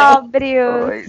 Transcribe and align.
sóbrios. 0.00 1.06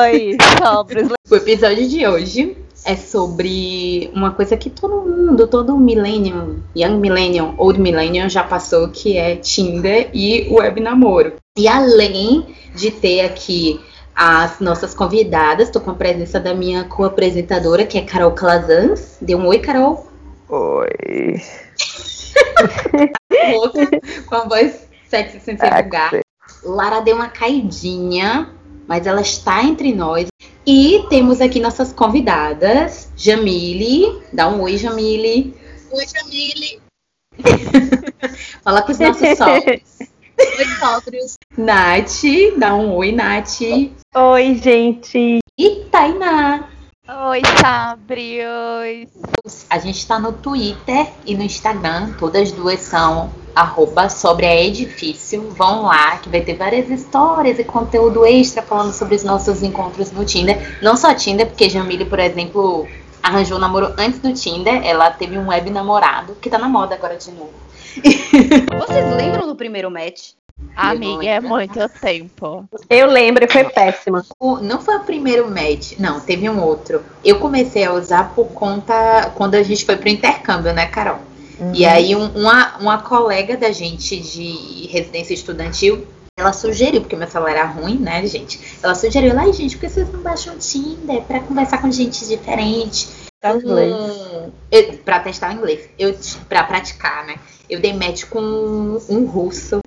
Oi, 0.00 0.36
sóbrios. 0.58 1.08
O 1.30 1.36
episódio 1.36 1.86
de 1.88 2.06
hoje 2.06 2.56
é 2.84 2.96
sobre 2.96 4.10
uma 4.14 4.32
coisa 4.32 4.56
que 4.56 4.70
todo 4.70 5.02
mundo, 5.02 5.46
todo 5.46 5.76
millennium, 5.76 6.60
young 6.74 6.98
millennium, 6.98 7.54
old 7.58 7.78
millennium 7.78 8.28
já 8.28 8.42
passou, 8.42 8.88
que 8.88 9.16
é 9.16 9.36
Tinder 9.36 10.08
e 10.14 10.48
web 10.50 10.80
namoro. 10.80 11.34
E 11.58 11.68
além 11.68 12.56
de 12.74 12.90
ter 12.90 13.20
aqui 13.20 13.78
as 14.14 14.60
nossas 14.60 14.94
convidadas, 14.94 15.68
estou 15.68 15.82
com 15.82 15.90
a 15.90 15.94
presença 15.94 16.40
da 16.40 16.54
minha 16.54 16.84
co-apresentadora, 16.84 17.84
que 17.84 17.98
é 17.98 18.02
Carol 18.02 18.32
Calazans. 18.32 19.18
Dê 19.20 19.34
um 19.34 19.46
oi, 19.46 19.58
Carol. 19.58 20.06
Oi. 20.48 21.42
Louca, 23.52 23.88
com 24.26 24.34
a 24.34 24.44
voz 24.44 24.88
sexy 25.08 25.40
sem 25.40 25.58
ser 25.58 25.70
vulgar. 25.70 26.21
Lara 26.64 27.00
deu 27.00 27.16
uma 27.16 27.28
caidinha, 27.28 28.50
mas 28.86 29.06
ela 29.06 29.20
está 29.20 29.62
entre 29.64 29.92
nós. 29.94 30.28
E 30.66 31.04
temos 31.10 31.40
aqui 31.40 31.58
nossas 31.60 31.92
convidadas, 31.92 33.10
Jamile. 33.16 34.22
Dá 34.32 34.48
um 34.48 34.62
oi, 34.62 34.76
Jamile. 34.78 35.56
Oi, 35.90 36.04
Jamile. 36.06 36.80
Fala 38.62 38.82
com 38.82 38.92
os 38.92 38.98
nossos 38.98 39.28
sócios. 39.36 39.82
Oi, 40.38 40.64
sóbrios. 40.78 41.34
Nath, 41.56 42.22
dá 42.58 42.74
um 42.74 42.94
oi, 42.94 43.12
Nath. 43.12 43.60
Oi, 44.14 44.54
gente. 44.54 45.38
E 45.58 45.84
Tainá. 45.90 46.68
Oi, 47.08 47.42
sóbrios. 47.60 49.08
A 49.68 49.78
gente 49.80 50.06
tá 50.06 50.20
no 50.20 50.32
Twitter 50.32 51.08
e 51.26 51.34
no 51.34 51.42
Instagram. 51.42 52.12
Todas 52.16 52.52
duas 52.52 52.78
são 52.78 53.28
arroba 53.56 54.08
sobre 54.08 54.46
a 54.46 54.54
edifício. 54.54 55.50
Vão 55.50 55.82
lá, 55.82 56.18
que 56.18 56.28
vai 56.28 56.42
ter 56.42 56.54
várias 56.54 56.88
histórias 56.88 57.58
e 57.58 57.64
conteúdo 57.64 58.24
extra 58.24 58.62
falando 58.62 58.92
sobre 58.92 59.16
os 59.16 59.24
nossos 59.24 59.64
encontros 59.64 60.12
no 60.12 60.24
Tinder. 60.24 60.78
Não 60.80 60.96
só 60.96 61.12
Tinder, 61.12 61.48
porque 61.48 61.68
Jamile, 61.68 62.04
por 62.04 62.20
exemplo, 62.20 62.86
arranjou 63.20 63.56
um 63.56 63.60
namoro 63.60 63.92
antes 63.98 64.20
do 64.20 64.32
Tinder. 64.32 64.86
Ela 64.86 65.10
teve 65.10 65.36
um 65.36 65.48
web 65.48 65.70
namorado, 65.70 66.36
que 66.36 66.48
tá 66.48 66.56
na 66.56 66.68
moda 66.68 66.94
agora 66.94 67.16
de 67.16 67.32
novo. 67.32 67.52
Vocês 68.78 69.16
lembram 69.16 69.48
do 69.48 69.56
primeiro 69.56 69.90
match? 69.90 70.34
Amiga, 70.74 71.24
é 71.28 71.40
muito 71.40 71.78
tempo. 72.00 72.64
Eu 72.88 73.06
lembro 73.06 73.44
e 73.44 73.48
foi 73.52 73.64
péssima. 73.64 74.24
O- 74.40 74.56
Não 74.56 74.80
foi 74.80 74.96
o 74.96 75.00
primeiro 75.00 75.48
match, 75.50 75.98
não, 75.98 76.18
teve 76.20 76.48
um 76.48 76.62
outro. 76.62 77.02
Eu 77.24 77.38
comecei 77.38 77.84
a 77.84 77.92
usar 77.92 78.32
por 78.34 78.46
conta 78.48 79.30
quando 79.34 79.54
a 79.54 79.62
gente 79.62 79.84
foi 79.84 79.96
pro 79.96 80.08
intercâmbio, 80.08 80.72
né, 80.72 80.86
Carol? 80.86 81.18
E 81.74 81.84
aí 81.84 82.16
um- 82.16 82.30
uma, 82.34 82.76
uma 82.78 82.98
colega 83.02 83.56
da 83.56 83.70
gente 83.70 84.18
de 84.18 84.88
residência 84.90 85.34
estudantil, 85.34 86.06
ela 86.36 86.52
sugeriu, 86.52 87.02
porque 87.02 87.14
meu 87.14 87.28
celular 87.28 87.50
era 87.52 87.64
ruim, 87.66 87.98
né, 87.98 88.26
gente? 88.26 88.58
Ela 88.82 88.94
sugeriu, 88.94 89.38
ai 89.38 89.52
gente, 89.52 89.76
por 89.76 89.82
que 89.82 89.88
vocês 89.90 90.10
não 90.10 90.20
baixam 90.22 90.54
o 90.54 90.58
Tinder 90.58 91.20
pra 91.22 91.40
conversar 91.40 91.80
com 91.82 91.90
gente 91.92 92.26
diferente? 92.26 93.06
Tá 93.42 93.56
inglês. 93.56 93.92
Um, 93.92 94.52
eu, 94.70 94.98
pra 94.98 95.18
testar 95.18 95.50
o 95.50 95.54
inglês, 95.58 95.90
eu, 95.98 96.14
pra 96.48 96.62
praticar, 96.62 97.26
né? 97.26 97.34
Eu 97.68 97.80
dei 97.80 97.92
match 97.92 98.24
com 98.26 98.38
um 98.38 99.26
russo, 99.26 99.80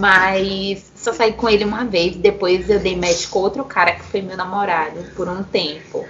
mas 0.00 0.90
só 0.96 1.12
saí 1.12 1.32
com 1.32 1.48
ele 1.48 1.64
uma 1.64 1.84
vez. 1.84 2.16
Depois 2.16 2.68
eu 2.68 2.80
dei 2.80 2.96
match 2.96 3.28
com 3.28 3.38
outro 3.38 3.64
cara 3.64 3.92
que 3.94 4.02
foi 4.02 4.20
meu 4.20 4.36
namorado 4.36 5.00
por 5.14 5.28
um 5.28 5.44
tempo. 5.44 6.04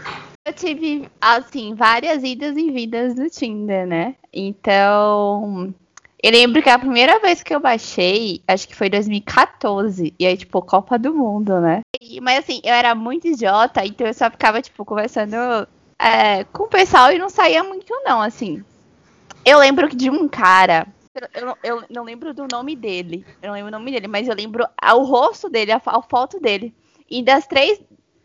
Eu 0.47 0.53
tive, 0.55 1.07
assim, 1.21 1.75
várias 1.75 2.25
idas 2.25 2.57
e 2.57 2.71
vidas 2.71 3.15
do 3.15 3.29
Tinder, 3.29 3.87
né? 3.87 4.15
Então, 4.33 5.75
eu 6.23 6.33
lembro 6.33 6.63
que 6.63 6.71
a 6.71 6.79
primeira 6.79 7.19
vez 7.21 7.43
que 7.43 7.55
eu 7.55 7.61
baixei, 7.61 8.41
acho 8.49 8.67
que 8.67 8.75
foi 8.75 8.89
2014. 8.89 10.15
E 10.19 10.25
aí, 10.27 10.39
tipo, 10.39 10.63
Copa 10.63 10.99
do 10.99 11.13
Mundo, 11.13 11.61
né? 11.61 11.81
E- 12.01 12.19
mas 12.23 12.39
assim, 12.39 12.63
eu 12.65 12.73
era 12.73 12.95
muito 12.95 13.29
idiota, 13.29 13.85
então 13.85 14.07
eu 14.07 14.15
só 14.15 14.31
ficava, 14.31 14.63
tipo, 14.63 14.87
conversando 14.87 15.37
é, 16.01 16.45
com 16.45 16.65
o 16.65 16.69
pessoal 16.69 17.13
e 17.13 17.19
não 17.19 17.29
saía 17.29 17.63
muito, 17.65 17.93
não, 18.05 18.21
assim. 18.21 18.63
Eu 19.45 19.59
lembro 19.59 19.89
que 19.89 19.97
de 19.97 20.11
um 20.11 20.29
cara. 20.29 20.87
Eu, 21.35 21.47
não- 21.47 21.57
eu 21.65 21.85
não 21.91 22.05
lembro 22.05 22.33
do 22.35 22.47
nome 22.51 22.77
dele. 22.77 23.25
Eu 23.43 23.49
não 23.49 23.55
lembro 23.55 23.69
o 23.69 23.79
nome 23.79 23.91
dele, 23.91 24.07
mas 24.09 24.29
eu 24.29 24.35
lembro 24.35 24.65
o 24.95 25.03
rosto 25.05 25.49
dele, 25.49 25.73
a, 25.73 25.81
a 25.85 26.03
foto 26.03 26.39
dele. 26.41 26.75
E 27.11 27.23
das 27.23 27.47
três. 27.47 27.81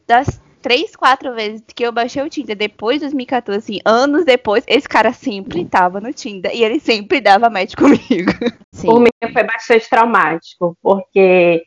Das 0.07 0.41
três, 0.61 0.95
quatro 0.95 1.33
vezes 1.33 1.61
que 1.75 1.83
eu 1.85 1.91
baixei 1.91 2.21
o 2.23 2.29
Tinder 2.29 2.55
depois 2.55 2.95
de 2.97 3.01
2014, 3.01 3.59
assim, 3.59 3.79
anos 3.85 4.23
depois, 4.23 4.63
esse 4.65 4.87
cara 4.87 5.11
sempre 5.11 5.65
tava 5.65 5.99
no 5.99 6.13
Tinder 6.13 6.55
e 6.55 6.63
ele 6.63 6.79
sempre 6.79 7.19
dava 7.19 7.49
match 7.49 7.75
comigo. 7.75 8.31
Sim. 8.71 8.87
Por 8.87 8.99
mim 9.01 9.09
foi 9.33 9.43
bastante 9.43 9.89
traumático, 9.89 10.77
porque 10.81 11.63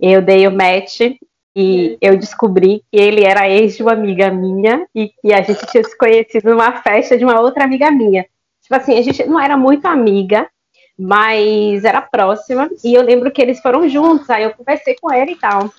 eu 0.00 0.20
dei 0.22 0.46
o 0.48 0.50
match 0.50 1.00
e 1.60 1.98
eu 2.00 2.16
descobri 2.16 2.82
que 2.90 2.98
ele 2.98 3.22
era 3.22 3.48
ex 3.48 3.76
de 3.76 3.82
uma 3.82 3.92
amiga 3.92 4.30
minha 4.30 4.86
e 4.94 5.08
que 5.08 5.32
a 5.32 5.42
gente 5.42 5.66
tinha 5.66 5.84
se 5.84 5.96
conhecido 5.96 6.50
numa 6.50 6.80
festa 6.80 7.18
de 7.18 7.24
uma 7.24 7.38
outra 7.38 7.64
amiga 7.64 7.90
minha. 7.90 8.24
Tipo 8.62 8.74
assim, 8.76 8.98
a 8.98 9.02
gente 9.02 9.24
não 9.26 9.38
era 9.38 9.56
muito 9.56 9.86
amiga, 9.86 10.48
mas 10.98 11.84
era 11.84 12.00
próxima. 12.00 12.70
E 12.82 12.94
eu 12.94 13.02
lembro 13.02 13.30
que 13.30 13.42
eles 13.42 13.60
foram 13.60 13.86
juntos, 13.88 14.30
aí 14.30 14.44
eu 14.44 14.54
conversei 14.54 14.96
com 15.00 15.12
ele 15.12 15.32
e 15.32 15.36
tal. 15.36 15.70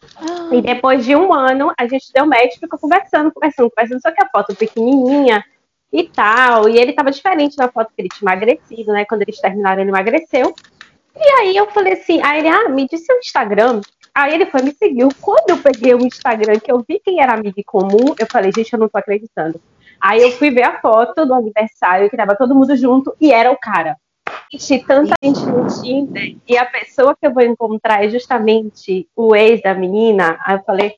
E 0.51 0.61
depois 0.61 1.03
de 1.03 1.15
um 1.15 1.33
ano, 1.33 1.73
a 1.79 1.87
gente 1.87 2.11
deu 2.13 2.27
match, 2.27 2.59
ficou 2.59 2.77
conversando, 2.77 3.31
conversando, 3.31 3.71
conversando, 3.71 4.01
só 4.01 4.11
que 4.11 4.23
a 4.23 4.29
foto 4.29 4.55
pequenininha 4.55 5.43
e 5.91 6.03
tal. 6.03 6.69
E 6.69 6.77
ele 6.77 6.93
tava 6.93 7.09
diferente 7.09 7.57
na 7.57 7.69
foto 7.69 7.91
que 7.95 8.01
ele 8.01 8.09
tinha 8.09 8.31
emagrecido, 8.31 8.93
né? 8.93 9.03
Quando 9.05 9.23
eles 9.23 9.39
terminaram, 9.39 9.81
ele 9.81 9.89
emagreceu. 9.89 10.53
E 11.15 11.29
aí 11.39 11.57
eu 11.57 11.67
falei 11.71 11.93
assim, 11.93 12.21
aí 12.23 12.39
ele, 12.39 12.49
ah, 12.49 12.69
me 12.69 12.87
disse 12.87 13.11
o 13.11 13.17
Instagram. 13.17 13.81
Aí 14.13 14.33
ele 14.33 14.45
foi 14.45 14.61
me 14.61 14.73
seguiu. 14.73 15.09
Quando 15.21 15.49
eu 15.49 15.57
peguei 15.57 15.93
o 15.93 16.05
Instagram, 16.05 16.59
que 16.59 16.71
eu 16.71 16.83
vi 16.87 16.99
quem 16.99 17.21
era 17.21 17.33
amigo 17.33 17.61
comum, 17.65 18.13
eu 18.19 18.27
falei, 18.29 18.51
gente, 18.55 18.71
eu 18.73 18.79
não 18.79 18.89
tô 18.89 18.97
acreditando. 18.97 19.59
Aí 19.99 20.21
eu 20.21 20.31
fui 20.31 20.49
ver 20.49 20.63
a 20.63 20.79
foto 20.79 21.25
do 21.25 21.33
aniversário, 21.33 22.09
que 22.09 22.17
tava 22.17 22.35
todo 22.35 22.55
mundo 22.55 22.75
junto, 22.75 23.15
e 23.21 23.31
era 23.31 23.51
o 23.51 23.57
cara. 23.57 23.95
Gente, 24.51 24.85
tanta 24.85 25.15
gente 25.23 25.45
no 25.45 25.67
Tinder, 25.67 26.35
e 26.47 26.57
a 26.57 26.65
pessoa 26.65 27.15
que 27.15 27.25
eu 27.25 27.33
vou 27.33 27.43
encontrar 27.43 28.03
é 28.03 28.09
justamente 28.09 29.07
o 29.15 29.35
ex 29.35 29.61
da 29.61 29.73
menina. 29.73 30.37
Aí 30.45 30.55
eu 30.55 30.63
falei, 30.63 30.95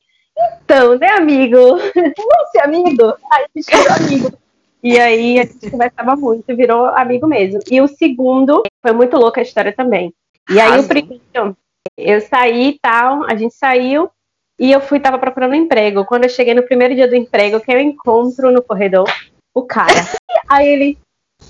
então, 0.62 0.98
né, 0.98 1.10
amigo? 1.10 1.56
Vamos 1.94 2.50
ser 2.50 2.64
amigo? 2.64 3.14
Aí 3.30 3.44
a 3.44 3.58
gente 3.58 3.76
virou 3.76 3.96
amigo. 3.96 4.38
E 4.82 4.98
aí 4.98 5.38
a 5.38 5.44
gente 5.44 5.70
conversava 5.70 6.16
muito, 6.16 6.56
virou 6.56 6.86
amigo 6.86 7.26
mesmo. 7.26 7.60
E 7.70 7.80
o 7.80 7.86
segundo, 7.86 8.62
foi 8.82 8.92
muito 8.92 9.16
louca 9.16 9.40
a 9.40 9.42
história 9.42 9.72
também. 9.72 10.12
E 10.50 10.60
aí 10.60 10.68
o 10.68 10.72
Arrasou. 10.72 10.88
primeiro, 10.88 11.56
eu 11.96 12.20
saí 12.20 12.70
e 12.70 12.78
tal, 12.80 13.24
a 13.24 13.34
gente 13.34 13.54
saiu, 13.54 14.10
e 14.58 14.70
eu 14.70 14.80
fui, 14.80 15.00
tava 15.00 15.18
procurando 15.18 15.54
emprego. 15.54 16.04
Quando 16.04 16.24
eu 16.24 16.28
cheguei 16.30 16.54
no 16.54 16.62
primeiro 16.62 16.94
dia 16.94 17.08
do 17.08 17.16
emprego, 17.16 17.60
que 17.60 17.72
eu 17.72 17.80
encontro 17.80 18.50
no 18.52 18.62
corredor 18.62 19.08
o 19.52 19.62
cara. 19.62 19.92
aí 20.48 20.68
ele, 20.68 20.98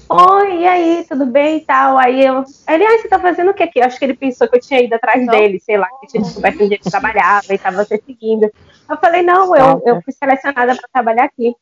oi, 0.09 0.61
e 0.61 0.67
aí, 0.67 1.07
tudo 1.09 1.27
bem 1.27 1.59
e 1.59 1.61
tal? 1.61 1.99
Aí 1.99 2.25
eu, 2.25 2.45
ele, 2.69 2.85
ah, 2.85 2.99
você 2.99 3.09
tá 3.09 3.19
fazendo 3.19 3.51
o 3.51 3.55
que 3.55 3.63
aqui? 3.63 3.81
Eu 3.81 3.85
acho 3.85 3.99
que 3.99 4.05
ele 4.05 4.15
pensou 4.15 4.49
que 4.49 4.57
eu 4.57 4.61
tinha 4.61 4.81
ido 4.81 4.95
atrás 4.95 5.25
Não. 5.25 5.33
dele, 5.33 5.61
sei 5.61 5.77
lá, 5.77 5.89
que 6.01 6.07
tinha 6.07 6.23
descoberto 6.23 6.59
que 6.59 6.75
eu 6.75 6.91
trabalhava 6.91 7.53
e 7.53 7.59
tava 7.59 7.85
perseguindo. 7.85 8.51
Eu 8.89 8.97
falei, 8.97 9.23
não, 9.23 9.55
eu, 9.55 9.83
eu 9.85 10.03
fui 10.03 10.13
selecionada 10.13 10.75
para 10.75 10.89
trabalhar 10.93 11.25
aqui. 11.25 11.55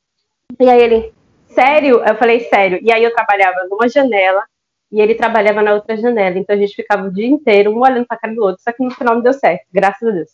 E 0.61 0.69
aí 0.69 0.81
ele, 0.81 1.13
sério? 1.49 2.05
Eu 2.05 2.17
falei, 2.17 2.41
sério. 2.49 2.79
E 2.83 2.93
aí 2.93 3.03
eu 3.03 3.15
trabalhava 3.15 3.67
numa 3.69 3.89
janela 3.89 4.45
e 4.93 5.01
ele 5.01 5.15
trabalhava 5.15 5.63
na 5.63 5.73
outra 5.73 5.97
janela. 5.97 6.39
Então 6.39 6.55
a 6.55 6.59
gente 6.59 6.77
ficava 6.77 7.09
o 7.09 7.13
dia 7.13 7.27
inteiro, 7.27 7.73
um 7.73 7.81
olhando 7.81 8.07
pra 8.07 8.19
cara 8.19 8.35
do 8.35 8.43
outro. 8.43 8.63
Só 8.63 8.71
que 8.73 8.85
no 8.85 8.91
final 8.91 9.15
não 9.15 9.23
deu 9.23 9.33
certo, 9.33 9.65
graças 9.73 10.07
a 10.07 10.13
Deus. 10.13 10.31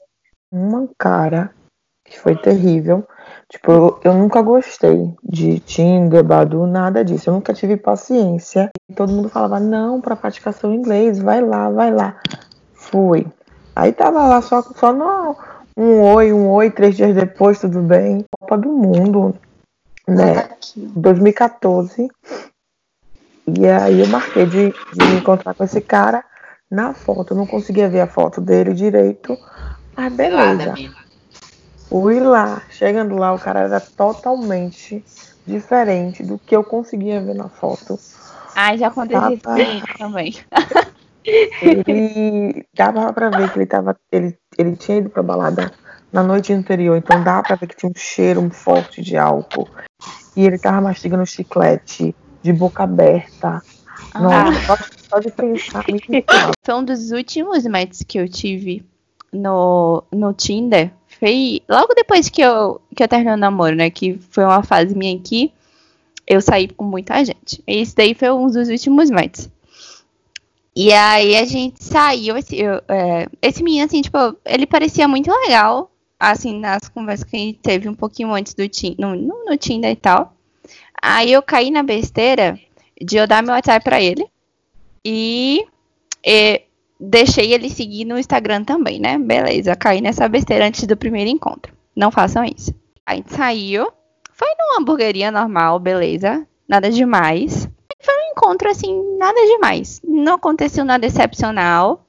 Uma 0.50 0.88
cara 0.98 1.52
que 2.04 2.18
foi 2.18 2.34
terrível. 2.34 3.06
Tipo, 3.48 3.70
eu, 3.70 4.00
eu 4.04 4.14
nunca 4.14 4.42
gostei 4.42 5.14
de 5.22 5.60
Tinder, 5.60 6.24
Badu, 6.24 6.66
nada 6.66 7.04
disso. 7.04 7.30
Eu 7.30 7.34
nunca 7.34 7.54
tive 7.54 7.76
paciência. 7.76 8.70
E 8.90 8.94
todo 8.94 9.12
mundo 9.12 9.28
falava, 9.28 9.60
não, 9.60 10.00
pra 10.00 10.16
praticar 10.16 10.52
seu 10.52 10.72
inglês, 10.72 11.18
vai 11.18 11.40
lá, 11.40 11.70
vai 11.70 11.92
lá. 11.92 12.20
Fui. 12.74 13.26
Aí 13.76 13.92
tava 13.92 14.26
lá 14.26 14.42
só, 14.42 14.62
só 14.62 14.92
no, 14.92 15.36
um 15.76 16.02
oi, 16.02 16.32
um 16.32 16.50
oi, 16.50 16.70
três 16.70 16.96
dias 16.96 17.14
depois, 17.14 17.60
tudo 17.60 17.80
bem. 17.80 18.24
Copa 18.38 18.58
do 18.58 18.68
Mundo, 18.68 19.34
né? 20.06 20.48
2014. 20.76 22.08
E 23.56 23.66
aí 23.66 24.00
eu 24.00 24.06
marquei 24.08 24.44
de, 24.44 24.70
de 24.70 25.06
me 25.06 25.16
encontrar 25.16 25.54
com 25.54 25.64
esse 25.64 25.80
cara 25.80 26.24
na 26.70 26.92
foto. 26.92 27.32
Eu 27.32 27.38
não 27.38 27.46
conseguia 27.46 27.88
ver 27.88 28.00
a 28.00 28.06
foto 28.06 28.40
dele 28.40 28.74
direito. 28.74 29.36
Mas 29.96 30.12
beleza. 30.12 30.74
Fui 31.88 32.20
lá. 32.20 32.62
Chegando 32.70 33.16
lá, 33.16 33.32
o 33.32 33.38
cara 33.38 33.60
era 33.60 33.80
totalmente 33.80 35.02
diferente 35.46 36.22
do 36.22 36.38
que 36.38 36.54
eu 36.54 36.62
conseguia 36.62 37.22
ver 37.22 37.34
na 37.34 37.48
foto. 37.48 37.98
Ai, 38.54 38.76
já 38.76 38.88
aconteceu 38.88 39.30
isso 39.30 39.42
comigo 39.42 39.86
também. 39.96 40.34
Ele 41.62 42.66
dava 42.74 43.12
pra 43.12 43.30
ver 43.30 43.50
que 43.50 43.58
ele 43.58 43.66
tava. 43.66 43.96
Ele, 44.10 44.36
ele 44.58 44.76
tinha 44.76 44.98
ido 44.98 45.08
pra 45.08 45.22
balada 45.22 45.72
na 46.12 46.22
noite 46.22 46.52
anterior, 46.52 46.96
então 46.96 47.22
dava 47.22 47.42
pra 47.42 47.56
ver 47.56 47.66
que 47.66 47.76
tinha 47.76 47.90
um 47.90 47.98
cheiro 47.98 48.48
forte 48.50 49.02
de 49.02 49.16
álcool. 49.16 49.68
E 50.36 50.46
ele 50.46 50.58
tava 50.58 50.80
mastigando 50.80 51.26
chiclete 51.26 52.14
de 52.42 52.52
boca 52.52 52.84
aberta. 52.84 53.62
Nossa, 54.14 54.60
só, 54.66 54.76
só 55.10 55.18
de 55.20 55.30
pensar. 55.30 55.84
Foi 56.64 56.74
um 56.74 56.84
dos 56.84 57.10
últimos 57.10 57.64
matches 57.66 58.02
que 58.02 58.18
eu 58.18 58.28
tive 58.28 58.84
no, 59.32 60.02
no 60.12 60.32
Tinder. 60.32 60.92
Foi 61.18 61.62
logo 61.68 61.94
depois 61.94 62.28
que 62.28 62.40
eu, 62.40 62.80
que 62.94 63.02
eu 63.02 63.08
terminei 63.08 63.34
o 63.34 63.36
namoro, 63.36 63.74
né? 63.74 63.90
Que 63.90 64.18
foi 64.30 64.44
uma 64.44 64.62
fase 64.62 64.94
minha 64.96 65.16
aqui. 65.16 65.52
Eu 66.26 66.40
saí 66.40 66.68
com 66.68 66.84
muita 66.84 67.24
gente. 67.24 67.62
Esse 67.66 67.96
daí 67.96 68.14
foi 68.14 68.30
um 68.30 68.46
dos 68.46 68.68
últimos 68.68 69.10
matches. 69.10 69.50
E 70.76 70.92
aí 70.92 71.36
a 71.36 71.44
gente 71.44 71.82
saiu. 71.82 72.36
Esse, 72.36 72.56
eu, 72.56 72.80
é, 72.88 73.26
esse 73.42 73.62
menino, 73.62 73.86
assim, 73.86 74.00
tipo, 74.00 74.18
ele 74.44 74.66
parecia 74.66 75.08
muito 75.08 75.30
legal. 75.30 75.90
Assim, 76.20 76.58
nas 76.58 76.88
conversas 76.88 77.24
que 77.24 77.36
a 77.36 77.38
gente 77.38 77.58
teve 77.58 77.88
um 77.88 77.94
pouquinho 77.94 78.32
antes 78.32 78.52
do 78.52 78.68
Tinder, 78.68 78.96
no, 78.98 79.16
no, 79.16 79.44
no 79.44 79.56
Tinder 79.56 79.90
e 79.90 79.96
tal. 79.96 80.34
Aí 81.02 81.32
eu 81.32 81.42
caí 81.42 81.70
na 81.70 81.82
besteira 81.82 82.58
de 83.00 83.16
eu 83.16 83.26
dar 83.26 83.42
meu 83.42 83.54
WhatsApp 83.54 83.84
pra 83.84 84.00
ele. 84.00 84.26
E, 85.04 85.64
e 86.24 86.62
deixei 86.98 87.52
ele 87.52 87.70
seguir 87.70 88.04
no 88.04 88.18
Instagram 88.18 88.64
também, 88.64 89.00
né? 89.00 89.18
Beleza, 89.18 89.76
caí 89.76 90.00
nessa 90.00 90.28
besteira 90.28 90.66
antes 90.66 90.86
do 90.86 90.96
primeiro 90.96 91.30
encontro. 91.30 91.72
Não 91.94 92.10
façam 92.10 92.44
isso. 92.44 92.74
A 93.06 93.14
gente 93.14 93.32
saiu. 93.32 93.88
Foi 94.32 94.48
numa 94.58 94.80
hamburgueria 94.80 95.30
normal, 95.30 95.78
beleza. 95.78 96.46
Nada 96.68 96.90
demais. 96.90 97.68
Foi 98.00 98.14
um 98.14 98.30
encontro 98.32 98.68
assim, 98.68 99.16
nada 99.16 99.40
demais. 99.46 100.00
Não 100.04 100.34
aconteceu 100.34 100.84
nada 100.84 101.06
excepcional. 101.06 102.04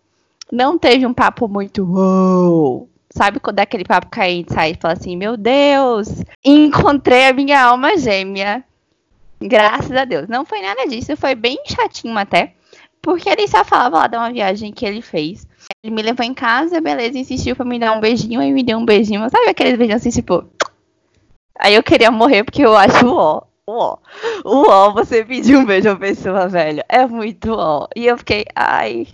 Não 0.51 0.77
teve 0.77 1.05
um 1.05 1.13
papo 1.13 1.47
muito 1.47 1.83
uou. 1.83 2.89
Sabe 3.11 3.39
quando 3.39 3.55
daquele 3.55 3.83
papo 3.83 4.09
que 4.09 4.19
a 4.19 4.29
gente 4.29 4.53
sai 4.53 4.71
e 4.71 4.77
fala 4.79 4.93
assim, 4.93 5.15
meu 5.15 5.35
Deus, 5.35 6.09
encontrei 6.45 7.27
a 7.27 7.33
minha 7.33 7.63
alma 7.63 7.97
gêmea. 7.97 8.63
Graças 9.41 9.95
a 9.95 10.05
Deus. 10.05 10.27
Não 10.27 10.45
foi 10.45 10.61
nada 10.61 10.85
disso, 10.87 11.15
foi 11.15 11.35
bem 11.35 11.57
chatinho 11.65 12.17
até. 12.17 12.53
Porque 13.01 13.29
ele 13.29 13.47
só 13.47 13.63
falava 13.63 13.99
lá 13.99 14.07
de 14.07 14.17
uma 14.17 14.31
viagem 14.31 14.73
que 14.73 14.85
ele 14.85 15.01
fez. 15.01 15.47
Ele 15.83 15.95
me 15.95 16.01
levou 16.01 16.25
em 16.25 16.33
casa, 16.33 16.81
beleza, 16.81 17.17
insistiu 17.17 17.55
pra 17.55 17.63
me 17.63 17.79
dar 17.79 17.93
um 17.93 18.01
beijinho, 18.01 18.41
aí 18.41 18.51
me 18.51 18.63
deu 18.63 18.77
um 18.77 18.85
beijinho. 18.85 19.29
Sabe 19.29 19.49
aqueles 19.49 19.77
beijinhos 19.77 20.01
assim, 20.01 20.09
tipo. 20.09 20.45
Aí 21.57 21.75
eu 21.75 21.83
queria 21.83 22.11
morrer 22.11 22.43
porque 22.43 22.65
eu 22.65 22.75
acho 22.75 23.07
ó. 23.07 23.43
Ó. 23.65 23.97
Ó, 24.43 24.91
você 24.91 25.23
pediu 25.23 25.59
um 25.59 25.65
beijo 25.65 25.89
a 25.89 25.95
pessoa, 25.95 26.47
velho. 26.47 26.83
É 26.89 27.05
muito 27.05 27.53
ó. 27.53 27.87
E 27.95 28.07
eu 28.07 28.17
fiquei, 28.17 28.45
ai, 28.55 29.07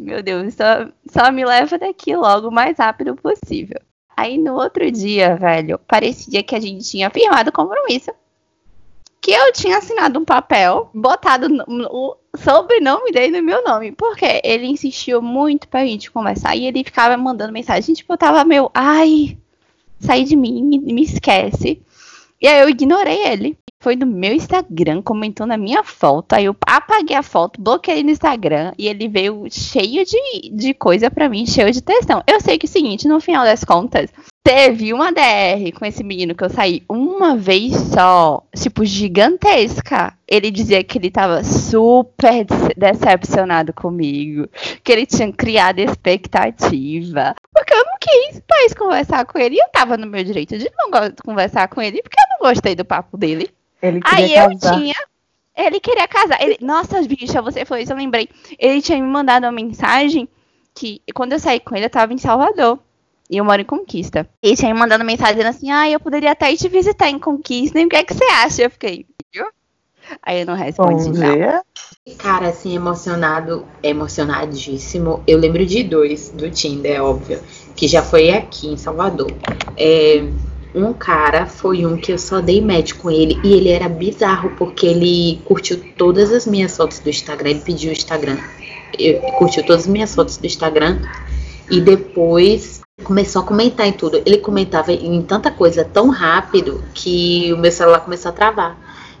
meu 0.00 0.22
Deus, 0.22 0.54
só, 0.54 0.88
só 1.08 1.30
me 1.30 1.44
leva 1.44 1.78
daqui 1.78 2.16
logo 2.16 2.48
o 2.48 2.52
mais 2.52 2.78
rápido 2.78 3.14
possível. 3.14 3.80
Aí 4.16 4.36
no 4.38 4.54
outro 4.54 4.90
dia, 4.90 5.36
velho, 5.36 5.78
parecia 5.86 6.42
que 6.42 6.54
a 6.54 6.60
gente 6.60 6.84
tinha 6.88 7.10
firmado 7.10 7.52
compromisso 7.52 8.10
que 9.30 9.36
eu 9.36 9.52
tinha 9.52 9.78
assinado 9.78 10.18
um 10.18 10.24
papel, 10.24 10.90
botado 10.92 11.46
o 11.68 12.16
sobrenome 12.36 13.12
dele 13.12 13.40
no 13.40 13.46
meu 13.46 13.62
nome. 13.62 13.92
Porque 13.92 14.40
ele 14.42 14.66
insistiu 14.66 15.22
muito 15.22 15.68
pra 15.68 15.86
gente 15.86 16.10
conversar 16.10 16.56
e 16.56 16.66
ele 16.66 16.82
ficava 16.82 17.16
mandando 17.16 17.52
mensagem. 17.52 17.94
Tipo, 17.94 18.14
eu 18.14 18.18
tava 18.18 18.44
meio, 18.44 18.68
ai, 18.74 19.38
sai 20.00 20.24
de 20.24 20.34
mim, 20.34 20.64
me, 20.64 20.78
me 20.80 21.02
esquece. 21.02 21.80
E 22.40 22.48
aí 22.48 22.60
eu 22.60 22.68
ignorei 22.68 23.24
ele. 23.24 23.56
Foi 23.78 23.94
no 23.94 24.04
meu 24.04 24.34
Instagram, 24.34 25.00
comentou 25.00 25.46
na 25.46 25.56
minha 25.56 25.84
foto. 25.84 26.32
Aí 26.32 26.46
eu 26.46 26.56
apaguei 26.66 27.16
a 27.16 27.22
foto, 27.22 27.62
bloqueei 27.62 28.02
no 28.02 28.10
Instagram. 28.10 28.72
E 28.76 28.88
ele 28.88 29.06
veio 29.06 29.46
cheio 29.48 30.04
de, 30.04 30.50
de 30.50 30.74
coisa 30.74 31.08
pra 31.08 31.28
mim, 31.28 31.46
cheio 31.46 31.70
de 31.70 31.80
textão. 31.80 32.20
Eu 32.26 32.40
sei 32.40 32.58
que 32.58 32.66
é 32.66 32.68
o 32.68 32.72
seguinte, 32.72 33.06
no 33.06 33.20
final 33.20 33.44
das 33.44 33.62
contas, 33.62 34.10
teve 34.42 34.92
uma 34.92 35.12
DR 35.12 35.72
com 35.78 35.84
esse 35.84 36.02
menino 36.02 36.34
que 36.34 36.42
eu 36.42 36.50
saí 36.50 36.82
uma 36.88 37.36
vez 37.36 37.74
só, 37.76 38.42
tipo, 38.54 38.84
gigantesca. 38.84 40.14
Ele 40.26 40.50
dizia 40.50 40.82
que 40.82 40.98
ele 40.98 41.10
tava 41.10 41.44
super 41.44 42.46
decepcionado 42.76 43.72
comigo, 43.72 44.48
que 44.82 44.92
ele 44.92 45.06
tinha 45.06 45.32
criado 45.32 45.78
expectativa. 45.78 47.34
Porque 47.52 47.74
eu 47.74 47.84
não 47.84 47.94
quis 48.00 48.42
mais 48.48 48.74
conversar 48.74 49.24
com 49.26 49.38
ele. 49.38 49.56
E 49.56 49.58
eu 49.58 49.68
tava 49.68 49.96
no 49.96 50.06
meu 50.06 50.24
direito 50.24 50.56
de 50.56 50.70
não 50.76 50.90
conversar 51.24 51.68
com 51.68 51.80
ele, 51.80 52.02
porque 52.02 52.18
eu 52.18 52.38
não 52.38 52.48
gostei 52.48 52.74
do 52.74 52.84
papo 52.84 53.16
dele. 53.16 53.50
Ele 53.82 54.00
Aí 54.04 54.28
queria 54.28 54.44
eu 54.44 54.50
casar. 54.50 54.78
tinha. 54.78 54.94
Ele 55.56 55.80
queria 55.80 56.08
casar. 56.08 56.42
Ele... 56.42 56.56
Nossa, 56.60 57.02
bicha, 57.02 57.42
você 57.42 57.64
falou 57.64 57.82
isso, 57.82 57.92
eu 57.92 57.96
lembrei. 57.96 58.28
Ele 58.58 58.80
tinha 58.80 58.98
me 58.98 59.06
mandado 59.06 59.44
uma 59.44 59.52
mensagem 59.52 60.28
que 60.74 61.02
quando 61.14 61.32
eu 61.32 61.38
saí 61.38 61.60
com 61.60 61.76
ele, 61.76 61.86
eu 61.86 61.90
tava 61.90 62.12
em 62.12 62.18
Salvador. 62.18 62.78
E 63.30 63.36
eu 63.36 63.44
moro 63.44 63.62
em 63.62 63.64
Conquista. 63.64 64.28
Ele 64.42 64.56
tinha 64.56 64.74
me 64.74 64.80
mandado 64.80 65.04
mensagem 65.04 65.36
dizendo 65.36 65.50
assim: 65.50 65.70
Ah, 65.70 65.88
eu 65.88 66.00
poderia 66.00 66.32
até 66.32 66.52
ir 66.52 66.56
te 66.56 66.68
visitar 66.68 67.08
em 67.08 67.18
Conquista. 67.18 67.78
E 67.78 67.86
o 67.86 67.88
que 67.88 67.96
é 67.96 68.02
que 68.02 68.12
você 68.12 68.24
acha? 68.24 68.62
Eu 68.62 68.70
fiquei, 68.70 69.06
viu? 69.32 69.46
Aí 70.20 70.40
eu 70.40 70.46
não 70.46 70.56
Bom 70.56 70.62
respondi, 70.62 71.18
não. 71.18 71.34
dia. 71.34 71.62
Cara, 72.18 72.48
assim, 72.48 72.74
emocionado, 72.74 73.64
emocionadíssimo. 73.82 75.22
Eu 75.28 75.38
lembro 75.38 75.64
de 75.64 75.84
dois 75.84 76.30
do 76.30 76.50
Tinder, 76.50 76.96
é 76.96 77.00
óbvio, 77.00 77.40
que 77.76 77.86
já 77.86 78.02
foi 78.02 78.30
aqui 78.30 78.66
em 78.66 78.76
Salvador. 78.76 79.30
É, 79.76 80.24
um 80.74 80.92
cara 80.92 81.46
foi 81.46 81.86
um 81.86 81.96
que 81.96 82.12
eu 82.12 82.18
só 82.18 82.40
dei 82.40 82.60
match 82.60 82.94
com 82.94 83.10
ele 83.10 83.38
e 83.44 83.52
ele 83.52 83.68
era 83.68 83.88
bizarro 83.88 84.50
porque 84.56 84.86
ele 84.86 85.40
curtiu 85.44 85.80
todas 85.96 86.32
as 86.32 86.46
minhas 86.46 86.76
fotos 86.76 86.98
do 86.98 87.10
Instagram. 87.10 87.50
Ele 87.50 87.60
pediu 87.60 87.90
o 87.90 87.92
Instagram, 87.92 88.38
eu, 88.98 89.20
curtiu 89.38 89.64
todas 89.64 89.82
as 89.82 89.88
minhas 89.88 90.12
fotos 90.12 90.36
do 90.36 90.46
Instagram 90.46 91.00
e 91.70 91.80
depois 91.80 92.80
começou 93.04 93.42
a 93.42 93.44
comentar 93.44 93.86
em 93.86 93.92
tudo. 93.92 94.20
Ele 94.24 94.38
comentava 94.38 94.92
em 94.92 95.22
tanta 95.22 95.50
coisa 95.50 95.84
tão 95.84 96.08
rápido 96.10 96.82
que 96.94 97.52
o 97.52 97.56
meu 97.58 97.72
celular 97.72 98.00
começou 98.00 98.30
a 98.30 98.32
travar. 98.32 98.76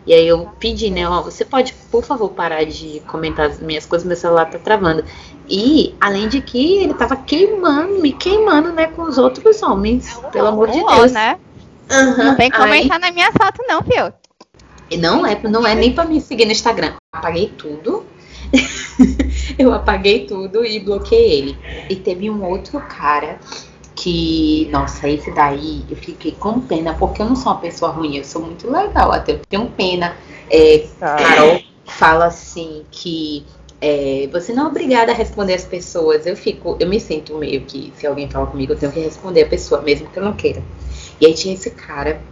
E 0.06 0.14
aí 0.14 0.26
eu 0.26 0.48
pedi, 0.58 0.90
né, 0.90 1.06
ó, 1.08 1.20
você 1.22 1.44
pode, 1.44 1.74
por 1.90 2.02
favor, 2.02 2.30
parar 2.30 2.64
de 2.64 3.00
comentar 3.06 3.46
as 3.50 3.60
minhas 3.60 3.84
coisas, 3.84 4.06
meu 4.06 4.16
celular 4.16 4.46
tá 4.46 4.58
travando. 4.58 5.04
E, 5.48 5.94
além 6.00 6.26
de 6.28 6.40
que 6.40 6.78
ele 6.78 6.94
tava 6.94 7.16
queimando, 7.16 8.00
me 8.00 8.12
queimando, 8.12 8.72
né, 8.72 8.86
com 8.86 9.02
os 9.02 9.18
outros 9.18 9.62
homens, 9.62 10.18
pelo 10.32 10.48
amor 10.48 10.68
de 10.70 10.82
Deus. 10.84 11.12
né? 11.12 11.38
Aham, 11.90 12.24
Não 12.24 12.36
vem 12.36 12.46
aí- 12.46 12.58
comentar 12.58 12.98
na 12.98 13.10
minha 13.10 13.30
foto, 13.32 13.62
não, 13.68 13.82
fio. 13.82 14.12
e 14.90 14.96
não 14.96 15.24
é, 15.26 15.38
não 15.42 15.66
é 15.66 15.74
nem 15.74 15.92
pra 15.92 16.04
me 16.04 16.20
seguir 16.20 16.46
no 16.46 16.52
Instagram. 16.52 16.94
Apaguei 17.12 17.48
tudo. 17.56 18.04
eu 19.58 19.72
apaguei 19.72 20.26
tudo 20.26 20.64
e 20.64 20.80
bloqueei 20.80 21.32
ele. 21.32 21.58
E 21.88 21.96
teve 21.96 22.30
um 22.30 22.42
outro 22.44 22.80
cara 22.80 23.38
que, 24.00 24.66
nossa, 24.72 25.06
esse 25.08 25.30
daí 25.30 25.84
eu 25.90 25.96
fiquei 25.96 26.32
com 26.32 26.58
pena, 26.60 26.94
porque 26.94 27.20
eu 27.20 27.26
não 27.26 27.36
sou 27.36 27.52
uma 27.52 27.60
pessoa 27.60 27.90
ruim, 27.90 28.16
eu 28.16 28.24
sou 28.24 28.40
muito 28.40 28.70
legal, 28.70 29.12
até 29.12 29.32
eu 29.32 29.40
tenho 29.46 29.66
pena. 29.66 30.16
É, 30.50 30.86
Carol 30.98 31.60
fala 31.84 32.26
assim 32.26 32.82
que 32.90 33.44
é, 33.78 34.26
você 34.32 34.54
não 34.54 34.64
é 34.64 34.68
obrigada 34.68 35.12
a 35.12 35.14
responder 35.14 35.52
as 35.52 35.64
pessoas. 35.64 36.26
Eu 36.26 36.34
fico, 36.34 36.78
eu 36.80 36.88
me 36.88 36.98
sinto 36.98 37.36
meio 37.36 37.60
que 37.62 37.92
se 37.94 38.06
alguém 38.06 38.28
fala 38.30 38.46
comigo, 38.46 38.72
eu 38.72 38.78
tenho 38.78 38.90
que 38.90 39.00
responder 39.00 39.42
a 39.42 39.48
pessoa, 39.48 39.82
mesmo 39.82 40.08
que 40.08 40.18
eu 40.18 40.24
não 40.24 40.32
queira. 40.32 40.62
E 41.20 41.26
aí 41.26 41.34
tinha 41.34 41.52
esse 41.52 41.70
cara, 41.70 42.22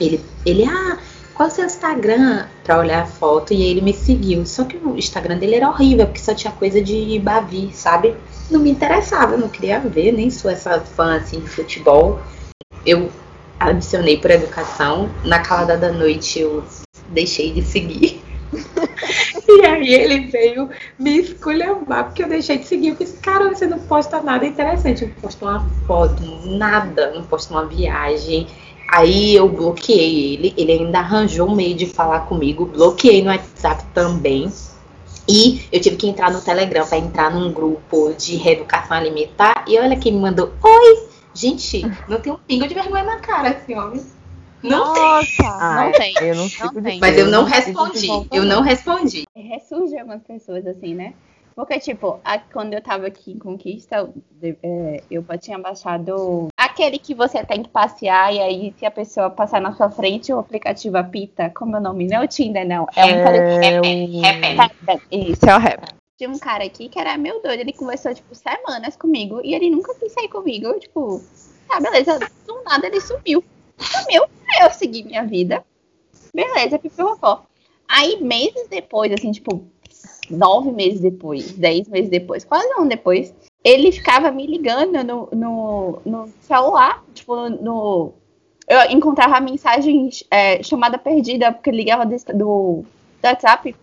ele, 0.00 0.20
ele, 0.44 0.64
ah, 0.64 0.98
qual 1.32 1.48
é 1.48 1.52
o 1.52 1.54
seu 1.54 1.64
Instagram? 1.64 2.46
Pra 2.64 2.80
olhar 2.80 3.02
a 3.02 3.06
foto, 3.06 3.54
e 3.54 3.62
aí 3.62 3.70
ele 3.70 3.82
me 3.82 3.92
seguiu. 3.92 4.44
Só 4.44 4.64
que 4.64 4.76
o 4.76 4.96
Instagram 4.96 5.38
dele 5.38 5.54
era 5.54 5.68
horrível, 5.68 6.06
porque 6.06 6.20
só 6.20 6.34
tinha 6.34 6.52
coisa 6.52 6.82
de 6.82 7.20
Bavi, 7.20 7.70
sabe? 7.72 8.16
Não 8.50 8.60
me 8.60 8.70
interessava, 8.70 9.32
eu 9.34 9.38
não 9.38 9.48
queria 9.48 9.80
ver, 9.80 10.12
nem 10.12 10.30
sou 10.30 10.50
essa 10.50 10.80
fã 10.80 11.16
assim 11.16 11.40
de 11.40 11.48
futebol. 11.48 12.20
Eu 12.84 13.10
adicionei 13.58 14.18
por 14.18 14.30
educação, 14.30 15.10
na 15.24 15.38
calada 15.38 15.76
da 15.76 15.92
noite 15.92 16.40
eu 16.40 16.62
deixei 17.08 17.52
de 17.52 17.62
seguir. 17.62 18.22
E 19.46 19.66
aí 19.66 19.94
ele 19.94 20.26
veio 20.26 20.70
me 20.98 21.18
esculhambar, 21.18 22.06
porque 22.06 22.22
eu 22.22 22.28
deixei 22.28 22.58
de 22.58 22.66
seguir. 22.66 22.88
Eu 22.88 22.94
disse, 22.94 23.18
cara, 23.18 23.48
você 23.48 23.66
não 23.66 23.78
posta 23.78 24.20
nada 24.20 24.46
interessante. 24.46 25.02
Eu 25.02 25.08
não 25.08 25.14
posto 25.16 25.44
uma 25.44 25.68
foto, 25.86 26.22
nada, 26.46 27.12
não 27.12 27.22
posto 27.24 27.50
uma 27.50 27.66
viagem. 27.66 28.46
Aí 28.90 29.34
eu 29.34 29.48
bloqueei 29.48 30.34
ele, 30.34 30.54
ele 30.56 30.72
ainda 30.72 30.98
arranjou 30.98 31.48
um 31.48 31.54
meio 31.54 31.74
de 31.74 31.86
falar 31.86 32.20
comigo, 32.20 32.66
bloqueei 32.66 33.22
no 33.22 33.30
WhatsApp 33.30 33.84
também. 33.92 34.50
E 35.28 35.66
eu 35.72 35.80
tive 35.80 35.96
que 35.96 36.06
entrar 36.08 36.30
no 36.30 36.40
Telegram 36.40 36.86
para 36.86 36.98
entrar 36.98 37.30
num 37.30 37.52
grupo 37.52 38.12
de 38.14 38.36
reeducação 38.36 38.96
alimentar. 38.96 39.64
E 39.66 39.78
olha 39.78 39.96
quem 39.96 40.12
me 40.12 40.20
mandou: 40.20 40.52
Oi! 40.62 41.08
Gente, 41.34 41.82
não 42.08 42.20
tem 42.20 42.32
um 42.32 42.36
pingo 42.36 42.68
de 42.68 42.74
vergonha 42.74 43.02
na 43.04 43.18
cara 43.18 43.50
esse 43.50 43.74
homem. 43.74 44.04
Não 44.62 44.94
tem. 44.94 45.02
Nossa, 45.02 45.42
Ah, 45.42 45.84
não 45.84 45.92
tem. 45.92 46.14
Eu 46.20 46.34
não 46.36 46.46
de 46.46 46.82
tem. 46.82 47.00
Mas 47.00 47.18
eu 47.18 47.26
não 47.26 47.44
respondi. 47.44 48.06
Eu 48.32 48.44
não 48.44 48.56
não. 48.56 48.62
respondi. 48.62 49.24
ressurge 49.34 49.98
algumas 49.98 50.22
pessoas 50.22 50.66
assim, 50.66 50.94
né? 50.94 51.12
Porque, 51.54 51.78
tipo, 51.78 52.18
a- 52.24 52.38
quando 52.38 52.74
eu 52.74 52.82
tava 52.82 53.06
aqui 53.06 53.30
em 53.32 53.38
Conquista, 53.38 54.10
de- 54.40 54.56
é, 54.62 55.02
eu 55.10 55.24
tinha 55.38 55.58
baixado 55.58 56.48
aquele 56.56 56.98
que 56.98 57.14
você 57.14 57.44
tem 57.44 57.62
que 57.62 57.68
passear 57.68 58.34
e 58.34 58.40
aí 58.40 58.74
se 58.76 58.84
a 58.84 58.90
pessoa 58.90 59.30
passar 59.30 59.60
na 59.60 59.72
sua 59.72 59.88
frente, 59.88 60.32
o 60.32 60.38
aplicativo 60.40 60.96
apita. 60.96 61.50
Como 61.50 61.76
é 61.76 61.78
o 61.78 61.82
nome? 61.82 62.08
Não 62.08 62.22
é 62.22 62.24
o 62.24 62.28
Tinder, 62.28 62.66
não. 62.66 62.86
É 62.96 63.04
um 63.04 63.08
É 63.08 63.22
Happn. 64.60 65.00
Isso, 65.12 65.46
é 65.48 65.54
o 65.54 65.58
rap. 65.60 65.84
Tinha 66.16 66.30
um 66.30 66.38
cara 66.38 66.64
aqui 66.64 66.88
que 66.88 66.98
era 66.98 67.16
meu 67.16 67.40
doido, 67.42 67.60
ele 67.60 67.72
conversou, 67.72 68.12
tipo, 68.14 68.34
semanas 68.34 68.96
comigo 68.96 69.40
e 69.44 69.54
ele 69.54 69.70
nunca 69.70 69.94
quis 69.94 70.12
sair 70.12 70.28
comigo. 70.28 70.72
Tipo, 70.80 71.20
tá, 71.68 71.80
beleza. 71.80 72.18
Do 72.46 72.62
nada 72.64 72.86
ele 72.86 73.00
sumiu. 73.00 73.44
Sumiu. 73.78 74.24
Aí 74.48 74.64
eu 74.64 74.70
segui 74.70 75.04
minha 75.04 75.24
vida. 75.24 75.64
Beleza, 76.34 76.78
pipipopó. 76.78 77.44
Aí, 77.88 78.20
meses 78.22 78.66
depois, 78.68 79.12
assim, 79.12 79.30
tipo, 79.30 79.66
nove 80.30 80.70
meses 80.72 81.00
depois, 81.00 81.52
dez 81.52 81.88
meses 81.88 82.10
depois, 82.10 82.44
quase 82.44 82.68
um 82.78 82.86
depois, 82.86 83.34
ele 83.62 83.90
ficava 83.90 84.30
me 84.30 84.46
ligando 84.46 85.02
no, 85.02 85.28
no, 85.32 85.98
no 86.04 86.28
celular, 86.40 87.02
tipo, 87.14 87.48
no. 87.48 88.12
Eu 88.66 88.90
encontrava 88.90 89.40
mensagens 89.40 90.24
é, 90.30 90.62
chamada 90.62 90.98
perdida, 90.98 91.52
porque 91.52 91.70
ele 91.70 91.78
ligava 91.78 92.06
do, 92.06 92.16
do, 92.16 92.34
do 92.34 92.86
WhatsApp. 93.22 93.74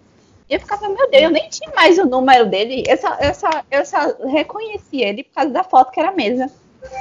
E 0.50 0.54
eu 0.54 0.60
ficava, 0.60 0.90
meu 0.90 1.10
Deus, 1.10 1.24
eu 1.24 1.30
nem 1.30 1.50
tinha 1.50 1.72
mais 1.76 1.98
o 1.98 2.06
número 2.06 2.48
dele. 2.48 2.84
Eu 2.88 2.98
só, 2.98 3.16
eu, 3.20 3.34
só, 3.34 3.50
eu 3.70 3.86
só 3.86 4.00
reconheci 4.28 5.02
ele 5.02 5.24
por 5.24 5.34
causa 5.34 5.52
da 5.52 5.64
foto 5.64 5.92
que 5.92 6.00
era 6.00 6.10
a 6.10 6.16
mesa. 6.16 6.52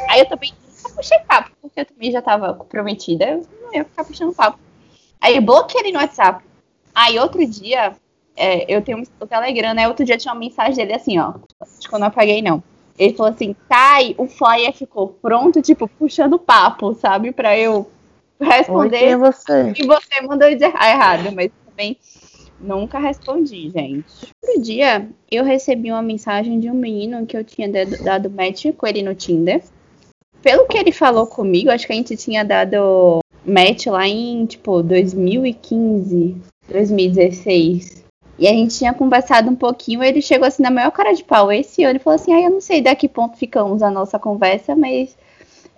Aí 0.08 0.20
eu 0.20 0.28
também 0.28 0.52
nunca 0.76 0.94
puxei 0.94 1.18
papo, 1.20 1.50
porque 1.60 1.80
eu 1.80 1.86
também 1.86 2.10
já 2.10 2.22
tava 2.22 2.54
comprometida. 2.54 3.24
Eu 3.26 3.46
não 3.62 3.74
ia 3.74 3.84
ficar 3.84 4.04
puxando 4.04 4.34
papo. 4.34 4.58
Aí 5.20 5.36
eu 5.36 5.42
bloqueei 5.42 5.82
ele 5.82 5.92
no 5.92 5.98
WhatsApp. 5.98 6.44
Aí 6.94 7.18
outro 7.18 7.44
dia, 7.46 7.96
é, 8.40 8.64
eu 8.74 8.80
tenho 8.80 9.02
o 9.20 9.26
Telegram, 9.26 9.74
né? 9.74 9.86
Outro 9.86 10.02
dia 10.02 10.16
tinha 10.16 10.32
uma 10.32 10.40
mensagem 10.40 10.74
dele 10.74 10.94
assim, 10.94 11.18
ó. 11.18 11.34
Acho 11.60 11.88
que 11.88 11.94
eu 11.94 11.98
não 11.98 12.06
apaguei, 12.06 12.40
não. 12.40 12.62
Ele 12.98 13.14
falou 13.14 13.32
assim, 13.32 13.54
Thay, 13.68 14.14
o 14.16 14.26
flyer 14.26 14.72
ficou 14.72 15.08
pronto, 15.08 15.60
tipo, 15.60 15.86
puxando 15.86 16.38
papo, 16.38 16.94
sabe? 16.94 17.32
Pra 17.32 17.56
eu 17.56 17.86
Oi, 18.40 18.46
responder. 18.46 18.98
quem 18.98 19.08
é 19.08 19.16
você? 19.16 19.72
E 19.76 19.86
você 19.86 20.20
mandou 20.26 20.54
de 20.54 20.64
errado, 20.64 21.30
mas 21.32 21.50
também 21.66 21.98
nunca 22.58 22.98
respondi, 22.98 23.70
gente. 23.70 24.06
Outro 24.42 24.62
dia, 24.62 25.06
eu 25.30 25.44
recebi 25.44 25.90
uma 25.90 26.02
mensagem 26.02 26.58
de 26.58 26.70
um 26.70 26.74
menino 26.74 27.26
que 27.26 27.36
eu 27.36 27.44
tinha 27.44 27.68
dado, 27.68 28.02
dado 28.02 28.30
match 28.30 28.66
com 28.76 28.86
ele 28.86 29.02
no 29.02 29.14
Tinder. 29.14 29.62
Pelo 30.42 30.66
que 30.66 30.78
ele 30.78 30.92
falou 30.92 31.26
comigo, 31.26 31.70
acho 31.70 31.86
que 31.86 31.92
a 31.92 31.96
gente 31.96 32.16
tinha 32.16 32.42
dado 32.42 33.20
match 33.44 33.86
lá 33.86 34.08
em, 34.08 34.46
tipo, 34.46 34.82
2015, 34.82 36.36
2016. 36.68 37.99
E 38.40 38.48
a 38.48 38.52
gente 38.52 38.78
tinha 38.78 38.94
conversado 38.94 39.50
um 39.50 39.54
pouquinho, 39.54 40.02
ele 40.02 40.22
chegou 40.22 40.48
assim 40.48 40.62
na 40.62 40.70
maior 40.70 40.90
cara 40.92 41.12
de 41.12 41.22
pau 41.22 41.52
esse 41.52 41.84
ano 41.84 41.96
e 41.96 41.98
falou 41.98 42.14
assim, 42.14 42.32
ah, 42.32 42.40
eu 42.40 42.48
não 42.48 42.60
sei 42.62 42.80
da 42.80 42.94
que 42.94 43.06
ponto 43.06 43.36
ficamos 43.36 43.82
a 43.82 43.90
nossa 43.90 44.18
conversa, 44.18 44.74
mas 44.74 45.14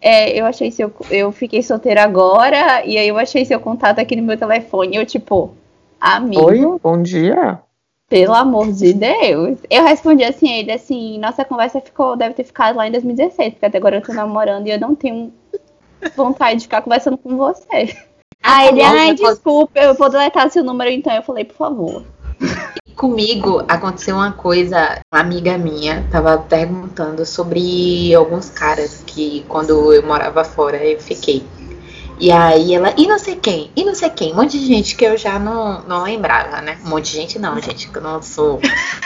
é, 0.01 0.39
eu 0.39 0.47
achei 0.47 0.71
seu. 0.71 0.93
Eu 1.11 1.33
fiquei 1.33 1.61
solteira 1.61 2.05
agora, 2.05 2.87
e 2.87 2.97
aí 2.97 3.09
eu 3.09 3.19
achei 3.19 3.45
seu 3.45 3.59
contato 3.59 3.99
aqui 3.99 4.15
no 4.15 4.23
meu 4.23 4.39
telefone. 4.39 4.95
Eu, 4.95 5.05
tipo, 5.05 5.53
amigo, 6.01 6.45
Oi, 6.45 6.79
bom 6.81 7.03
dia. 7.03 7.59
pelo 8.09 8.33
amor 8.33 8.71
de 8.71 8.93
Deus. 8.93 9.59
Eu 9.69 9.83
respondi 9.83 10.23
assim 10.23 10.53
a 10.53 10.59
ele 10.59 10.71
assim, 10.71 11.19
nossa 11.19 11.45
conversa 11.45 11.81
ficou, 11.81 12.17
deve 12.17 12.35
ter 12.35 12.45
ficado 12.45 12.77
lá 12.77 12.87
em 12.87 12.93
2016, 12.93 13.55
porque 13.55 13.67
até 13.67 13.79
agora 13.79 13.97
eu 13.97 14.03
tô 14.03 14.13
namorando 14.13 14.69
e 14.69 14.71
eu 14.71 14.79
não 14.79 14.95
tenho 14.95 15.33
vontade 16.15 16.61
de 16.61 16.67
ficar 16.67 16.83
conversando 16.83 17.19
com 17.19 17.37
você. 17.37 17.97
Aí 18.41 18.69
ele, 18.69 18.83
ai, 18.83 19.15
desculpa, 19.15 19.81
eu 19.81 19.95
vou 19.95 20.09
deletar 20.09 20.49
seu 20.49 20.63
número 20.63 20.91
então. 20.91 21.13
Eu 21.13 21.23
falei, 21.25 21.45
por 21.45 21.57
favor. 21.57 22.05
Comigo 22.97 23.65
aconteceu 23.67 24.17
uma 24.17 24.33
coisa, 24.33 25.01
uma 25.13 25.21
amiga 25.21 25.59
minha 25.59 26.07
tava 26.11 26.39
perguntando 26.39 27.27
sobre 27.27 28.15
alguns 28.15 28.49
caras 28.51 29.03
que 29.07 29.45
quando 29.49 29.93
eu 29.93 30.03
morava 30.07 30.45
fora 30.45 30.77
eu 30.77 31.01
fiquei. 31.01 31.45
E 32.21 32.31
aí 32.31 32.73
ela, 32.73 32.95
e 32.97 33.07
não 33.09 33.19
sei 33.19 33.35
quem, 33.35 33.71
e 33.75 33.85
não 33.85 33.97
sei 33.97 34.09
quem, 34.09 34.33
um 34.33 34.37
monte 34.37 34.57
de 34.57 34.67
gente 34.67 34.95
que 34.95 35.05
eu 35.05 35.17
já 35.17 35.41
não, 35.41 35.83
não 35.83 36.05
lembrava, 36.05 36.61
né? 36.61 36.79
Um 36.85 36.91
monte 36.91 37.11
de 37.11 37.17
gente 37.17 37.39
não, 37.39 37.61
gente, 37.61 37.89
que 37.89 37.99
eu 37.99 38.03
não 38.03 38.23
sou, 38.23 38.61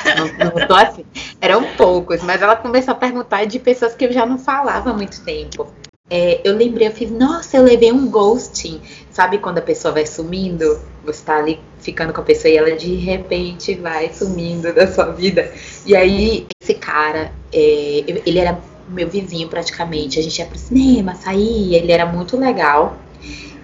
não, 0.04 0.50
não 0.50 0.66
tô 0.66 0.74
assim. 0.74 1.06
Eram 1.40 1.64
poucos, 1.78 2.22
mas 2.22 2.42
ela 2.42 2.56
começou 2.56 2.92
a 2.92 2.96
perguntar 2.96 3.46
de 3.46 3.58
pessoas 3.58 3.94
que 3.94 4.04
eu 4.04 4.12
já 4.12 4.26
não 4.26 4.38
falava 4.38 4.90
há 4.90 4.92
muito 4.92 5.22
tempo. 5.22 5.66
É, 6.10 6.40
eu 6.44 6.54
lembrei, 6.54 6.88
eu 6.88 6.92
fiz, 6.92 7.10
nossa, 7.10 7.56
eu 7.56 7.62
levei 7.62 7.90
um 7.90 8.06
ghosting. 8.08 8.80
Sabe 9.10 9.38
quando 9.38 9.58
a 9.58 9.62
pessoa 9.62 9.94
vai 9.94 10.06
sumindo? 10.06 10.78
Você 11.06 11.24
tá 11.24 11.36
ali 11.38 11.60
ficando 11.78 12.12
com 12.12 12.20
a 12.20 12.24
pessoa 12.24 12.52
e 12.52 12.56
ela 12.56 12.72
de 12.76 12.94
repente 12.96 13.74
vai 13.76 14.12
sumindo 14.12 14.72
da 14.74 14.86
sua 14.92 15.06
vida. 15.12 15.52
E 15.86 15.94
aí, 15.96 16.46
esse 16.60 16.74
cara, 16.74 17.32
é, 17.52 18.04
ele 18.26 18.38
era 18.38 18.58
meu 18.88 19.08
vizinho 19.08 19.48
praticamente. 19.48 20.18
A 20.18 20.22
gente 20.22 20.38
ia 20.38 20.46
pro 20.46 20.58
cinema, 20.58 21.14
saía, 21.14 21.78
ele 21.78 21.92
era 21.92 22.06
muito 22.06 22.36
legal. 22.36 22.98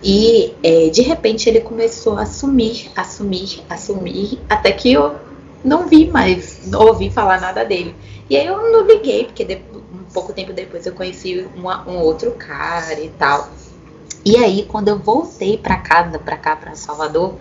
E 0.02 0.54
é, 0.62 0.88
de 0.90 1.02
repente 1.02 1.48
ele 1.48 1.60
começou 1.60 2.18
a 2.18 2.26
sumir, 2.26 2.90
a 2.96 3.04
sumir, 3.04 3.60
a 3.70 3.76
sumir, 3.76 4.38
até 4.48 4.72
que 4.72 4.92
eu 4.92 5.14
não 5.64 5.86
vi 5.86 6.10
mais, 6.10 6.66
não 6.66 6.80
ouvi 6.86 7.08
falar 7.10 7.40
nada 7.40 7.64
dele. 7.64 7.94
E 8.28 8.36
aí 8.36 8.46
eu 8.46 8.56
não 8.72 8.84
liguei, 8.86 9.24
porque 9.24 9.44
um 9.74 10.12
pouco 10.12 10.32
tempo 10.32 10.52
depois 10.52 10.86
eu 10.86 10.92
conheci 10.92 11.46
uma- 11.54 11.88
um 11.88 11.98
outro 11.98 12.32
cara 12.32 13.00
e 13.00 13.08
tal. 13.10 13.48
E 14.24 14.36
aí, 14.36 14.64
quando 14.68 14.88
eu 14.88 14.98
voltei 14.98 15.58
pra 15.58 15.76
casa, 15.76 16.18
pra 16.18 16.36
cá, 16.36 16.54
pra 16.54 16.74
Salvador, 16.74 17.38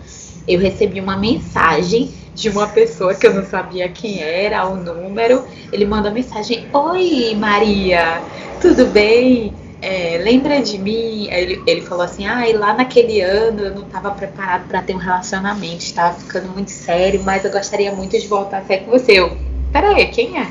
eu 0.48 0.58
recebi 0.58 1.00
uma 1.00 1.16
mensagem 1.16 2.12
de 2.34 2.48
uma 2.48 2.66
pessoa 2.66 3.14
que 3.14 3.26
eu 3.26 3.34
não 3.34 3.44
sabia 3.44 3.88
quem 3.88 4.20
era, 4.20 4.66
o 4.66 4.76
número. 4.76 5.44
Ele 5.72 5.84
mandou 5.84 6.10
mensagem: 6.10 6.66
Oi, 6.72 7.34
Maria, 7.36 8.20
tudo 8.60 8.86
bem? 8.86 9.54
É, 9.80 10.20
lembra 10.22 10.60
de 10.60 10.78
mim? 10.78 11.28
Ele, 11.30 11.62
ele 11.66 11.82
falou 11.82 12.04
assim: 12.04 12.26
Ah, 12.26 12.48
e 12.48 12.52
lá 12.52 12.74
naquele 12.74 13.20
ano 13.20 13.60
eu 13.62 13.74
não 13.74 13.82
estava 13.82 14.10
preparado 14.10 14.66
para 14.66 14.82
ter 14.82 14.94
um 14.94 14.98
relacionamento, 14.98 15.84
estava 15.84 16.14
ficando 16.18 16.48
muito 16.48 16.70
sério, 16.70 17.22
mas 17.22 17.44
eu 17.44 17.52
gostaria 17.52 17.92
muito 17.92 18.18
de 18.18 18.26
voltar 18.26 18.58
a 18.58 18.64
ser 18.64 18.78
com 18.78 18.90
você. 18.90 19.20
Eu, 19.20 19.36
peraí, 19.72 20.06
quem 20.06 20.36
é? 20.36 20.48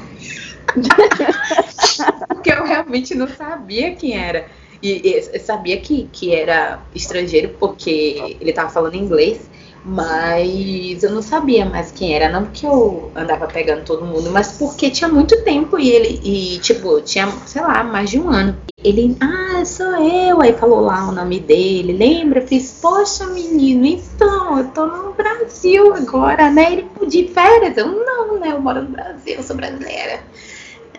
Porque 2.27 2.51
eu 2.51 2.63
realmente 2.63 3.13
não 3.15 3.27
sabia 3.27 3.93
quem 3.95 4.17
era. 4.17 4.45
E, 4.81 5.19
e 5.33 5.39
sabia 5.39 5.79
que, 5.79 6.09
que 6.11 6.33
era 6.33 6.79
estrangeiro 6.95 7.55
porque 7.59 8.38
ele 8.39 8.51
tava 8.51 8.69
falando 8.69 8.95
inglês, 8.95 9.50
mas 9.83 11.03
eu 11.03 11.11
não 11.11 11.21
sabia 11.21 11.65
mais 11.65 11.91
quem 11.91 12.13
era. 12.15 12.29
Não 12.29 12.45
porque 12.45 12.65
eu 12.65 13.11
andava 13.15 13.47
pegando 13.47 13.83
todo 13.83 14.05
mundo, 14.05 14.31
mas 14.31 14.57
porque 14.57 14.89
tinha 14.89 15.07
muito 15.07 15.43
tempo 15.43 15.77
e 15.79 15.89
ele, 15.89 16.19
e 16.23 16.59
tipo, 16.59 17.01
tinha, 17.01 17.27
sei 17.45 17.61
lá, 17.61 17.83
mais 17.83 18.09
de 18.09 18.19
um 18.19 18.29
ano. 18.29 18.55
Ele, 18.83 19.15
ah, 19.19 19.63
sou 19.65 19.95
eu. 19.97 20.41
Aí 20.41 20.53
falou 20.53 20.81
lá 20.81 21.09
o 21.09 21.11
nome 21.11 21.39
dele, 21.39 21.93
lembra? 21.93 22.41
Fiz, 22.41 22.79
poxa, 22.81 23.27
menino, 23.27 23.85
então, 23.85 24.57
eu 24.57 24.67
tô 24.69 24.85
no 24.85 25.13
Brasil 25.13 25.93
agora, 25.93 26.50
né? 26.50 26.73
Ele 26.73 26.91
de 27.07 27.27
férias. 27.27 27.77
Eu, 27.77 27.88
não, 27.88 28.39
né? 28.39 28.51
Eu 28.51 28.61
moro 28.61 28.81
no 28.81 28.89
Brasil, 28.89 29.35
eu 29.35 29.43
sou 29.43 29.55
brasileira. 29.55 30.21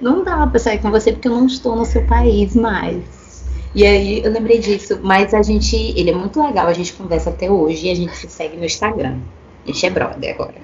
Não 0.00 0.24
dá 0.24 0.46
pra 0.46 0.58
sair 0.58 0.78
com 0.78 0.90
você 0.90 1.12
porque 1.12 1.28
eu 1.28 1.32
não 1.32 1.46
estou 1.46 1.76
no 1.76 1.84
seu 1.84 2.04
país 2.06 2.54
mais. 2.56 3.21
E 3.74 3.86
aí 3.86 4.22
eu 4.22 4.30
lembrei 4.30 4.58
disso, 4.58 5.00
mas 5.02 5.32
a 5.32 5.42
gente, 5.42 5.76
ele 5.98 6.10
é 6.10 6.14
muito 6.14 6.42
legal, 6.42 6.66
a 6.66 6.72
gente 6.72 6.92
conversa 6.92 7.30
até 7.30 7.50
hoje 7.50 7.86
e 7.86 7.90
a 7.90 7.94
gente 7.94 8.14
se 8.14 8.28
segue 8.28 8.56
no 8.56 8.64
Instagram. 8.64 9.18
A 9.64 9.68
gente 9.68 9.86
é 9.86 9.90
brother 9.90 10.34
agora. 10.34 10.54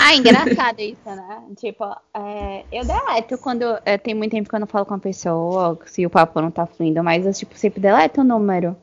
Ah, 0.00 0.14
engraçado 0.14 0.80
isso, 0.80 1.00
né? 1.04 1.42
Tipo, 1.58 1.84
é, 2.14 2.64
eu 2.72 2.84
deleto 2.84 3.36
quando 3.38 3.64
é, 3.84 3.98
tem 3.98 4.14
muito 4.14 4.30
tempo 4.30 4.48
que 4.48 4.54
eu 4.54 4.60
não 4.60 4.66
falo 4.66 4.86
com 4.86 4.94
a 4.94 4.98
pessoa, 4.98 5.78
se 5.86 6.06
o 6.06 6.10
papo 6.10 6.40
não 6.40 6.50
tá 6.50 6.64
fluindo, 6.64 7.02
mas 7.02 7.26
eu 7.26 7.32
tipo, 7.32 7.58
sempre 7.58 7.80
deleto 7.80 8.20
o 8.20 8.24
número. 8.24 8.76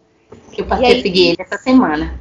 Eu 0.57 0.65
passei 0.65 0.86
aí? 0.86 1.00
a 1.00 1.01
seguir 1.01 1.27
ele 1.29 1.38
essa 1.39 1.57
semana. 1.57 2.19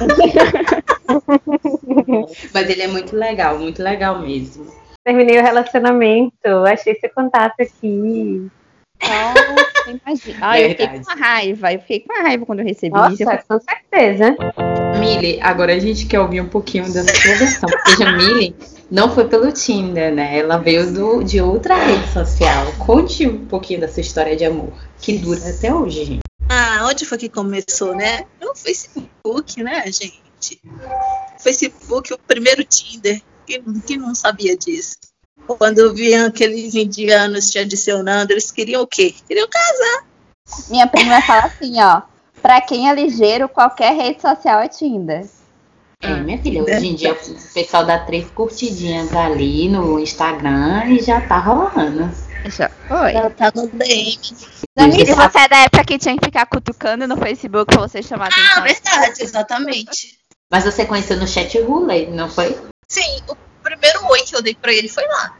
mas 2.52 2.68
ele 2.68 2.82
é 2.82 2.88
muito 2.88 3.16
legal, 3.16 3.58
muito 3.58 3.82
legal 3.82 4.20
mesmo. 4.20 4.66
Terminei 5.04 5.38
o 5.38 5.42
relacionamento, 5.42 6.48
achei 6.66 6.94
seu 6.96 7.10
contato 7.10 7.60
aqui. 7.60 8.50
Então, 9.02 10.00
imagina. 10.06 10.38
Ah, 10.40 10.60
eu 10.60 10.70
fiquei 10.70 10.86
com 10.86 10.96
uma 10.96 11.14
raiva. 11.14 11.72
Eu 11.72 11.80
fiquei 11.80 12.00
com 12.00 12.12
uma 12.12 12.22
raiva 12.22 12.46
quando 12.46 12.60
eu 12.60 12.64
recebi 12.64 12.96
isso. 13.12 13.24
Nossa, 13.24 13.44
com 13.48 13.60
certeza. 13.60 14.36
Mili, 14.98 15.40
agora 15.40 15.74
a 15.74 15.78
gente 15.78 16.06
quer 16.06 16.20
ouvir 16.20 16.40
um 16.40 16.48
pouquinho 16.48 16.92
da 16.92 17.02
sua 17.02 17.34
versão, 17.34 17.68
porque 17.68 18.02
a 18.04 18.12
Mili 18.12 18.54
não 18.90 19.12
foi 19.12 19.26
pelo 19.26 19.50
Tinder, 19.50 20.14
né? 20.14 20.38
Ela 20.38 20.58
veio 20.58 20.92
do, 20.92 21.22
de 21.22 21.40
outra 21.40 21.74
rede 21.74 22.12
social. 22.12 22.72
Conte 22.78 23.26
um 23.26 23.46
pouquinho 23.46 23.80
da 23.80 23.88
sua 23.88 24.00
história 24.00 24.36
de 24.36 24.44
amor, 24.44 24.72
que 25.00 25.18
dura 25.18 25.40
até 25.48 25.74
hoje, 25.74 26.04
gente. 26.04 26.20
Ah, 26.48 26.86
onde 26.88 27.04
foi 27.04 27.18
que 27.18 27.28
começou, 27.28 27.94
né? 27.94 28.24
No 28.40 28.54
Facebook, 28.54 29.62
né, 29.62 29.84
gente? 29.86 30.60
Facebook, 31.38 32.12
o 32.12 32.18
primeiro 32.18 32.64
Tinder. 32.64 33.20
Quem, 33.46 33.62
quem 33.86 33.96
não 33.96 34.14
sabia 34.14 34.56
disso? 34.56 34.96
Quando 35.46 35.92
vinham 35.94 36.26
aqueles 36.26 36.74
indianos 36.74 37.50
te 37.50 37.58
adicionando, 37.58 38.32
eles 38.32 38.50
queriam 38.50 38.82
o 38.82 38.86
quê? 38.86 39.14
Queriam 39.26 39.48
casar. 39.48 40.06
Minha 40.70 40.86
prima 40.86 41.20
fala 41.22 41.44
assim, 41.46 41.80
ó. 41.82 42.02
Pra 42.40 42.60
quem 42.60 42.88
é 42.88 42.94
ligeiro, 42.94 43.48
qualquer 43.48 43.94
rede 43.94 44.20
social 44.20 44.60
é 44.60 44.68
Tinder. 44.68 45.26
É, 46.02 46.14
minha 46.16 46.40
filha, 46.42 46.62
hoje 46.64 46.88
em 46.88 46.94
dia 46.96 47.12
o 47.12 47.52
pessoal 47.54 47.84
dá 47.84 47.98
três 48.00 48.28
curtidinhas 48.30 49.14
ali 49.14 49.68
no 49.68 50.00
Instagram 50.00 50.86
e 50.88 51.00
já 51.00 51.20
tá 51.20 51.38
rolando. 51.38 52.10
Já 52.46 52.68
foi. 52.88 53.14
Ela 53.14 53.30
tá 53.30 53.52
no 53.54 53.68
DM. 53.68 54.18
Danilo, 54.76 55.14
você 55.14 55.38
é 55.38 55.48
da 55.48 55.56
época 55.58 55.84
que 55.84 55.98
tinha 55.98 56.16
que 56.18 56.24
ficar 56.24 56.46
cutucando 56.46 57.06
no 57.06 57.16
Facebook 57.16 57.66
pra 57.72 57.82
você 57.86 58.02
chamar 58.02 58.24
a 58.24 58.28
Ah, 58.34 58.58
atenção. 58.58 58.62
verdade, 58.64 59.22
exatamente. 59.22 60.18
Mas 60.50 60.64
você 60.64 60.84
conheceu 60.84 61.16
no 61.18 61.26
chat 61.28 61.56
roulette, 61.60 62.10
não 62.10 62.28
foi? 62.28 62.58
Sim, 62.88 63.20
o 63.28 63.36
primeiro 63.62 64.04
oi 64.10 64.20
que 64.20 64.36
eu 64.36 64.42
dei 64.42 64.54
pra 64.54 64.72
ele 64.72 64.88
foi 64.88 65.04
lá. 65.06 65.36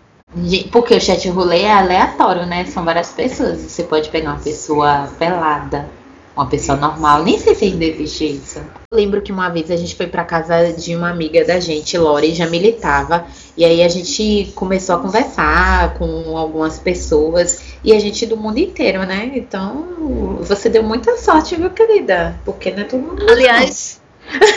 Porque 0.70 0.94
o 0.94 1.00
chat 1.00 1.28
roulette 1.28 1.64
é 1.64 1.72
aleatório, 1.72 2.46
né? 2.46 2.64
São 2.64 2.84
várias 2.84 3.10
pessoas. 3.10 3.58
Você 3.58 3.82
pode 3.82 4.08
pegar 4.08 4.30
uma 4.30 4.40
pessoa 4.40 5.10
pelada 5.18 5.88
uma 6.34 6.46
pessoa 6.46 6.76
normal. 6.78 7.22
Nem 7.22 7.38
sei 7.38 7.54
se 7.54 7.64
ainda 7.64 7.84
existe 7.84 8.24
isso. 8.24 8.58
Eu 8.90 8.96
lembro 8.96 9.20
que 9.20 9.30
uma 9.30 9.48
vez 9.48 9.70
a 9.70 9.76
gente 9.76 9.94
foi 9.94 10.06
pra 10.06 10.24
casa 10.24 10.72
de 10.72 10.96
uma 10.96 11.10
amiga 11.10 11.44
da 11.44 11.60
gente, 11.60 11.96
Lori, 11.96 12.34
já 12.34 12.46
militava. 12.46 13.26
E 13.56 13.64
aí 13.64 13.82
a 13.82 13.88
gente 13.88 14.50
começou 14.54 14.96
a 14.96 14.98
conversar 14.98 15.94
com 15.94 16.36
algumas 16.36 16.78
pessoas. 16.78 17.62
E 17.84 17.92
a 17.92 17.98
gente 17.98 18.26
do 18.26 18.36
mundo 18.36 18.58
inteiro, 18.58 19.04
né? 19.04 19.30
Então, 19.34 20.38
você 20.40 20.68
deu 20.68 20.82
muita 20.82 21.16
sorte, 21.18 21.56
viu, 21.56 21.70
querida? 21.70 22.38
Porque 22.44 22.70
não 22.70 22.80
é 22.80 22.84
todo 22.84 23.02
mundo. 23.02 23.30
Aliás, 23.30 24.00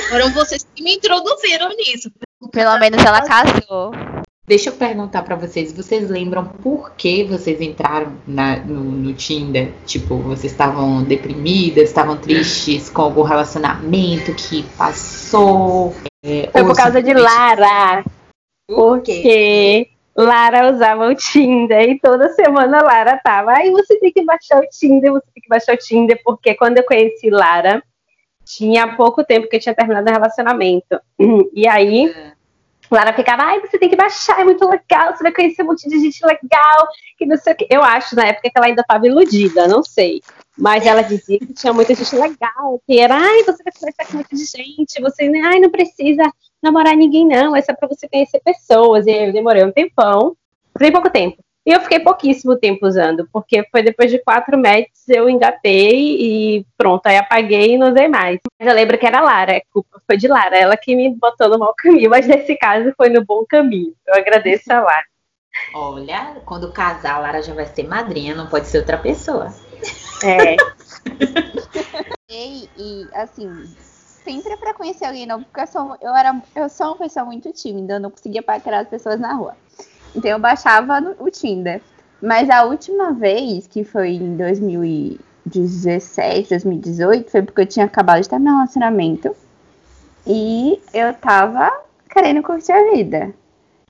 foram 0.09 0.31
vocês 0.31 0.65
que 0.73 0.83
me 0.83 0.95
introduziram 0.95 1.69
nisso. 1.75 2.09
Pelo 2.51 2.77
menos 2.79 3.03
ela 3.03 3.21
casou. 3.21 3.91
Deixa 4.47 4.69
eu 4.69 4.73
perguntar 4.73 5.23
pra 5.23 5.35
vocês, 5.35 5.73
vocês 5.73 6.07
lembram 6.07 6.45
por 6.45 6.91
que 6.91 7.23
vocês 7.23 7.59
entraram 7.59 8.13
na- 8.27 8.57
no, 8.57 8.79
no 8.83 9.13
Tinder? 9.13 9.71
Tipo, 9.87 10.17
vocês 10.19 10.51
estavam 10.51 11.03
deprimidas, 11.03 11.89
estavam 11.89 12.15
tristes 12.15 12.87
com 12.89 13.01
algum 13.01 13.23
relacionamento 13.23 14.35
que 14.35 14.61
passou? 14.77 15.95
é, 16.23 16.47
Foi 16.51 16.63
por 16.63 16.75
causa 16.75 17.01
de 17.01 17.13
Lara. 17.13 18.03
Por 18.67 19.01
quê? 19.01 19.13
Porque 19.13 19.89
Lara 20.15 20.71
usava 20.71 21.07
o 21.07 21.15
Tinder 21.15 21.89
e 21.89 21.99
toda 21.99 22.29
semana 22.33 22.83
Lara 22.83 23.19
tava. 23.23 23.51
Aí 23.53 23.71
você 23.71 23.99
tem 23.99 24.11
que 24.11 24.23
baixar 24.23 24.59
o 24.59 24.67
Tinder, 24.69 25.11
você 25.11 25.25
tem 25.33 25.41
que 25.41 25.49
baixar 25.49 25.73
o 25.73 25.77
Tinder, 25.77 26.21
porque 26.23 26.53
quando 26.53 26.77
eu 26.77 26.83
conheci 26.85 27.31
Lara, 27.31 27.81
tinha 28.45 28.95
pouco 28.95 29.23
tempo 29.23 29.49
que 29.49 29.55
eu 29.55 29.59
tinha 29.59 29.75
terminado 29.75 30.09
o 30.09 30.13
relacionamento. 30.13 30.99
E 31.53 31.67
aí, 31.67 32.13
Lara 32.91 33.13
ficava, 33.13 33.43
ai, 33.43 33.59
você 33.59 33.77
tem 33.77 33.89
que 33.89 33.95
baixar, 33.95 34.39
é 34.39 34.43
muito 34.43 34.63
legal, 34.67 35.15
você 35.15 35.23
vai 35.23 35.33
conhecer 35.33 35.63
um 35.63 35.67
monte 35.67 35.89
de 35.89 35.99
gente 35.99 36.23
legal, 36.25 36.87
que 37.17 37.25
não 37.25 37.35
sei 37.37 37.53
o 37.53 37.55
que. 37.55 37.67
Eu 37.69 37.83
acho, 37.83 38.15
na 38.15 38.27
época, 38.27 38.49
que 38.49 38.57
ela 38.57 38.67
ainda 38.67 38.81
estava 38.81 39.07
iludida, 39.07 39.67
não 39.67 39.83
sei. 39.83 40.21
Mas 40.57 40.85
ela 40.85 41.01
dizia 41.01 41.39
que 41.39 41.53
tinha 41.53 41.73
muita 41.73 41.93
gente 41.95 42.15
legal, 42.15 42.81
que 42.87 42.99
era, 42.99 43.15
ai, 43.15 43.43
você 43.43 43.63
vai 43.63 43.73
conversar 43.73 44.05
com 44.05 44.13
muita 44.13 44.35
gente, 44.35 45.01
você, 45.01 45.31
ai, 45.43 45.59
não 45.59 45.69
precisa 45.69 46.23
namorar 46.61 46.95
ninguém, 46.95 47.27
não, 47.27 47.55
é 47.55 47.61
só 47.61 47.73
pra 47.73 47.87
você 47.87 48.07
conhecer 48.07 48.39
pessoas. 48.39 49.05
E 49.07 49.09
aí 49.09 49.27
eu 49.27 49.33
demorei 49.33 49.63
um 49.63 49.71
tempão, 49.71 50.35
bem 50.79 50.91
pouco 50.91 51.09
tempo. 51.09 51.43
E 51.65 51.71
eu 51.71 51.81
fiquei 51.81 51.99
pouquíssimo 51.99 52.55
tempo 52.55 52.85
usando, 52.85 53.27
porque 53.33 53.65
foi 53.71 53.81
depois 53.81 54.11
de 54.11 54.19
quatro 54.19 54.57
matches 54.57 55.09
eu 55.09 55.27
engatei 55.27 56.17
e 56.19 56.65
pronto, 56.77 57.07
aí 57.07 57.17
apaguei 57.17 57.73
e 57.73 57.77
não 57.77 57.89
usei 57.89 58.07
mais. 58.07 58.39
Mas 58.59 58.69
eu 58.69 58.75
lembro 58.75 58.97
que 58.97 59.05
era 59.05 59.21
Lara, 59.21 59.57
a 59.57 59.61
culpa 59.73 59.99
foi 60.05 60.15
de 60.15 60.27
Lara, 60.27 60.57
ela 60.57 60.77
que 60.77 60.95
me 60.95 61.09
botou 61.15 61.49
no 61.49 61.57
mau 61.57 61.73
caminho, 61.75 62.09
mas 62.09 62.27
nesse 62.27 62.55
caso 62.55 62.93
foi 62.95 63.09
no 63.09 63.25
bom 63.25 63.43
caminho. 63.49 63.93
Eu 64.07 64.15
agradeço 64.15 64.71
a 64.71 64.81
Lara. 64.81 65.05
Olha, 65.73 66.35
quando 66.45 66.71
casar, 66.71 67.15
a 67.15 67.19
Lara 67.19 67.41
já 67.41 67.53
vai 67.53 67.65
ser 67.65 67.87
madrinha, 67.87 68.35
não 68.35 68.47
pode 68.47 68.67
ser 68.67 68.79
outra 68.79 68.97
pessoa. 68.97 69.47
É, 70.23 70.55
E, 72.29 72.67
e, 72.75 73.07
assim, 73.13 73.49
sempre 74.23 74.57
pra 74.57 74.73
conhecer 74.73 75.05
alguém 75.05 75.27
novo, 75.27 75.45
porque 75.45 75.61
eu 75.61 75.67
sou, 75.67 75.97
eu, 76.01 76.15
era, 76.15 76.41
eu 76.55 76.67
sou 76.69 76.87
uma 76.87 76.97
pessoa 76.97 77.23
muito 77.23 77.53
tímida, 77.53 77.93
eu 77.93 77.99
não 77.99 78.09
conseguia 78.09 78.41
paquerar 78.41 78.81
as 78.81 78.89
pessoas 78.89 79.19
na 79.19 79.33
rua. 79.33 79.55
Então 80.15 80.31
eu 80.31 80.39
baixava 80.39 81.01
no- 81.01 81.15
o 81.19 81.29
Tinder. 81.29 81.81
Mas 82.21 82.49
a 82.49 82.63
última 82.63 83.11
vez, 83.13 83.67
que 83.67 83.83
foi 83.83 84.11
em 84.11 84.37
2017, 84.37 86.49
2018, 86.49 87.31
foi 87.31 87.41
porque 87.41 87.61
eu 87.61 87.65
tinha 87.65 87.85
acabado 87.85 88.21
de 88.21 88.29
terminar 88.29 88.53
um 88.53 88.57
relacionamento. 88.57 89.35
E 90.25 90.79
eu 90.93 91.13
tava 91.13 91.71
querendo 92.09 92.41
curtir 92.41 92.71
a 92.71 92.91
vida. 92.91 93.33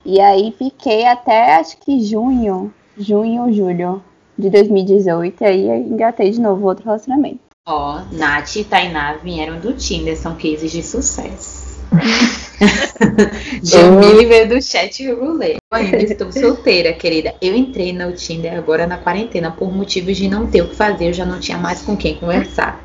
E 0.04 0.20
aí 0.20 0.54
fiquei 0.56 1.06
até 1.06 1.56
acho 1.56 1.78
que 1.78 2.04
junho, 2.04 2.72
junho 2.98 3.42
ou 3.44 3.52
julho 3.52 4.02
de 4.38 4.50
2018, 4.50 5.42
e 5.42 5.46
aí 5.46 5.68
engatei 5.88 6.30
de 6.30 6.40
novo 6.40 6.66
outro 6.66 6.84
relacionamento. 6.84 7.40
Ó, 7.66 8.00
Nath 8.12 8.56
e 8.56 8.64
Tainá 8.64 9.14
vieram 9.14 9.58
do 9.58 9.72
Tinder, 9.72 10.16
são 10.16 10.36
cases 10.36 10.70
de 10.70 10.82
sucesso. 10.82 11.80
Jamile 13.62 14.26
veio 14.26 14.48
do 14.48 14.62
chat 14.62 15.08
roulette. 15.12 15.58
Eu 15.70 15.78
ainda 15.78 15.96
estou 15.96 16.32
solteira, 16.32 16.92
querida. 16.92 17.34
Eu 17.40 17.54
entrei 17.54 17.92
no 17.92 18.12
Tinder 18.12 18.56
agora 18.56 18.86
na 18.86 18.98
quarentena 18.98 19.50
por 19.50 19.72
motivos 19.72 20.16
de 20.16 20.28
não 20.28 20.46
ter 20.46 20.62
o 20.62 20.68
que 20.68 20.76
fazer, 20.76 21.08
eu 21.08 21.12
já 21.12 21.26
não 21.26 21.38
tinha 21.38 21.58
mais 21.58 21.82
com 21.82 21.96
quem 21.96 22.16
conversar. 22.16 22.82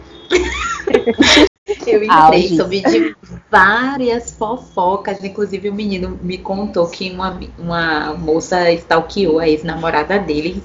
Eu 1.88 2.04
entrei, 2.04 2.56
soube 2.56 2.82
de 2.82 3.16
várias 3.50 4.32
fofocas. 4.32 5.24
Inclusive, 5.24 5.70
o 5.70 5.74
menino 5.74 6.20
me 6.22 6.38
contou 6.38 6.88
que 6.88 7.10
uma, 7.12 7.40
uma 7.58 8.14
moça 8.14 8.72
stalkeou 8.74 9.40
a 9.40 9.48
ex-namorada 9.48 10.20
dele. 10.20 10.62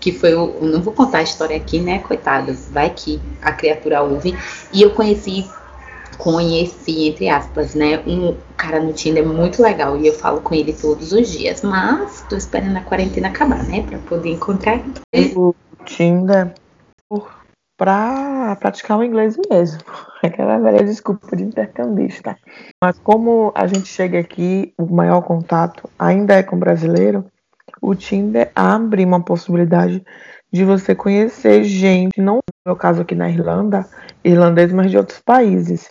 Que 0.00 0.12
foi 0.12 0.34
o. 0.34 0.58
Não 0.62 0.80
vou 0.80 0.94
contar 0.94 1.18
a 1.18 1.22
história 1.22 1.56
aqui, 1.56 1.78
né? 1.78 1.98
Coitado. 1.98 2.56
Vai 2.70 2.90
que 2.90 3.20
a 3.42 3.52
criatura 3.52 4.02
ouve. 4.02 4.34
E 4.72 4.82
eu 4.82 4.90
conheci. 4.90 5.46
Conheci, 6.20 7.08
entre 7.08 7.30
aspas, 7.30 7.74
né? 7.74 8.02
Um 8.06 8.36
cara 8.56 8.78
no 8.78 8.92
Tinder 8.92 9.26
muito 9.26 9.62
legal. 9.62 9.96
E 9.96 10.06
eu 10.06 10.12
falo 10.12 10.42
com 10.42 10.54
ele 10.54 10.74
todos 10.74 11.12
os 11.12 11.28
dias. 11.28 11.62
Mas 11.62 12.22
tô 12.28 12.36
esperando 12.36 12.76
a 12.76 12.82
quarentena 12.82 13.28
acabar, 13.28 13.64
né? 13.64 13.82
Pra 13.88 13.98
poder 14.00 14.30
encontrar. 14.30 14.80
O 15.34 15.54
Tinder 15.86 16.52
pra 17.78 18.54
praticar 18.56 18.98
o 18.98 19.02
inglês 19.02 19.38
mesmo. 19.50 19.80
Aquela 20.22 20.58
velha 20.58 20.84
desculpa 20.84 21.34
de 21.34 21.44
intercambista. 21.44 22.36
Mas 22.84 22.98
como 22.98 23.50
a 23.54 23.66
gente 23.66 23.86
chega 23.86 24.18
aqui, 24.20 24.74
o 24.76 24.84
maior 24.84 25.22
contato 25.22 25.88
ainda 25.98 26.34
é 26.34 26.42
com 26.42 26.58
brasileiro, 26.58 27.24
o 27.80 27.94
Tinder 27.94 28.52
abre 28.54 29.02
uma 29.02 29.24
possibilidade 29.24 30.04
de 30.52 30.64
você 30.64 30.94
conhecer 30.94 31.64
gente, 31.64 32.20
não 32.20 32.36
no 32.36 32.42
meu 32.66 32.76
caso 32.76 33.00
aqui 33.00 33.14
na 33.14 33.30
Irlanda, 33.30 33.86
irlandês, 34.22 34.72
mas 34.72 34.90
de 34.90 34.98
outros 34.98 35.20
países. 35.20 35.90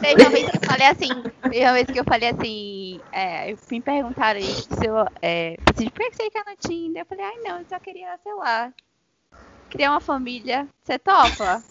Teve 0.00 0.22
uma 0.22 0.30
vez 0.30 0.50
que 0.50 0.56
eu 0.56 0.68
falei 0.68 0.86
assim, 0.86 1.22
teve 1.42 1.64
uma 1.64 1.72
vez 1.72 1.86
que 1.90 2.00
eu 2.00 2.04
falei 2.04 2.28
assim, 2.28 3.00
é, 3.12 3.52
eu 3.52 3.58
me 3.70 3.80
perguntaram 3.80 4.38
aí 4.38 4.44
se 4.46 4.86
eu, 4.86 5.06
é, 5.20 5.56
assim, 5.74 5.88
por 5.88 5.98
que 5.98 6.16
você 6.16 6.30
quer 6.30 6.44
no 6.46 6.56
Tinder? 6.56 7.02
Eu 7.02 7.06
falei, 7.06 7.24
ai 7.24 7.36
não, 7.44 7.58
eu 7.58 7.66
só 7.68 7.78
queria, 7.78 8.18
sei 8.22 8.34
lá, 8.34 8.72
criar 9.70 9.90
uma 9.90 10.00
família. 10.00 10.68
Você 10.82 10.98
topa? 10.98 11.62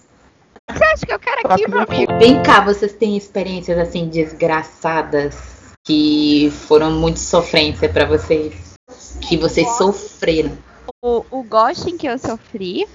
Você 0.69 0.83
acha 0.83 1.05
que 1.05 1.13
eu 1.13 1.19
quero 1.19 1.47
aqui, 1.47 1.67
meu 1.69 1.79
amigo? 1.81 2.19
Vem 2.19 2.43
cá, 2.43 2.61
vocês 2.61 2.93
têm 2.93 3.15
experiências 3.15 3.77
assim 3.77 4.09
desgraçadas 4.09 5.75
que 5.83 6.51
foram 6.67 6.91
muito 6.91 7.19
sofrência 7.19 7.87
pra 7.87 8.05
vocês? 8.05 8.75
Que 9.21 9.37
vocês 9.37 9.67
sofreram? 9.77 10.57
O, 11.01 11.23
o 11.31 11.43
ghosting 11.43 11.97
que 11.97 12.07
eu 12.07 12.17
sofri, 12.17 12.85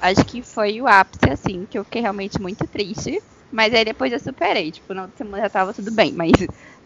acho 0.00 0.24
que 0.24 0.42
foi 0.42 0.80
o 0.80 0.88
ápice, 0.88 1.30
assim, 1.30 1.66
que 1.70 1.78
eu 1.78 1.84
fiquei 1.84 2.02
realmente 2.02 2.40
muito 2.40 2.66
triste. 2.66 3.22
Mas 3.54 3.72
aí 3.72 3.84
depois 3.84 4.12
eu 4.12 4.18
superei, 4.18 4.72
tipo, 4.72 4.92
na 4.92 5.02
outra 5.02 5.16
semana 5.16 5.44
já 5.44 5.48
tava 5.48 5.72
tudo 5.72 5.92
bem. 5.92 6.12
Mas 6.12 6.32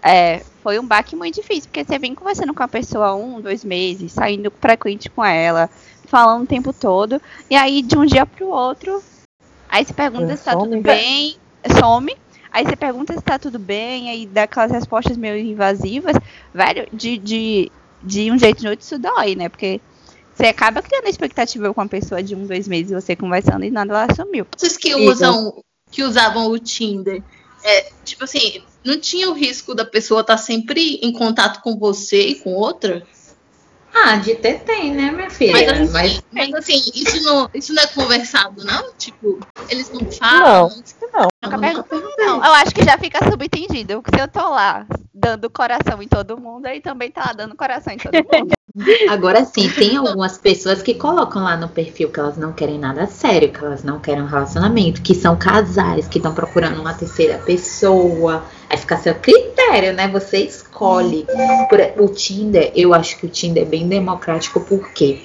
é, 0.02 0.42
foi 0.62 0.78
um 0.78 0.86
baque 0.86 1.16
muito 1.16 1.36
difícil, 1.36 1.70
porque 1.70 1.82
você 1.82 1.98
vem 1.98 2.14
conversando 2.14 2.52
com 2.52 2.62
a 2.62 2.68
pessoa 2.68 3.14
um, 3.14 3.40
dois 3.40 3.64
meses, 3.64 4.12
saindo 4.12 4.52
frequente 4.60 5.08
com 5.08 5.24
ela, 5.24 5.70
falando 6.04 6.42
o 6.44 6.46
tempo 6.46 6.70
todo, 6.70 7.22
e 7.48 7.56
aí 7.56 7.80
de 7.80 7.96
um 7.96 8.04
dia 8.04 8.26
pro 8.26 8.48
outro, 8.48 9.02
aí 9.66 9.82
você 9.82 9.94
pergunta 9.94 10.30
É, 10.30 10.36
se 10.36 10.44
tá 10.44 10.52
some. 10.52 10.68
tudo 10.68 10.82
bem, 10.82 11.36
some. 11.80 12.14
Aí 12.52 12.66
você 12.66 12.76
pergunta 12.76 13.14
se 13.14 13.22
tá 13.22 13.38
tudo 13.38 13.58
bem, 13.58 14.10
aí 14.10 14.26
dá 14.26 14.42
aquelas 14.42 14.70
respostas 14.70 15.16
meio 15.16 15.38
invasivas. 15.38 16.16
Velho, 16.52 16.86
de, 16.92 17.16
de, 17.16 17.72
de 18.02 18.30
um 18.30 18.38
jeito 18.38 18.58
ou 18.58 18.60
de 18.60 18.68
outro 18.68 18.84
isso 18.84 18.98
dói, 18.98 19.34
né? 19.34 19.48
Porque 19.48 19.80
você 20.34 20.46
acaba 20.46 20.82
criando 20.82 21.08
expectativa 21.08 21.72
com 21.72 21.80
a 21.80 21.88
pessoa 21.88 22.22
de 22.22 22.34
um, 22.34 22.46
dois 22.46 22.68
meses, 22.68 22.92
você 22.92 23.16
conversando 23.16 23.64
e 23.64 23.70
nada 23.70 23.94
ela 23.94 24.14
sumiu. 24.14 24.46
Vocês 24.56 24.76
que 24.76 24.94
usam, 24.94 25.62
que 25.90 26.02
usavam 26.02 26.50
o 26.50 26.58
Tinder, 26.58 27.22
é, 27.62 27.90
tipo 28.04 28.24
assim, 28.24 28.62
não 28.84 28.98
tinha 28.98 29.28
o 29.28 29.34
risco 29.34 29.74
da 29.74 29.84
pessoa 29.84 30.20
estar 30.20 30.38
sempre 30.38 30.98
em 31.02 31.12
contato 31.12 31.60
com 31.62 31.76
você 31.76 32.28
e 32.28 32.34
com 32.36 32.54
outra? 32.54 33.06
Ah, 33.94 34.16
de 34.16 34.34
ter 34.34 34.60
tem, 34.60 34.94
né, 34.94 35.10
minha 35.10 35.30
filha? 35.30 35.52
Mas 35.52 35.68
assim, 35.68 35.92
Mas 35.92 36.22
mas, 36.32 36.54
assim, 36.54 36.82
isso 36.94 37.22
não, 37.22 37.50
isso 37.54 37.72
não 37.74 37.82
é 37.82 37.86
conversado, 37.88 38.64
não? 38.64 38.92
Tipo, 38.96 39.38
eles 39.68 39.90
não 39.90 40.00
falam. 40.12 40.70
Não, 41.12 41.28
perguntei, 41.60 41.82
perguntei. 41.82 42.26
não. 42.26 42.36
Eu 42.36 42.52
acho 42.54 42.74
que 42.74 42.84
já 42.84 42.96
fica 42.98 43.28
subentendido. 43.30 44.02
que 44.02 44.14
Se 44.14 44.22
eu 44.22 44.28
tô 44.28 44.48
lá 44.50 44.86
dando 45.12 45.50
coração 45.50 46.00
em 46.02 46.08
todo 46.08 46.40
mundo, 46.40 46.66
ele 46.66 46.80
também 46.80 47.10
tá 47.10 47.24
lá 47.26 47.32
dando 47.32 47.56
coração 47.56 47.92
em 47.92 47.98
todo 47.98 48.14
mundo. 48.14 48.54
Agora 49.10 49.44
sim, 49.44 49.68
tem 49.70 49.96
algumas 49.96 50.38
pessoas 50.38 50.82
que 50.82 50.94
colocam 50.94 51.42
lá 51.42 51.56
no 51.56 51.68
perfil 51.68 52.10
que 52.10 52.20
elas 52.20 52.36
não 52.36 52.52
querem 52.52 52.78
nada 52.78 53.06
sério, 53.06 53.50
que 53.50 53.64
elas 53.64 53.82
não 53.82 53.98
querem 53.98 54.22
um 54.22 54.26
relacionamento, 54.26 55.02
que 55.02 55.14
são 55.14 55.36
casais, 55.36 56.06
que 56.06 56.18
estão 56.18 56.34
procurando 56.34 56.80
uma 56.80 56.94
terceira 56.94 57.38
pessoa. 57.38 58.44
Aí 58.70 58.76
fica 58.76 58.94
a 58.94 58.98
seu 58.98 59.14
critério, 59.14 59.92
né? 59.94 60.08
Você 60.08 60.38
escolhe. 60.38 61.26
O 61.98 62.08
Tinder, 62.08 62.70
eu 62.74 62.92
acho 62.94 63.18
que 63.18 63.26
o 63.26 63.28
Tinder 63.28 63.62
é 63.62 63.66
bem 63.66 63.88
democrático, 63.88 64.60
porque 64.60 65.20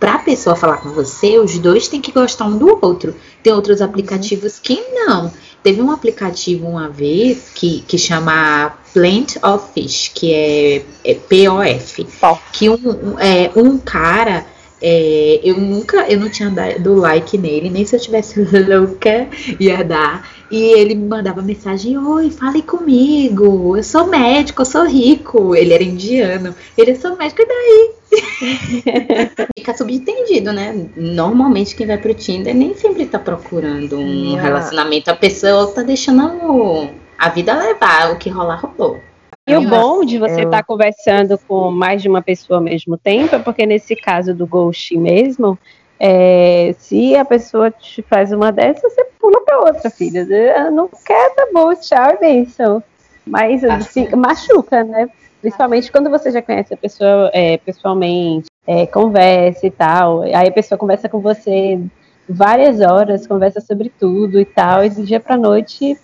pra 0.00 0.18
pessoa 0.18 0.56
falar 0.56 0.78
com 0.78 0.90
você, 0.90 1.38
os 1.38 1.58
dois 1.58 1.88
têm 1.88 2.00
que 2.00 2.12
gostar 2.12 2.46
um 2.46 2.56
do 2.56 2.78
outro. 2.82 3.14
Tem 3.42 3.52
outros 3.52 3.82
aplicativos 3.82 4.58
que 4.58 4.80
não. 4.92 5.30
Teve 5.62 5.82
um 5.82 5.90
aplicativo 5.90 6.66
uma 6.68 6.88
vez 6.88 7.50
que, 7.54 7.80
que 7.88 7.98
chama 7.98 8.72
Plant 8.94 9.36
of 9.42 9.72
Fish, 9.74 10.10
que 10.14 10.32
é, 10.32 10.82
é 11.04 11.14
POF 11.14 12.04
Pau. 12.20 12.40
que 12.52 12.68
um, 12.70 12.74
um- 12.74 13.18
é, 13.18 13.50
um 13.56 13.76
cara 13.78 14.46
É, 14.80 15.40
eu 15.42 15.56
nunca, 15.58 16.06
eu 16.06 16.20
não 16.20 16.28
tinha 16.28 16.50
dado 16.50 16.94
like 16.96 17.38
nele, 17.38 17.70
nem 17.70 17.86
se 17.86 17.96
eu 17.96 18.00
tivesse 18.00 18.38
louca 18.68 19.26
ia 19.58 19.82
dar. 19.82 20.35
E 20.50 20.78
ele 20.78 20.94
me 20.94 21.08
mandava 21.08 21.42
mensagem: 21.42 21.98
Oi, 21.98 22.30
fale 22.30 22.62
comigo. 22.62 23.76
Eu 23.76 23.82
sou 23.82 24.06
médico, 24.06 24.62
eu 24.62 24.66
sou 24.66 24.86
rico. 24.86 25.54
Ele 25.54 25.74
era 25.74 25.82
indiano. 25.82 26.54
Ele 26.76 26.92
eu 26.92 26.96
sou 26.96 27.16
médico, 27.16 27.42
e 27.42 27.46
daí? 27.46 27.90
Fica 29.58 29.76
subentendido, 29.76 30.52
né? 30.52 30.88
Normalmente 30.96 31.74
quem 31.74 31.86
vai 31.86 31.98
pro 31.98 32.14
Tinder 32.14 32.54
nem 32.54 32.74
sempre 32.74 33.06
tá 33.06 33.18
procurando 33.18 33.98
um 33.98 34.26
Yeah. 34.26 34.42
relacionamento. 34.42 35.10
A 35.10 35.16
pessoa 35.16 35.72
tá 35.72 35.82
deixando 35.82 36.90
a 37.18 37.28
vida 37.28 37.54
levar. 37.54 38.12
O 38.12 38.18
que 38.18 38.30
rolar, 38.30 38.60
rolou. 38.60 39.00
E 39.48 39.56
o 39.56 39.68
bom 39.68 40.04
de 40.04 40.18
você 40.18 40.42
estar 40.42 40.64
conversando 40.64 41.38
com 41.46 41.70
mais 41.70 42.02
de 42.02 42.08
uma 42.08 42.20
pessoa 42.20 42.58
ao 42.58 42.64
mesmo 42.64 42.96
tempo 42.96 43.36
é 43.36 43.38
porque 43.38 43.64
nesse 43.64 43.94
caso 43.94 44.34
do 44.34 44.44
ghosting 44.44 44.98
mesmo, 44.98 45.56
é, 45.98 46.74
se 46.78 47.16
a 47.16 47.24
pessoa 47.24 47.70
te 47.70 48.02
faz 48.02 48.32
uma 48.32 48.52
dessas, 48.52 48.92
você 48.92 49.04
pula 49.18 49.40
para 49.44 49.60
outra, 49.60 49.90
filha. 49.90 50.26
Ah, 50.56 50.70
Não 50.70 50.88
quer, 50.88 51.34
tá 51.34 51.48
bom, 51.52 51.74
tchau 51.74 52.12
e 52.12 52.18
benção. 52.18 52.82
Mas 53.26 53.64
assim, 53.64 54.02
certo. 54.02 54.16
machuca, 54.16 54.84
né? 54.84 55.08
Principalmente 55.40 55.90
quando 55.90 56.10
você 56.10 56.30
já 56.30 56.40
conhece 56.42 56.72
a 56.72 56.76
pessoa 56.76 57.30
é, 57.32 57.56
pessoalmente, 57.58 58.48
é, 58.66 58.86
conversa 58.86 59.66
e 59.66 59.70
tal. 59.70 60.22
Aí 60.22 60.48
a 60.48 60.52
pessoa 60.52 60.78
conversa 60.78 61.08
com 61.08 61.20
você 61.20 61.80
várias 62.28 62.80
horas, 62.80 63.26
conversa 63.26 63.60
sobre 63.60 63.88
tudo 63.88 64.40
e 64.40 64.44
tal, 64.44 64.84
e 64.84 64.90
do 64.90 65.04
dia 65.04 65.20
pra 65.20 65.36
noite 65.36 65.98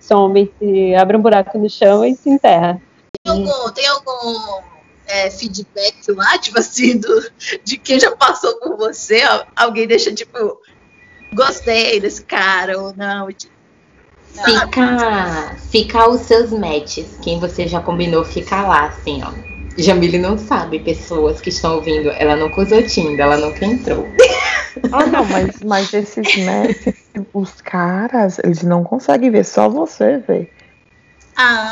some, 0.00 0.50
abre 0.98 1.16
um 1.16 1.20
buraco 1.20 1.58
no 1.58 1.68
chão 1.68 2.04
e 2.04 2.14
se 2.14 2.30
enterra. 2.30 2.80
Tem 3.22 3.32
algum, 3.32 3.70
tem 3.72 3.86
algum 3.88 4.77
é, 5.08 5.30
feedback 5.30 5.94
lá, 6.10 6.38
tipo 6.38 6.58
assim, 6.58 6.98
do, 6.98 7.30
de 7.64 7.78
quem 7.78 7.98
já 7.98 8.14
passou 8.14 8.58
por 8.60 8.76
você? 8.76 9.22
Al- 9.22 9.46
Alguém 9.56 9.86
deixa, 9.86 10.12
tipo, 10.14 10.58
gostei 11.34 11.98
desse 12.00 12.22
cara 12.24 12.78
ou 12.80 12.94
não? 12.96 13.28
tipo, 13.32 13.52
Fica, 14.44 15.56
fica 15.70 16.08
os 16.08 16.20
seus 16.20 16.50
matches. 16.52 17.06
Quem 17.22 17.40
você 17.40 17.66
já 17.66 17.80
combinou, 17.80 18.24
fica 18.24 18.62
lá, 18.62 18.86
assim, 18.86 19.20
ó. 19.24 19.32
Jamile 19.76 20.18
não 20.18 20.36
sabe, 20.38 20.78
pessoas 20.80 21.40
que 21.40 21.48
estão 21.48 21.76
ouvindo. 21.76 22.10
Ela 22.10 22.36
nunca 22.36 22.60
usou 22.62 22.82
Tinder, 22.82 23.20
ela 23.20 23.36
nunca 23.36 23.64
entrou. 23.64 24.06
Ah, 24.92 25.04
não, 25.06 25.24
mas, 25.24 25.60
mas 25.64 25.92
esses 25.92 26.36
matches, 26.46 26.94
os 27.34 27.60
caras, 27.60 28.38
eles 28.38 28.62
não 28.62 28.84
conseguem 28.84 29.28
ver, 29.28 29.44
só 29.44 29.68
você 29.68 30.18
vê. 30.18 30.48
Ah, 31.40 31.70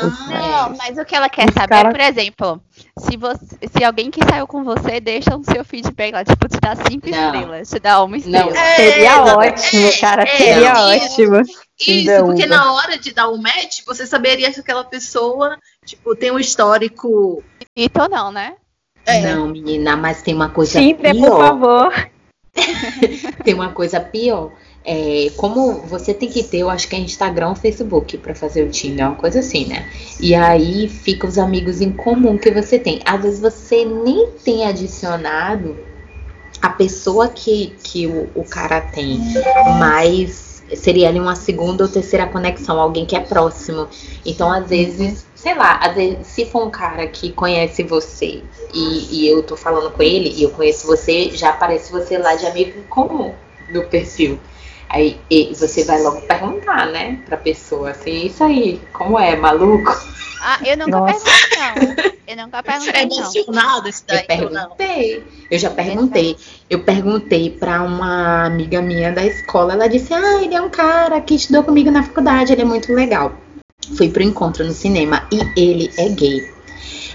Não, 0.69 0.77
mas 0.77 0.97
o 0.97 1.03
que 1.03 1.13
ela 1.13 1.27
quer 1.27 1.49
Os 1.49 1.53
saber 1.53 1.67
cara- 1.67 1.89
é, 1.89 1.91
por 1.91 1.99
exemplo, 1.99 2.61
se, 2.99 3.17
você, 3.17 3.45
se 3.67 3.83
alguém 3.83 4.09
que 4.09 4.23
saiu 4.23 4.47
com 4.47 4.63
você 4.63 5.01
deixa 5.01 5.35
o 5.35 5.43
seu 5.43 5.65
feedback 5.65 6.13
lá, 6.13 6.23
tipo, 6.23 6.47
te 6.47 6.57
dá 6.57 6.73
cinco 6.73 7.09
Não. 7.09 7.25
estrelas, 7.35 7.69
te 7.69 7.77
dá 7.79 8.01
uma 8.01 8.15
estrela. 8.15 8.57
É, 8.57 8.75
Seria 8.77 9.17
não, 9.17 9.37
ótimo, 9.37 9.87
é, 9.87 9.91
cara, 9.99 10.23
é, 10.23 10.37
seria 10.37 10.73
não. 10.73 10.89
ótimo. 10.89 11.41
Isso, 11.41 12.25
porque 12.25 12.45
Uber. 12.45 12.47
na 12.49 12.73
hora 12.73 12.97
de 12.97 13.11
dar 13.13 13.27
o 13.27 13.37
match, 13.37 13.81
você 13.85 14.07
saberia 14.07 14.51
se 14.53 14.61
aquela 14.61 14.85
pessoa, 14.85 15.57
tipo, 15.85 16.15
tem 16.15 16.31
um 16.31 16.39
histórico. 16.39 17.43
Infinito 17.75 18.01
ou 18.01 18.09
não, 18.09 18.31
né? 18.31 18.55
É. 19.05 19.19
Não, 19.35 19.49
menina, 19.49 19.97
mas 19.97 20.21
tem 20.21 20.33
uma 20.33 20.49
coisa 20.49 20.79
Tinder, 20.79 21.13
por 21.13 21.21
pior. 21.25 21.39
favor. 21.39 22.09
Tem 23.43 23.53
uma 23.53 23.71
coisa 23.71 23.99
pior. 23.99 24.51
É, 24.89 25.29
como 25.35 25.81
você 25.81 26.13
tem 26.13 26.29
que 26.29 26.41
ter, 26.41 26.59
eu 26.59 26.69
acho 26.69 26.87
que 26.87 26.95
é 26.95 26.99
Instagram 26.99 27.49
ou 27.49 27.55
Facebook 27.55 28.17
pra 28.19 28.33
fazer 28.33 28.63
o 28.63 28.69
Tinder, 28.69 29.05
uma 29.05 29.15
coisa 29.15 29.39
assim, 29.39 29.65
né? 29.65 29.85
E 30.17 30.33
aí 30.33 30.87
fica 30.87 31.27
os 31.27 31.37
amigos 31.37 31.81
em 31.81 31.91
comum 31.91 32.37
que 32.37 32.49
você 32.49 32.79
tem. 32.79 33.01
Às 33.05 33.21
vezes 33.21 33.39
você 33.41 33.83
nem 33.83 34.29
tem 34.45 34.65
adicionado 34.65 35.77
a 36.61 36.69
pessoa 36.69 37.27
que, 37.27 37.75
que 37.83 38.07
o, 38.07 38.29
o 38.33 38.45
cara 38.45 38.79
tem, 38.79 39.19
mas 39.77 40.63
seria 40.73 41.09
ali 41.09 41.19
uma 41.19 41.35
segunda 41.35 41.83
ou 41.83 41.89
terceira 41.89 42.25
conexão, 42.25 42.79
alguém 42.79 43.05
que 43.05 43.15
é 43.15 43.19
próximo. 43.19 43.89
Então, 44.25 44.49
às 44.49 44.69
vezes, 44.69 45.25
sei 45.35 45.53
lá, 45.53 45.79
às 45.81 45.95
vezes, 45.95 46.27
se 46.27 46.45
for 46.45 46.65
um 46.65 46.69
cara 46.69 47.05
que 47.07 47.33
conhece 47.33 47.83
você 47.83 48.41
e, 48.73 49.07
e 49.11 49.27
eu 49.27 49.43
tô 49.43 49.57
falando 49.57 49.91
com 49.91 50.01
ele 50.01 50.29
e 50.29 50.43
eu 50.43 50.49
conheço 50.51 50.87
você, 50.87 51.31
já 51.31 51.49
aparece 51.49 51.91
você 51.91 52.17
lá 52.17 52.35
de 52.35 52.45
amigo 52.45 52.79
em 52.79 52.83
comum 52.83 53.33
no 53.69 53.83
perfil. 53.83 54.39
Aí 54.89 55.19
e 55.29 55.53
você 55.53 55.83
vai 55.83 56.01
logo 56.01 56.21
perguntar, 56.21 56.87
né, 56.87 57.19
pra 57.25 57.35
pessoa 57.37 57.91
assim, 57.91 58.25
isso 58.27 58.43
aí, 58.43 58.79
como 58.93 59.19
é, 59.19 59.35
maluco? 59.35 59.91
Ah, 60.41 60.59
eu 60.63 60.77
nunca 60.77 60.91
Nossa. 60.91 61.25
perguntei, 61.25 61.57
não. 61.57 62.13
Eu 62.27 62.37
nunca 62.37 62.57
É 62.59 62.61
perguntei, 62.61 63.05
não. 63.07 63.17
emocionado 63.17 63.89
esse 63.89 64.03
Eu 64.07 64.15
daí 64.27 64.27
não? 64.51 64.69
perguntei. 64.69 65.23
Eu 65.49 65.59
já 65.59 65.69
perguntei. 65.69 66.37
Eu 66.69 66.83
perguntei 66.83 67.49
pra 67.49 67.81
uma 67.81 68.45
amiga 68.45 68.81
minha 68.81 69.11
da 69.11 69.25
escola. 69.25 69.73
Ela 69.73 69.87
disse: 69.89 70.13
Ah, 70.13 70.41
ele 70.43 70.53
é 70.55 70.61
um 70.61 70.69
cara 70.69 71.19
que 71.21 71.35
estudou 71.35 71.63
comigo 71.63 71.89
na 71.89 72.03
faculdade, 72.03 72.53
ele 72.53 72.61
é 72.61 72.65
muito 72.65 72.93
legal. 72.93 73.33
Fui 73.97 74.09
pro 74.09 74.21
encontro 74.23 74.63
no 74.65 74.73
cinema 74.73 75.27
e 75.31 75.39
ele 75.59 75.91
é 75.97 76.07
gay. 76.09 76.56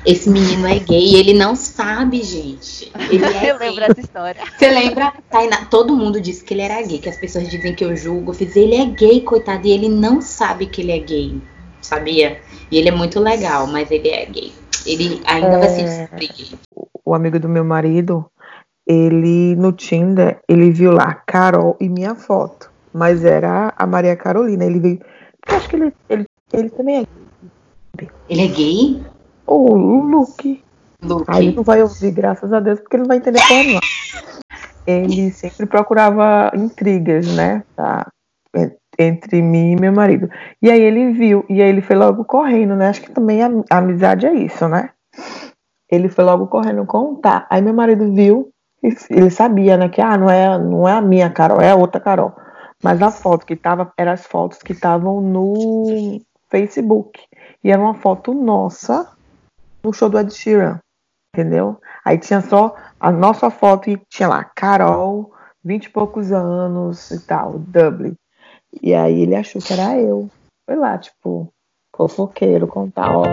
Esse 0.05 0.29
menino 0.29 0.66
é 0.66 0.79
gay 0.79 1.12
e 1.12 1.16
ele 1.16 1.33
não 1.35 1.55
sabe, 1.55 2.22
gente. 2.22 2.90
Ele 3.11 3.25
é 3.25 3.51
Eu 3.51 3.59
gay. 3.59 3.68
lembro 3.70 3.87
dessa 3.87 4.01
história. 4.01 4.42
Você 4.59 4.68
lembra? 4.70 5.12
Tainá, 5.31 5.64
todo 5.66 5.96
mundo 5.96 6.20
disse 6.20 6.42
que 6.44 6.55
ele 6.55 6.62
era 6.62 6.83
gay, 6.83 6.98
que 6.98 7.09
as 7.09 7.16
pessoas 7.16 7.48
dizem 7.48 7.75
que 7.75 7.85
eu 7.85 7.94
julgo. 7.96 8.31
Eu 8.31 8.35
fiz, 8.35 8.55
ele 8.57 8.75
é 8.75 8.87
gay, 8.87 9.20
coitado, 9.20 9.66
e 9.66 9.70
ele 9.70 9.88
não 9.88 10.20
sabe 10.20 10.66
que 10.66 10.81
ele 10.83 10.92
é 10.92 10.98
gay, 10.98 11.40
sabia? 11.81 12.40
E 12.70 12.79
ele 12.79 12.88
é 12.88 12.92
muito 12.92 13.20
legal, 13.20 13.66
mas 13.66 13.90
ele 13.90 14.09
é 14.09 14.27
gay. 14.27 14.53
Ele 14.85 15.20
ainda 15.27 15.59
vai 15.59 15.68
se 15.68 15.81
É. 15.81 15.85
descobrir 15.85 16.29
gay. 16.37 16.59
O 17.05 17.14
amigo 17.14 17.38
do 17.38 17.48
meu 17.48 17.64
marido, 17.64 18.25
ele 18.87 19.55
no 19.57 19.72
Tinder, 19.72 20.40
ele 20.48 20.70
viu 20.70 20.92
lá 20.92 21.14
Carol 21.27 21.77
e 21.81 21.88
minha 21.88 22.14
foto. 22.14 22.70
Mas 22.92 23.25
era 23.25 23.72
a 23.77 23.87
Maria 23.87 24.14
Carolina. 24.16 24.64
Ele 24.64 24.79
veio. 24.81 25.01
Eu 25.48 25.57
acho 25.57 25.68
que 25.68 25.77
ele, 25.77 25.92
ele, 26.11 26.27
ele 26.53 26.70
também 26.70 26.96
é. 27.01 27.07
Ele 28.29 28.42
é 28.42 28.46
gay? 28.48 29.03
Ô, 29.46 29.72
o 29.72 30.00
Luke. 30.02 30.62
Luke. 31.02 31.24
Aí 31.26 31.46
ele 31.48 31.57
não 31.57 31.62
vai 31.62 31.83
ouvir, 31.83 32.11
graças 32.12 32.52
a 32.52 32.61
Deus, 32.61 32.81
porque 32.81 32.96
ele 32.96 33.02
não 33.02 33.09
vai 33.09 33.16
entender 33.16 33.40
nenhuma. 33.50 33.81
Ele 34.87 35.31
sempre 35.31 35.66
procurava 35.66 36.50
intrigas, 36.55 37.26
né? 37.35 37.64
Tá? 37.76 38.07
En- 38.55 38.72
Entre 38.98 39.40
mim 39.42 39.72
e 39.72 39.81
meu 39.81 39.92
marido. 39.92 40.28
E 40.61 40.70
aí 40.70 40.81
ele 40.81 41.12
viu, 41.12 41.44
e 41.48 41.62
aí 41.62 41.68
ele 41.68 41.81
foi 41.81 41.96
logo 41.96 42.24
correndo, 42.24 42.76
né? 42.76 42.88
Acho 42.88 43.02
que 43.02 43.11
também 43.11 43.42
a, 43.42 43.50
a 43.70 43.78
amizade 43.78 44.26
é 44.26 44.35
isso, 44.35 44.68
né? 44.68 44.90
Ele 45.90 46.09
foi 46.09 46.24
logo 46.24 46.46
correndo 46.46 46.85
contar. 46.87 47.46
Aí 47.50 47.61
meu 47.62 47.74
marido 47.74 48.12
viu, 48.12 48.50
e 48.83 48.88
ele 49.11 49.31
sabia, 49.31 49.76
né? 49.76 49.88
Que 49.88 50.00
ah, 50.00 50.16
não 50.16 50.28
é, 50.28 50.59
não 50.59 50.88
é 50.88 50.92
a 50.92 51.00
minha 51.00 51.31
Carol, 51.31 51.61
é 51.61 51.70
a 51.70 51.76
outra 51.76 52.00
Carol. 52.00 52.33
Mas 52.83 53.00
a 53.00 53.11
foto 53.11 53.46
que 53.46 53.55
tava, 53.55 53.92
eram 53.96 54.12
as 54.12 54.26
fotos 54.26 54.59
que 54.59 54.72
estavam 54.72 55.20
no 55.20 56.20
Facebook. 56.50 57.20
E 57.62 57.70
era 57.70 57.81
uma 57.81 57.94
foto 57.94 58.35
nossa 58.35 59.09
no 59.84 59.92
show 59.92 60.08
do 60.08 60.18
Ed 60.18 60.32
Sheeran 60.32 60.78
entendeu? 61.34 61.80
Aí 62.04 62.18
tinha 62.18 62.42
só 62.42 62.74
a 63.00 63.10
nossa 63.10 63.50
foto 63.50 63.88
e 63.88 64.00
tinha 64.08 64.28
lá, 64.28 64.44
Carol, 64.44 65.32
vinte 65.64 65.86
e 65.86 65.90
poucos 65.90 66.30
anos 66.30 67.10
e 67.10 67.20
tal, 67.20 67.58
Dublin. 67.58 68.14
E 68.82 68.94
aí 68.94 69.22
ele 69.22 69.34
achou 69.34 69.60
que 69.60 69.72
era 69.72 69.98
eu. 69.98 70.30
Foi 70.68 70.76
lá, 70.76 70.98
tipo, 70.98 71.48
fofoqueiro, 71.96 72.66
contar, 72.66 73.16
ó. 73.16 73.24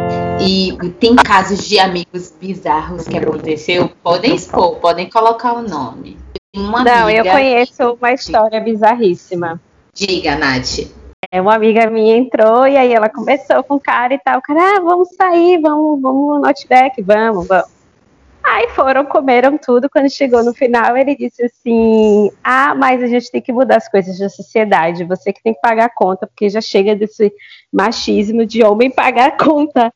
E 0.42 0.78
tem 1.00 1.16
casos 1.16 1.68
de 1.68 1.78
amigos 1.78 2.34
bizarros 2.40 3.08
que 3.08 3.18
aconteceu? 3.18 3.90
Podem 4.02 4.36
expor, 4.36 4.78
podem 4.78 5.10
colocar 5.10 5.54
o 5.54 5.62
nome. 5.62 6.18
Uma 6.56 6.84
Não, 6.84 7.10
eu 7.10 7.24
conheço 7.26 7.94
uma 7.94 8.14
história 8.14 8.60
bizarríssima. 8.60 9.62
Diga, 9.94 10.36
Nath. 10.36 10.99
É, 11.32 11.42
uma 11.42 11.54
amiga 11.54 11.90
minha 11.90 12.18
entrou 12.18 12.68
e 12.68 12.78
aí 12.78 12.94
ela 12.94 13.10
conversou 13.10 13.64
com 13.64 13.76
o 13.76 13.80
cara 13.80 14.14
e 14.14 14.20
tal. 14.20 14.40
O 14.40 14.42
cara, 14.42 14.78
ah, 14.78 14.80
vamos 14.80 15.10
sair, 15.16 15.60
vamos, 15.60 16.02
vamos 16.02 16.40
no 16.40 16.48
Outback, 16.48 17.02
vamos, 17.02 17.48
vamos. 17.48 17.80
Aí 18.44 18.70
foram, 18.70 19.06
comeram 19.06 19.58
tudo. 19.58 19.90
Quando 19.90 20.10
chegou 20.10 20.44
no 20.44 20.54
final, 20.54 20.96
ele 20.98 21.16
disse 21.16 21.44
assim: 21.44 22.32
Ah, 22.44 22.74
mas 22.74 23.04
a 23.04 23.08
gente 23.08 23.30
tem 23.30 23.42
que 23.42 23.52
mudar 23.52 23.78
as 23.78 23.90
coisas 23.90 24.18
da 24.18 24.30
sociedade. 24.30 25.04
Você 25.04 25.34
que 25.34 25.44
tem 25.44 25.54
que 25.54 25.62
pagar 25.62 25.86
a 25.86 25.94
conta, 25.94 26.26
porque 26.26 26.50
já 26.50 26.62
chega 26.62 26.96
desse 26.96 27.32
machismo 27.72 28.46
de 28.46 28.64
homem 28.64 28.90
pagar 28.90 29.28
a 29.28 29.38
conta. 29.38 29.94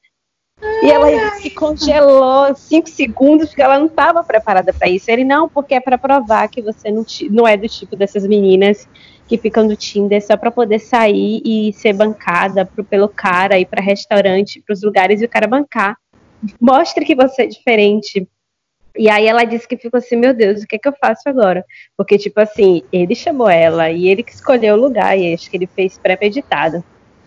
E 0.81 0.91
ela 0.91 1.31
se 1.31 1.49
congelou 1.49 2.53
cinco 2.55 2.89
segundos 2.89 3.49
porque 3.49 3.61
ela 3.61 3.79
não 3.79 3.87
estava 3.87 4.23
preparada 4.23 4.71
para 4.71 4.87
isso. 4.87 5.09
Ele 5.09 5.23
não, 5.23 5.49
porque 5.49 5.73
é 5.73 5.79
para 5.79 5.97
provar 5.97 6.47
que 6.47 6.61
você 6.61 6.91
não, 6.91 7.05
não 7.31 7.47
é 7.47 7.57
do 7.57 7.67
tipo 7.67 7.95
dessas 7.95 8.25
meninas 8.27 8.87
que 9.33 9.37
ficam 9.39 9.63
no 9.63 9.75
Tinder 9.75 10.23
só 10.23 10.37
para 10.37 10.51
poder 10.51 10.77
sair 10.77 11.41
e 11.43 11.73
ser 11.73 11.91
bancada 11.93 12.67
pro, 12.67 12.83
pelo 12.83 13.09
cara, 13.09 13.57
ir 13.57 13.65
para 13.65 13.81
restaurante, 13.81 14.61
para 14.61 14.73
os 14.73 14.83
lugares 14.83 15.21
e 15.21 15.25
o 15.25 15.29
cara 15.29 15.47
bancar. 15.47 15.97
Mostre 16.61 17.03
que 17.03 17.15
você 17.15 17.41
é 17.41 17.47
diferente. 17.47 18.27
E 18.95 19.09
aí 19.09 19.25
ela 19.25 19.43
disse 19.43 19.67
que 19.67 19.75
ficou 19.75 19.97
assim, 19.97 20.17
meu 20.17 20.35
Deus, 20.35 20.61
o 20.61 20.67
que 20.67 20.75
é 20.75 20.77
que 20.77 20.87
eu 20.87 20.93
faço 21.01 21.27
agora? 21.27 21.65
Porque, 21.97 22.15
tipo 22.15 22.39
assim, 22.39 22.83
ele 22.91 23.15
chamou 23.15 23.49
ela 23.49 23.89
e 23.89 24.07
ele 24.07 24.21
que 24.21 24.33
escolheu 24.33 24.75
o 24.75 24.79
lugar, 24.79 25.17
e 25.17 25.33
acho 25.33 25.49
que 25.49 25.57
ele 25.57 25.65
fez 25.65 25.97
pré-meditado. 25.97 26.83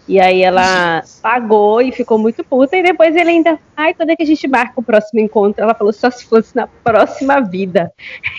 E 0.08 0.20
aí 0.20 0.42
ela 0.42 1.02
pagou 1.20 1.82
e 1.82 1.90
ficou 1.90 2.18
muito 2.18 2.44
puta. 2.44 2.76
E 2.76 2.82
depois 2.82 3.14
ele 3.16 3.30
ainda, 3.30 3.58
ai, 3.76 3.92
quando 3.92 4.10
é 4.10 4.16
que 4.16 4.22
a 4.22 4.26
gente 4.26 4.46
marca 4.46 4.74
o 4.76 4.82
próximo 4.82 5.20
encontro? 5.20 5.62
Ela 5.62 5.74
falou 5.74 5.92
só 5.92 6.10
se 6.10 6.24
fosse 6.26 6.54
na 6.54 6.66
próxima 6.66 7.40
vida. 7.40 7.92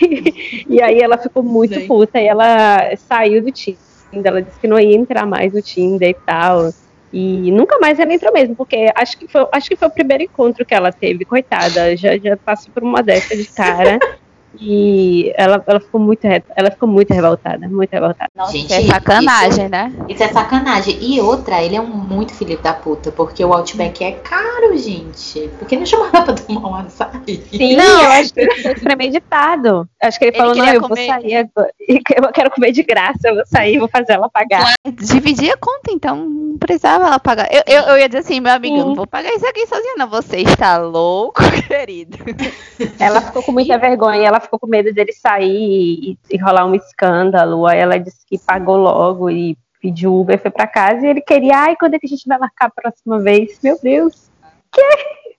e 0.68 0.80
aí 0.80 1.00
ela 1.00 1.18
ficou 1.18 1.42
muito 1.42 1.80
puta 1.86 2.18
e 2.20 2.26
ela 2.26 2.96
saiu 2.96 3.42
do 3.42 3.52
Tinder. 3.52 3.78
Ela 4.12 4.42
disse 4.42 4.58
que 4.58 4.66
não 4.66 4.80
ia 4.80 4.96
entrar 4.96 5.26
mais 5.26 5.52
no 5.52 5.60
Tinder 5.60 6.08
e 6.08 6.14
tal. 6.14 6.72
E 7.12 7.50
nunca 7.52 7.78
mais 7.78 7.98
ela 7.98 8.12
entrou 8.12 8.32
mesmo, 8.32 8.54
porque 8.54 8.90
acho 8.94 9.18
que 9.18 9.26
foi, 9.28 9.46
acho 9.52 9.68
que 9.68 9.76
foi 9.76 9.88
o 9.88 9.90
primeiro 9.90 10.24
encontro 10.24 10.64
que 10.64 10.74
ela 10.74 10.92
teve, 10.92 11.24
coitada. 11.24 11.94
Já, 11.96 12.16
já 12.16 12.36
passou 12.36 12.72
por 12.72 12.82
uma 12.82 13.02
dessa 13.02 13.36
de 13.36 13.44
cara. 13.46 13.98
E 14.60 15.32
ela, 15.36 15.62
ela, 15.66 15.80
ficou 15.80 16.00
muito, 16.00 16.24
ela 16.24 16.70
ficou 16.70 16.88
muito 16.88 17.12
revoltada, 17.12 17.68
muito 17.68 17.90
revoltada. 17.90 18.30
Gente, 18.50 18.72
é 18.72 18.82
sacanagem, 18.86 19.68
né? 19.68 19.92
Isso, 20.08 20.14
isso 20.14 20.22
é 20.22 20.28
sacanagem. 20.28 20.98
E 21.00 21.20
outra, 21.20 21.62
ele 21.62 21.76
é 21.76 21.80
um 21.80 21.86
muito 21.86 22.32
filho 22.34 22.58
da 22.58 22.72
puta, 22.72 23.12
porque 23.12 23.44
o 23.44 23.52
Outback 23.52 24.02
é 24.02 24.12
caro, 24.12 24.76
gente. 24.76 25.48
Por 25.58 25.68
que 25.68 25.76
não 25.76 25.86
chamava 25.86 26.22
pra 26.22 26.34
tomar 26.34 26.68
um 26.68 26.74
açaí? 26.74 27.42
Sim, 27.50 27.76
Não. 27.76 28.02
eu 28.02 28.10
acho 28.12 28.32
que 28.32 28.40
ele 28.40 28.62
foi 28.62 28.74
premeditado. 28.74 29.88
Acho 30.00 30.18
que 30.18 30.26
ele, 30.26 30.36
Ele 30.36 30.38
falou, 30.38 30.54
não, 30.54 30.68
eu 30.68 30.80
vou 30.80 30.88
comer- 30.90 31.06
sair 31.06 31.34
agora. 31.36 31.72
Eu 31.88 32.32
quero 32.32 32.50
comer 32.50 32.70
de 32.70 32.82
graça, 32.82 33.28
eu 33.28 33.34
vou 33.36 33.46
sair, 33.46 33.78
vou 33.78 33.88
fazer 33.88 34.12
ela 34.12 34.28
pagar. 34.28 34.74
Dividir 34.86 35.50
a 35.50 35.56
conta, 35.56 35.90
então 35.90 36.16
não 36.28 36.58
precisava 36.58 37.06
ela 37.06 37.18
pagar. 37.18 37.48
Eu, 37.50 37.62
eu, 37.66 37.82
eu 37.82 37.98
ia 37.98 38.08
dizer 38.08 38.18
assim, 38.18 38.40
meu 38.40 38.52
amigo, 38.52 38.76
eu 38.76 38.86
não 38.86 38.94
vou 38.94 39.06
pagar 39.06 39.32
isso 39.34 39.46
aqui 39.46 39.66
sozinha, 39.66 39.94
não. 39.96 40.08
Você 40.08 40.38
está 40.38 40.76
louco, 40.78 41.40
querido. 41.66 42.18
Ela 43.00 43.20
ficou 43.20 43.42
com 43.42 43.52
muita 43.52 43.76
vergonha, 43.78 44.26
ela 44.28 44.40
ficou 44.40 44.58
com 44.58 44.66
medo 44.66 44.92
dele 44.92 45.12
sair 45.12 45.48
e, 45.50 46.18
e 46.30 46.36
rolar 46.38 46.66
um 46.66 46.74
escândalo. 46.74 47.66
Aí 47.66 47.78
ela 47.78 47.98
disse 47.98 48.24
que 48.26 48.38
pagou 48.38 48.76
logo 48.76 49.28
e 49.30 49.56
pediu 49.80 50.14
Uber, 50.14 50.40
foi 50.40 50.50
pra 50.50 50.66
casa 50.66 51.06
e 51.06 51.10
ele 51.10 51.20
queria, 51.20 51.56
ai, 51.56 51.76
quando 51.76 51.94
é 51.94 51.98
que 51.98 52.06
a 52.06 52.08
gente 52.08 52.26
vai 52.26 52.38
marcar 52.38 52.66
a 52.66 52.70
próxima 52.82 53.18
vez? 53.20 53.58
Meu 53.62 53.78
Deus. 53.82 54.30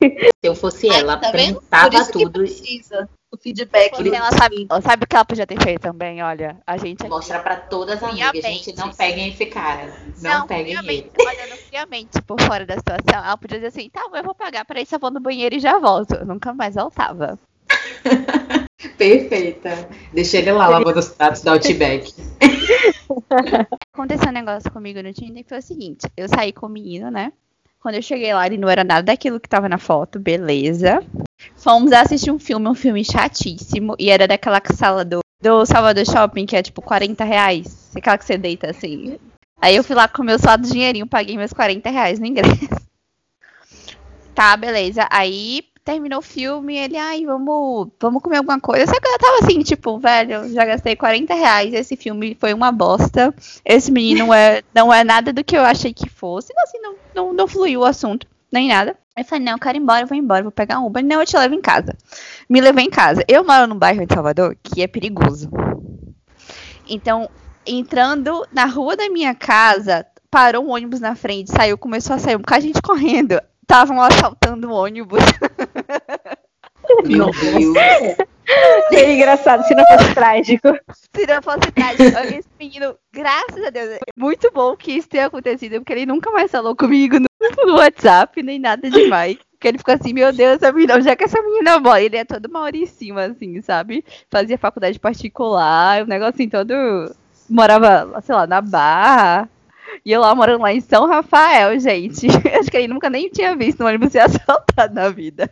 Se 0.02 0.32
eu 0.44 0.56
fosse 0.56 0.90
ela, 0.90 1.18
tá 1.18 1.32
isso 1.38 2.12
que 2.12 2.24
tudo 2.24 2.44
e 2.44 2.48
precisa 2.48 3.10
o 3.32 3.38
feedback. 3.38 3.94
Ela 4.08 4.32
sabe, 4.32 4.68
sabe 4.82 5.04
o 5.04 5.08
que 5.08 5.16
ela 5.16 5.26
podia 5.26 5.46
ter 5.46 5.62
feito 5.62 5.82
também? 5.82 6.22
Olha, 6.22 6.58
a 6.66 6.78
gente 6.78 7.02
aqui. 7.02 7.10
mostra 7.10 7.40
pra 7.40 7.56
todas 7.58 8.02
as 8.02 8.10
amigas. 8.10 8.42
Gente, 8.42 8.76
não 8.76 8.92
peguem 8.92 9.30
esse 9.30 9.46
cara. 9.46 9.94
Não, 10.22 10.48
peguem 10.48 10.74
friamente, 10.74 11.12
ele. 11.18 11.28
olhando 11.28 11.58
friamente 11.58 12.22
por 12.24 12.42
fora 12.42 12.66
da 12.66 12.76
situação, 12.76 13.24
ela 13.24 13.38
podia 13.38 13.58
dizer 13.58 13.68
assim, 13.68 13.90
tá, 13.90 14.08
eu 14.14 14.24
vou 14.24 14.36
pagar, 14.36 14.66
peraí, 14.66 14.86
só 14.86 14.98
vou 14.98 15.12
no 15.12 15.20
banheiro 15.20 15.56
e 15.56 15.60
já 15.60 15.78
volto. 15.78 16.16
Eu 16.16 16.26
nunca 16.26 16.54
mais 16.54 16.76
voltava. 16.76 17.38
Perfeita. 18.98 19.90
Deixa 20.14 20.38
ele 20.38 20.52
lá 20.52 20.68
lavando 20.68 21.00
os 21.00 21.10
pratos 21.10 21.42
da 21.42 21.52
Outback. 21.52 22.14
Aconteceu 23.94 24.30
um 24.30 24.34
negócio 24.34 24.72
comigo 24.72 25.02
no 25.04 25.14
Tinder 25.14 25.44
que 25.44 25.50
foi 25.50 25.60
o 25.60 25.62
seguinte: 25.62 26.08
eu 26.16 26.28
saí 26.30 26.54
com 26.54 26.66
o 26.66 26.70
menino, 26.70 27.12
né? 27.12 27.34
Quando 27.80 27.96
eu 27.96 28.02
cheguei 28.02 28.34
lá, 28.34 28.46
ele 28.46 28.58
não 28.58 28.68
era 28.68 28.84
nada 28.84 29.04
daquilo 29.04 29.40
que 29.40 29.48
tava 29.48 29.70
na 29.70 29.78
foto, 29.78 30.20
beleza. 30.20 31.02
Fomos 31.56 31.94
assistir 31.94 32.30
um 32.30 32.38
filme, 32.38 32.68
um 32.68 32.76
filme 32.76 33.06
chatíssimo, 33.06 33.96
e 33.98 34.10
era 34.10 34.28
daquela 34.28 34.62
sala 34.74 35.06
do, 35.06 35.22
do 35.42 35.66
Salvador 35.66 36.06
Shopping, 36.06 36.46
que 36.46 36.58
é 36.58 36.62
tipo 36.62 36.82
40 36.82 37.24
reais. 37.24 37.92
Aquela 37.96 38.18
que 38.18 38.26
você 38.26 38.38
deita 38.38 38.70
assim. 38.70 39.18
Aí 39.62 39.76
eu 39.76 39.84
fui 39.84 39.96
lá 39.96 40.08
com 40.08 40.24
meu 40.24 40.38
só 40.38 40.58
dinheirinho, 40.58 41.08
paguei 41.08 41.38
meus 41.38 41.54
40 41.54 41.90
reais 41.90 42.20
no 42.20 42.26
ingresso. 42.26 42.68
Tá, 44.36 44.56
beleza. 44.56 45.06
Aí 45.12 45.66
terminou 45.84 46.20
o 46.20 46.22
filme, 46.22 46.78
ele, 46.78 46.96
ai, 46.96 47.26
vamos, 47.26 47.90
vamos 48.00 48.22
comer 48.22 48.38
alguma 48.38 48.58
coisa. 48.58 48.86
Só 48.86 48.98
que 48.98 49.06
eu 49.06 49.18
tava 49.18 49.40
assim, 49.42 49.62
tipo, 49.64 50.00
velho, 50.00 50.48
já 50.54 50.64
gastei 50.64 50.96
40 50.96 51.34
reais, 51.34 51.74
esse 51.74 51.98
filme 51.98 52.38
foi 52.40 52.54
uma 52.54 52.72
bosta. 52.72 53.34
Esse 53.66 53.92
menino 53.92 54.34
é, 54.34 54.62
não 54.74 54.94
é 54.94 55.04
nada 55.04 55.34
do 55.34 55.44
que 55.44 55.58
eu 55.58 55.64
achei 55.64 55.92
que 55.92 56.08
fosse. 56.08 56.54
Assim, 56.60 56.80
não, 56.80 56.96
não, 57.14 57.34
não 57.34 57.48
fluiu 57.48 57.82
o 57.82 57.86
assunto, 57.86 58.28
nem 58.52 58.70
nada. 58.70 58.96
Aí 59.16 59.24
eu 59.24 59.28
falei, 59.28 59.44
não, 59.44 59.54
eu 59.54 59.60
quero 59.60 59.78
ir 59.78 59.82
embora, 59.82 60.02
eu 60.02 60.08
vou 60.08 60.18
embora, 60.18 60.44
vou 60.44 60.52
pegar 60.52 60.80
um 60.80 60.86
Uber. 60.86 61.04
Não, 61.04 61.20
eu 61.20 61.26
te 61.26 61.38
levo 61.38 61.54
em 61.54 61.62
casa. 61.62 61.96
Me 62.50 62.62
levou 62.62 62.82
em 62.82 62.90
casa. 62.90 63.24
Eu 63.28 63.44
moro 63.44 63.68
num 63.68 63.78
bairro 63.78 64.06
de 64.06 64.14
Salvador 64.14 64.56
que 64.64 64.82
é 64.82 64.88
perigoso. 64.88 65.50
Então, 66.88 67.30
entrando 67.66 68.46
na 68.52 68.66
rua 68.66 68.96
da 68.96 69.10
minha 69.10 69.36
casa, 69.36 70.06
parou 70.32 70.66
um 70.66 70.72
ônibus 70.72 71.00
na 71.00 71.16
frente, 71.16 71.52
saiu, 71.52 71.78
começou 71.78 72.16
a 72.16 72.20
sair 72.20 72.36
um 72.36 72.40
bocado 72.40 72.62
de 72.62 72.68
gente 72.68 72.82
correndo. 72.82 73.40
Estavam 73.62 74.02
assaltando 74.02 74.70
o 74.70 74.74
ônibus. 74.74 75.20
Meu 77.06 77.30
Deus. 77.32 77.76
Seria 78.90 79.14
engraçado 79.14 79.64
se 79.66 79.76
não 79.76 79.86
fosse 79.86 80.14
trágico. 80.16 80.68
Se 81.16 81.28
não 81.28 81.42
fosse 81.42 81.72
trágico, 81.72 82.04
esse 82.36 82.50
menino, 82.60 82.96
graças 83.14 83.64
a 83.64 83.70
Deus, 83.70 83.90
é 83.92 84.00
muito 84.18 84.52
bom 84.52 84.76
que 84.76 84.94
isso 84.94 85.08
tenha 85.08 85.28
acontecido, 85.28 85.80
porque 85.80 85.94
ele 85.94 86.06
nunca 86.06 86.32
mais 86.32 86.52
falou 86.52 86.76
comigo 86.76 87.18
no, 87.20 87.28
no 87.66 87.76
WhatsApp, 87.76 88.42
nem 88.42 88.60
nada 88.60 88.90
demais. 88.90 89.38
Porque 89.52 89.68
ele 89.68 89.78
ficou 89.78 89.94
assim, 89.94 90.14
meu 90.14 90.32
Deus, 90.32 90.56
essa 90.56 90.72
menina, 90.72 91.12
é 91.12 91.16
que 91.16 91.24
essa 91.26 91.42
menina 91.42 91.80
mora? 91.80 92.02
Ele 92.02 92.16
é 92.16 92.24
todo 92.24 92.50
mauricima, 92.50 93.26
assim, 93.26 93.62
sabe? 93.62 94.06
Fazia 94.32 94.58
faculdade 94.58 94.98
particular, 94.98 96.04
um 96.04 96.08
negocinho 96.08 96.50
todo. 96.50 96.74
Morava, 97.50 98.22
sei 98.22 98.36
lá, 98.36 98.48
na 98.48 98.62
Barra. 98.62 99.50
E 100.06 100.12
eu 100.12 100.22
lá 100.22 100.34
morando 100.34 100.62
lá 100.62 100.72
em 100.72 100.80
São 100.80 101.08
Rafael, 101.08 101.78
gente. 101.78 102.28
Acho 102.58 102.72
que 102.72 102.78
ele 102.78 102.88
nunca 102.88 103.10
nem 103.10 103.30
tinha 103.30 103.56
visto 103.56 103.84
um 103.84 103.88
ônibus 103.88 104.12
ser 104.12 104.20
assaltado 104.20 104.94
na 104.94 105.10
vida. 105.10 105.52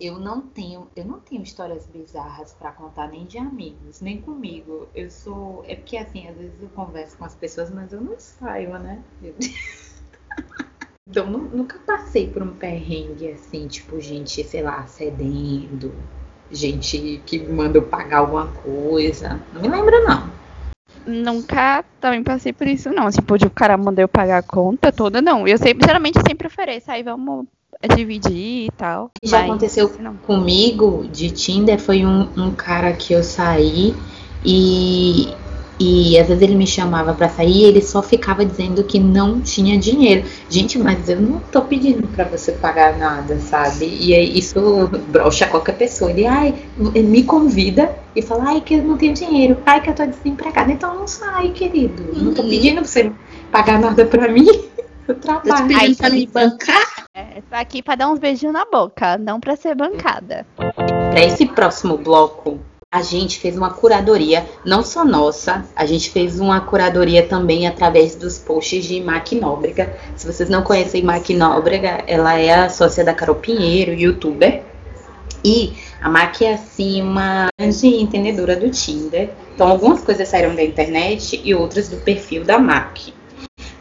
Eu 0.00 0.20
não 0.20 0.40
tenho, 0.40 0.86
eu 0.94 1.04
não 1.04 1.18
tenho 1.18 1.42
histórias 1.42 1.84
bizarras 1.86 2.52
pra 2.52 2.70
contar 2.70 3.08
nem 3.08 3.24
de 3.26 3.36
amigos, 3.36 4.00
nem 4.00 4.20
comigo. 4.22 4.86
Eu 4.94 5.10
sou, 5.10 5.64
é 5.66 5.74
porque 5.74 5.96
assim, 5.96 6.28
às 6.28 6.36
vezes 6.36 6.54
eu 6.62 6.68
converso 6.68 7.16
com 7.18 7.24
as 7.24 7.34
pessoas, 7.34 7.68
mas 7.68 7.92
eu 7.92 8.00
não 8.00 8.14
saio, 8.18 8.78
né? 8.78 9.02
Então 11.10 11.26
nu- 11.26 11.48
nunca 11.50 11.78
passei 11.86 12.30
por 12.30 12.42
um 12.42 12.54
perrengue 12.54 13.32
assim, 13.32 13.66
tipo 13.66 13.98
gente, 13.98 14.44
sei 14.44 14.62
lá, 14.62 14.86
cedendo, 14.86 15.90
gente 16.52 17.22
que 17.24 17.38
manda 17.38 17.78
eu 17.78 17.82
pagar 17.82 18.18
alguma 18.18 18.46
coisa. 18.48 19.40
Não 19.54 19.62
me 19.62 19.68
lembro 19.68 20.04
não. 20.04 20.30
Nunca 21.06 21.82
também 21.98 22.22
passei 22.22 22.52
por 22.52 22.66
isso, 22.68 22.90
não. 22.90 23.10
Tipo, 23.10 23.36
o 23.36 23.50
cara 23.50 23.78
mandar 23.78 24.02
eu 24.02 24.08
pagar 24.08 24.36
a 24.36 24.42
conta 24.42 24.92
toda, 24.92 25.22
não. 25.22 25.48
Eu 25.48 25.56
sempre, 25.56 25.86
geralmente, 25.86 26.18
sempre 26.28 26.46
ofereço. 26.46 26.90
Aí 26.90 27.02
vamos 27.02 27.46
dividir 27.86 28.66
e 28.66 28.68
tal. 28.76 29.10
Já 29.24 29.38
Mas, 29.38 29.46
aconteceu 29.50 29.90
não. 30.00 30.14
comigo 30.26 31.06
de 31.12 31.30
Tinder 31.30 31.78
foi 31.78 32.04
um, 32.04 32.28
um 32.36 32.50
cara 32.52 32.92
que 32.92 33.12
eu 33.12 33.22
saí 33.22 33.94
e, 34.44 35.28
e 35.80 36.18
às 36.18 36.28
vezes 36.28 36.42
ele 36.42 36.54
me 36.54 36.66
chamava 36.66 37.12
pra 37.14 37.28
sair 37.28 37.58
e 37.58 37.64
ele 37.64 37.80
só 37.82 38.02
ficava 38.02 38.44
dizendo 38.44 38.82
que 38.84 38.98
não 38.98 39.40
tinha 39.40 39.78
dinheiro. 39.78 40.24
Gente, 40.48 40.78
mas 40.78 41.08
eu 41.08 41.20
não 41.20 41.40
tô 41.52 41.62
pedindo 41.62 42.06
pra 42.08 42.24
você 42.24 42.52
pagar 42.52 42.96
nada, 42.98 43.38
sabe? 43.38 43.86
E 44.00 44.14
aí 44.14 44.38
isso 44.38 44.88
brocha 45.08 45.46
qualquer 45.46 45.76
pessoa. 45.76 46.10
Ele, 46.10 46.26
ai, 46.26 46.54
ele 46.94 47.06
me 47.08 47.22
convida 47.24 47.94
e 48.14 48.22
fala, 48.22 48.44
ai, 48.50 48.60
que 48.60 48.74
eu 48.74 48.82
não 48.82 48.96
tenho 48.96 49.14
dinheiro, 49.14 49.56
ai, 49.66 49.80
que 49.80 49.90
eu 49.90 49.94
tô 49.94 50.04
desempregada. 50.06 50.70
Então 50.72 50.94
não 50.94 51.06
sai, 51.06 51.50
querido. 51.50 52.02
Não 52.12 52.34
tô 52.34 52.42
Uhum. 52.42 52.48
pedindo 52.48 52.76
pra 52.76 52.84
você 52.84 53.12
pagar 53.52 53.80
nada 53.80 54.04
pra 54.04 54.28
mim. 54.28 54.67
Eu 55.08 55.14
Eu 55.14 55.20
trabalho. 55.20 55.66
pedindo 55.66 55.80
Aí, 55.80 55.96
pra 55.96 56.10
me 56.10 56.26
bancar. 56.26 57.06
É, 57.14 57.40
tô 57.40 57.56
aqui 57.56 57.82
pra 57.82 57.94
dar 57.94 58.10
uns 58.10 58.18
beijinhos 58.18 58.52
na 58.52 58.66
boca, 58.66 59.16
não 59.16 59.40
pra 59.40 59.56
ser 59.56 59.74
bancada. 59.74 60.46
Para 60.56 61.24
esse 61.24 61.46
próximo 61.46 61.96
bloco, 61.96 62.60
a 62.92 63.02
gente 63.02 63.38
fez 63.38 63.56
uma 63.56 63.70
curadoria, 63.70 64.46
não 64.64 64.82
só 64.82 65.04
nossa, 65.04 65.64
a 65.74 65.84
gente 65.86 66.10
fez 66.10 66.38
uma 66.38 66.60
curadoria 66.60 67.26
também 67.26 67.66
através 67.66 68.14
dos 68.14 68.38
posts 68.38 68.84
de 68.84 69.00
Mac 69.00 69.32
Nóbrega. 69.32 69.96
Se 70.14 70.26
vocês 70.26 70.48
não 70.48 70.62
conhecem 70.62 71.02
Mac 71.02 71.28
Nóbrega, 71.30 72.04
ela 72.06 72.38
é 72.38 72.52
a 72.54 72.68
sócia 72.68 73.04
da 73.04 73.14
Carol 73.14 73.36
Pinheiro, 73.36 73.92
youtuber. 73.92 74.62
E 75.44 75.72
a 76.00 76.08
Mac 76.08 76.40
é 76.42 76.54
assim 76.54 77.02
uma 77.02 77.48
grande 77.58 77.86
entendedora 77.86 78.56
do 78.56 78.70
Tinder. 78.70 79.30
Então 79.54 79.68
algumas 79.68 80.02
coisas 80.02 80.28
saíram 80.28 80.54
da 80.54 80.62
internet 80.62 81.40
e 81.42 81.54
outras 81.54 81.88
do 81.88 81.96
perfil 81.98 82.44
da 82.44 82.58
Mac. 82.58 82.98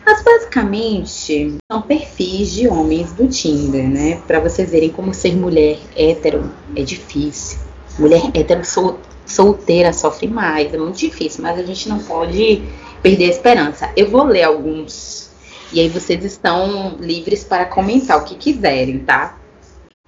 Mas 0.07 0.23
basicamente 0.23 1.57
são 1.69 1.81
perfis 1.81 2.53
de 2.53 2.65
homens 2.65 3.11
do 3.11 3.27
Tinder, 3.27 3.89
né? 3.89 4.21
Pra 4.25 4.39
vocês 4.39 4.71
verem 4.71 4.87
como 4.89 5.13
ser 5.13 5.35
mulher 5.35 5.77
hétero 5.97 6.49
é 6.73 6.81
difícil. 6.81 7.59
Mulher 7.99 8.21
hétero 8.33 8.63
sol- 8.63 8.99
solteira 9.25 9.91
sofre 9.91 10.29
mais, 10.29 10.73
é 10.73 10.77
muito 10.77 10.97
difícil, 10.97 11.43
mas 11.43 11.59
a 11.59 11.63
gente 11.63 11.89
não 11.89 11.99
pode 11.99 12.63
perder 13.03 13.25
a 13.25 13.29
esperança. 13.31 13.91
Eu 13.97 14.09
vou 14.09 14.23
ler 14.23 14.43
alguns 14.43 15.29
e 15.73 15.81
aí 15.81 15.89
vocês 15.89 16.23
estão 16.23 16.95
livres 17.01 17.43
para 17.43 17.65
comentar 17.65 18.17
o 18.17 18.23
que 18.23 18.35
quiserem, 18.35 18.99
tá? 18.99 19.37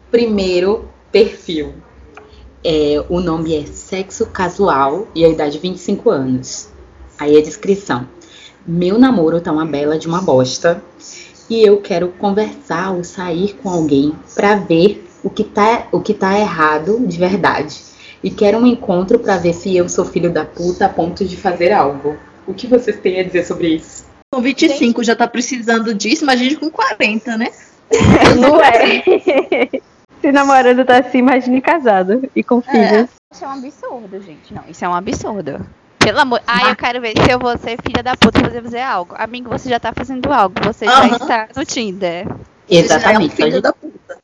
Primeiro 0.09 0.87
perfil. 1.11 1.73
É, 2.63 3.03
o 3.09 3.19
nome 3.19 3.53
é 3.53 3.65
Sexo 3.65 4.27
Casual 4.27 5.09
e 5.13 5.25
a 5.25 5.27
idade 5.27 5.59
25 5.59 6.09
anos. 6.09 6.69
Aí 7.17 7.37
a 7.37 7.41
descrição. 7.41 8.07
Meu 8.71 8.99
namoro 8.99 9.41
tá 9.41 9.51
uma 9.51 9.65
bela 9.65 9.97
de 9.97 10.07
uma 10.07 10.21
bosta 10.21 10.79
e 11.49 11.59
eu 11.59 11.81
quero 11.81 12.09
conversar 12.09 12.91
ou 12.91 13.03
sair 13.03 13.55
com 13.55 13.67
alguém 13.67 14.13
pra 14.35 14.57
ver 14.57 15.09
o 15.23 15.29
que 15.31 15.43
tá, 15.43 15.87
o 15.91 15.99
que 15.99 16.13
tá 16.13 16.37
errado 16.39 16.99
de 16.99 17.17
verdade. 17.17 17.81
E 18.23 18.29
quero 18.29 18.59
um 18.59 18.67
encontro 18.67 19.17
pra 19.17 19.37
ver 19.37 19.53
se 19.53 19.75
eu 19.75 19.89
sou 19.89 20.05
filho 20.05 20.31
da 20.31 20.45
puta 20.45 20.85
a 20.85 20.89
ponto 20.89 21.25
de 21.25 21.35
fazer 21.35 21.71
algo. 21.71 22.15
O 22.45 22.53
que 22.53 22.67
vocês 22.67 22.99
têm 22.99 23.19
a 23.19 23.23
dizer 23.23 23.43
sobre 23.43 23.69
isso? 23.69 24.05
Com 24.31 24.39
25 24.39 25.03
já 25.03 25.15
tá 25.15 25.27
precisando 25.27 25.91
disso, 25.95 26.23
imagine 26.23 26.55
com 26.55 26.69
40, 26.69 27.37
né? 27.37 27.47
Não 28.39 28.61
é? 28.61 29.01
Se 30.21 30.31
namorando 30.31 30.85
tá 30.85 30.99
assim, 30.99 31.17
imagine 31.17 31.59
casado 31.59 32.29
e 32.35 32.43
com 32.43 32.61
filhos. 32.61 33.09
Isso 33.33 33.43
é 33.43 33.47
um 33.47 33.51
absurdo, 33.51 34.21
gente. 34.21 34.53
Não, 34.53 34.63
isso 34.69 34.85
é 34.85 34.87
um 34.87 34.93
absurdo. 34.93 35.65
Pelo 36.09 36.21
amor. 36.21 36.41
Ai, 36.47 36.71
eu 36.71 36.75
quero 36.75 36.99
ver 36.99 37.13
se 37.23 37.31
eu 37.31 37.37
vou 37.37 37.55
ser 37.55 37.77
filha 37.85 38.01
da 38.01 38.17
puta 38.17 38.39
fazer 38.39 38.63
fazer 38.63 38.81
algo. 38.81 39.13
Amigo, 39.15 39.47
você 39.47 39.69
já 39.69 39.79
tá 39.79 39.93
fazendo 39.93 40.33
algo. 40.33 40.55
Você 40.63 40.85
já 40.85 41.07
está 41.07 41.47
no 41.55 41.63
Tinder. 41.63 42.27
Exatamente. 42.67 43.35
Você 43.35 43.43
já 43.43 43.45
é 43.45 43.47
um 43.47 43.51
filho 43.51 43.61
da 43.61 43.71
puta. 43.71 44.17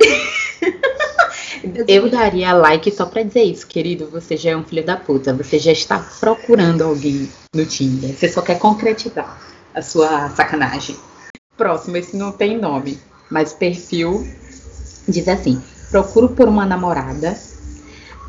Eu 1.86 2.08
daria 2.08 2.54
like 2.54 2.90
só 2.90 3.04
pra 3.04 3.22
dizer 3.22 3.42
isso, 3.42 3.66
querido. 3.66 4.08
Você 4.10 4.34
já 4.34 4.52
é 4.52 4.56
um 4.56 4.64
filho 4.64 4.82
da 4.82 4.96
puta. 4.96 5.34
Você 5.34 5.58
já 5.58 5.72
está 5.72 5.98
procurando 6.18 6.84
alguém 6.84 7.30
no 7.54 7.66
Tinder. 7.66 8.16
Você 8.16 8.26
só 8.26 8.40
quer 8.40 8.58
concretizar 8.58 9.38
a 9.74 9.82
sua 9.82 10.30
sacanagem. 10.30 10.96
Próximo, 11.54 11.98
esse 11.98 12.16
não 12.16 12.32
tem 12.32 12.56
nome, 12.56 12.98
mas 13.30 13.52
perfil 13.52 14.26
diz 15.06 15.28
assim: 15.28 15.62
procuro 15.90 16.30
por 16.30 16.48
uma 16.48 16.64
namorada, 16.64 17.38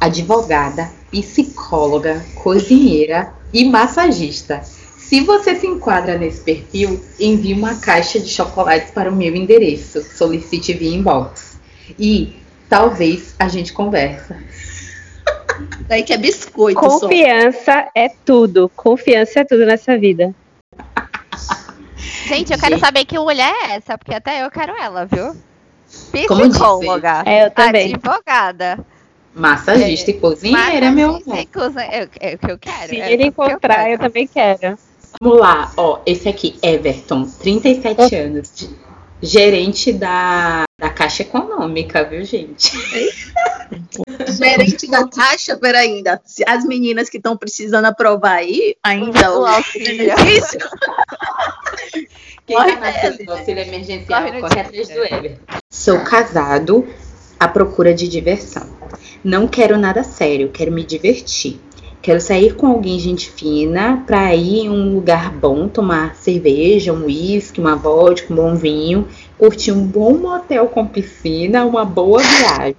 advogada, 0.02 0.92
psicóloga, 1.12 2.26
cozinheira 2.34 3.32
e 3.54 3.64
massagista. 3.66 4.64
Se 4.98 5.22
você 5.22 5.56
se 5.56 5.68
enquadra 5.68 6.18
nesse 6.18 6.42
perfil, 6.42 7.04
envie 7.20 7.54
uma 7.54 7.76
caixa 7.76 8.20
de 8.20 8.28
chocolates 8.28 8.90
para 8.92 9.12
o 9.12 9.16
meu 9.16 9.36
endereço. 9.36 10.02
Solicite 10.02 10.74
via 10.74 10.96
inbox. 10.96 11.60
E 12.00 12.36
talvez 12.68 13.36
a 13.38 13.48
gente 13.48 13.74
conversa. 13.74 14.38
Daí 15.88 16.02
que 16.02 16.14
é 16.14 16.18
biscoito 16.18 16.80
só. 16.80 17.02
Confiança 17.02 17.90
é 17.94 18.10
tudo. 18.26 18.72
Confiança 18.76 19.42
é 19.42 19.44
tudo 19.44 19.66
nessa 19.66 19.98
vida. 19.98 20.34
Gente, 22.26 22.54
eu 22.54 22.58
quero 22.58 22.76
Gente. 22.76 22.86
saber 22.86 23.06
que 23.06 23.20
mulher 23.20 23.54
é 23.66 23.76
essa, 23.76 23.98
porque 23.98 24.16
até 24.16 24.44
eu 24.44 24.50
quero 24.50 24.74
ela, 24.82 25.06
viu? 25.06 25.36
Psicóloga. 26.12 27.24
É, 27.26 27.46
eu 27.46 27.52
também. 27.52 27.94
Advogada. 27.94 28.80
Massagista 29.34 30.12
e 30.12 30.14
cozinheira, 30.16 30.92
meu 30.92 31.10
amor. 31.10 31.20
Massagista 31.26 31.42
e 31.42 31.54
cozinha- 31.62 31.86
É, 31.86 32.10
é 32.20 32.36
o 32.36 32.38
que 32.38 32.52
eu 32.52 32.58
quero. 32.58 32.90
Se 32.90 33.02
é 33.02 33.12
ele 33.14 33.24
eu 33.24 33.28
encontrar, 33.28 33.90
eu 33.90 33.98
quero. 33.98 34.02
também 34.02 34.28
quero. 34.28 34.78
Vamos 35.22 35.40
lá, 35.40 35.72
ó, 35.78 36.00
esse 36.06 36.28
aqui, 36.30 36.58
Everton, 36.64 37.24
37 37.26 38.16
anos, 38.16 38.50
de- 38.56 38.70
gerente 39.22 39.92
da, 39.94 40.64
da 40.80 40.90
Caixa 40.90 41.22
Econômica, 41.24 42.04
viu, 42.04 42.24
gente? 42.26 42.72
Gerente 44.38 44.90
da 44.90 45.08
caixa, 45.08 45.56
peraí, 45.58 45.90
ainda. 45.96 46.20
Se 46.26 46.44
As 46.48 46.66
meninas 46.66 47.10
que 47.10 47.18
estão 47.18 47.38
precisando 47.38 47.86
aprovar 47.86 48.38
aí, 48.38 48.76
ainda 48.84 49.32
O 49.34 49.42
o 49.42 49.46
auxílio. 49.46 50.16
Quem 52.46 52.58
Corre 52.58 52.76
tá 52.76 53.10
do 53.26 53.32
auxílio 53.32 53.62
emergencial, 53.64 54.22
Corre 54.24 54.42
corre 54.42 54.60
atrás 54.60 54.88
do 54.90 55.04
Everton. 55.04 55.58
Sou 55.70 56.00
casado 56.04 56.88
à 57.42 57.48
procura 57.48 57.92
de 57.92 58.08
diversão. 58.08 58.68
Não 59.24 59.48
quero 59.48 59.76
nada 59.76 60.04
sério, 60.04 60.52
quero 60.54 60.72
me 60.72 60.84
divertir. 60.84 61.60
Quero 62.00 62.22
sair 62.22 62.54
com 62.54 62.68
alguém 62.68 63.00
gente 63.00 63.32
fina 63.32 64.04
pra 64.06 64.36
ir 64.36 64.66
em 64.66 64.70
um 64.70 64.94
lugar 64.94 65.32
bom, 65.32 65.68
tomar 65.68 66.16
cerveja, 66.16 66.94
um 66.94 67.06
uísque, 67.06 67.60
uma 67.60 67.76
vodka, 67.76 68.32
um 68.32 68.36
bom 68.36 68.56
vinho, 68.56 69.08
curtir 69.40 69.72
um 69.72 69.84
bom 69.84 70.18
motel 70.20 70.68
com 70.68 70.86
piscina, 70.86 71.66
uma 71.66 71.84
boa 71.84 72.22
viagem. 72.22 72.76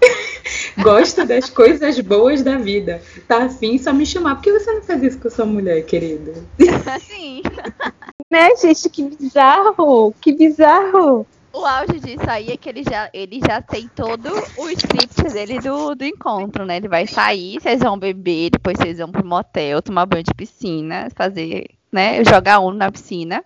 Gosto 0.80 1.26
das 1.26 1.50
coisas 1.50 2.00
boas 2.00 2.42
da 2.42 2.56
vida. 2.56 3.02
Tá 3.28 3.44
afim, 3.44 3.76
só 3.76 3.92
me 3.92 4.06
chamar. 4.06 4.36
Por 4.36 4.44
que 4.44 4.52
você 4.52 4.72
não 4.72 4.82
faz 4.82 5.02
isso 5.02 5.18
com 5.18 5.28
sua 5.28 5.44
mulher, 5.44 5.84
querida? 5.84 6.32
Assim, 6.86 7.42
Né, 8.30 8.56
gente? 8.56 8.88
Que 8.88 9.02
bizarro! 9.04 10.14
Que 10.20 10.32
bizarro! 10.32 11.26
O 11.56 11.64
auge 11.64 11.98
disso 11.98 12.28
aí 12.28 12.52
é 12.52 12.56
que 12.56 12.68
ele 12.68 12.84
já, 12.84 13.08
ele 13.14 13.40
já 13.40 13.62
tem 13.62 13.88
todo 13.88 14.28
o 14.58 14.68
script 14.70 15.22
dele 15.32 15.58
do, 15.58 15.94
do 15.94 16.04
encontro, 16.04 16.66
né? 16.66 16.76
Ele 16.76 16.88
vai 16.88 17.06
sair, 17.06 17.58
vocês 17.58 17.80
vão 17.80 17.98
beber, 17.98 18.50
depois 18.50 18.76
vocês 18.76 18.98
vão 18.98 19.10
pro 19.10 19.24
motel, 19.24 19.80
tomar 19.80 20.04
banho 20.04 20.22
de 20.22 20.34
piscina, 20.34 21.08
fazer, 21.16 21.70
né? 21.90 22.22
Jogar 22.24 22.60
um 22.60 22.70
na 22.70 22.92
piscina. 22.92 23.42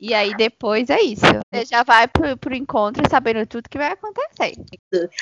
E 0.00 0.12
aí 0.12 0.34
depois 0.34 0.90
é 0.90 1.00
isso. 1.00 1.22
Você 1.24 1.64
já 1.64 1.84
vai 1.84 2.08
pro, 2.08 2.36
pro 2.36 2.56
encontro 2.56 3.08
sabendo 3.08 3.46
tudo 3.46 3.68
que 3.70 3.78
vai 3.78 3.92
acontecer. 3.92 4.54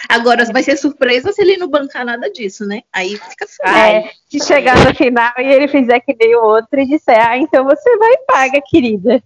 Agora 0.08 0.42
vai 0.50 0.62
ser 0.62 0.78
surpresa 0.78 1.32
se 1.32 1.42
ele 1.42 1.58
não 1.58 1.68
bancar 1.68 2.06
nada 2.06 2.30
disso, 2.30 2.64
né? 2.64 2.80
Aí 2.90 3.18
fica 3.18 3.46
feio. 3.46 3.76
É, 3.76 4.10
se 4.30 4.40
chegar 4.40 4.82
no 4.82 4.94
final 4.94 5.34
e 5.36 5.52
ele 5.52 5.68
fizer 5.68 6.00
que 6.00 6.16
nem 6.18 6.34
o 6.34 6.42
outro 6.42 6.80
e 6.80 6.86
disser, 6.86 7.20
ah, 7.20 7.36
então 7.36 7.62
você 7.64 7.94
vai 7.98 8.10
e 8.10 8.24
paga, 8.26 8.62
querida. 8.64 9.22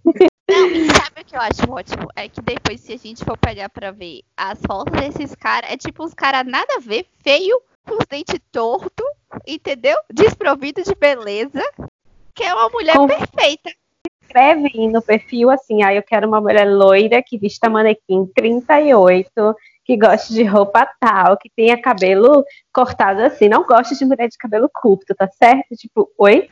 Não, 0.49 0.67
e 0.67 0.85
sabe 0.91 1.21
o 1.21 1.25
que 1.25 1.35
eu 1.35 1.41
acho 1.41 1.71
ótimo? 1.71 2.07
É 2.15 2.29
que 2.29 2.41
depois, 2.41 2.79
se 2.81 2.93
a 2.93 2.97
gente 2.97 3.23
for 3.25 3.37
pegar 3.37 3.69
pra 3.69 3.91
ver 3.91 4.21
as 4.37 4.59
fotos 4.65 4.93
desses 4.99 5.33
caras, 5.35 5.71
é 5.71 5.77
tipo 5.77 6.03
uns 6.03 6.13
caras 6.13 6.45
nada 6.45 6.75
a 6.75 6.79
ver, 6.79 7.05
feio, 7.23 7.59
com 7.83 7.93
os 7.95 8.05
dentes 8.09 8.39
tortos, 8.51 9.05
entendeu? 9.47 9.97
Desprovido 10.13 10.83
de 10.83 10.93
beleza, 10.95 11.63
que 12.33 12.43
é 12.43 12.53
uma 12.53 12.69
mulher 12.69 12.95
Com- 12.95 13.07
perfeita. 13.07 13.71
Escreve 14.21 14.87
no 14.87 15.01
perfil 15.01 15.49
assim, 15.49 15.81
ah, 15.83 15.93
eu 15.93 16.03
quero 16.03 16.27
uma 16.27 16.41
mulher 16.41 16.65
loira 16.65 17.23
que 17.23 17.37
vista 17.37 17.69
manequim 17.69 18.25
38, 18.35 19.55
que 19.85 19.95
goste 19.95 20.33
de 20.33 20.43
roupa 20.43 20.85
tal, 20.99 21.37
que 21.37 21.49
tenha 21.49 21.79
cabelo 21.81 22.43
cortado 22.73 23.21
assim. 23.21 23.47
Não 23.47 23.63
gosto 23.63 23.95
de 23.97 24.03
mulher 24.03 24.27
de 24.27 24.37
cabelo 24.37 24.69
curto, 24.73 25.13
tá 25.15 25.27
certo? 25.27 25.75
Tipo, 25.77 26.11
oi? 26.17 26.49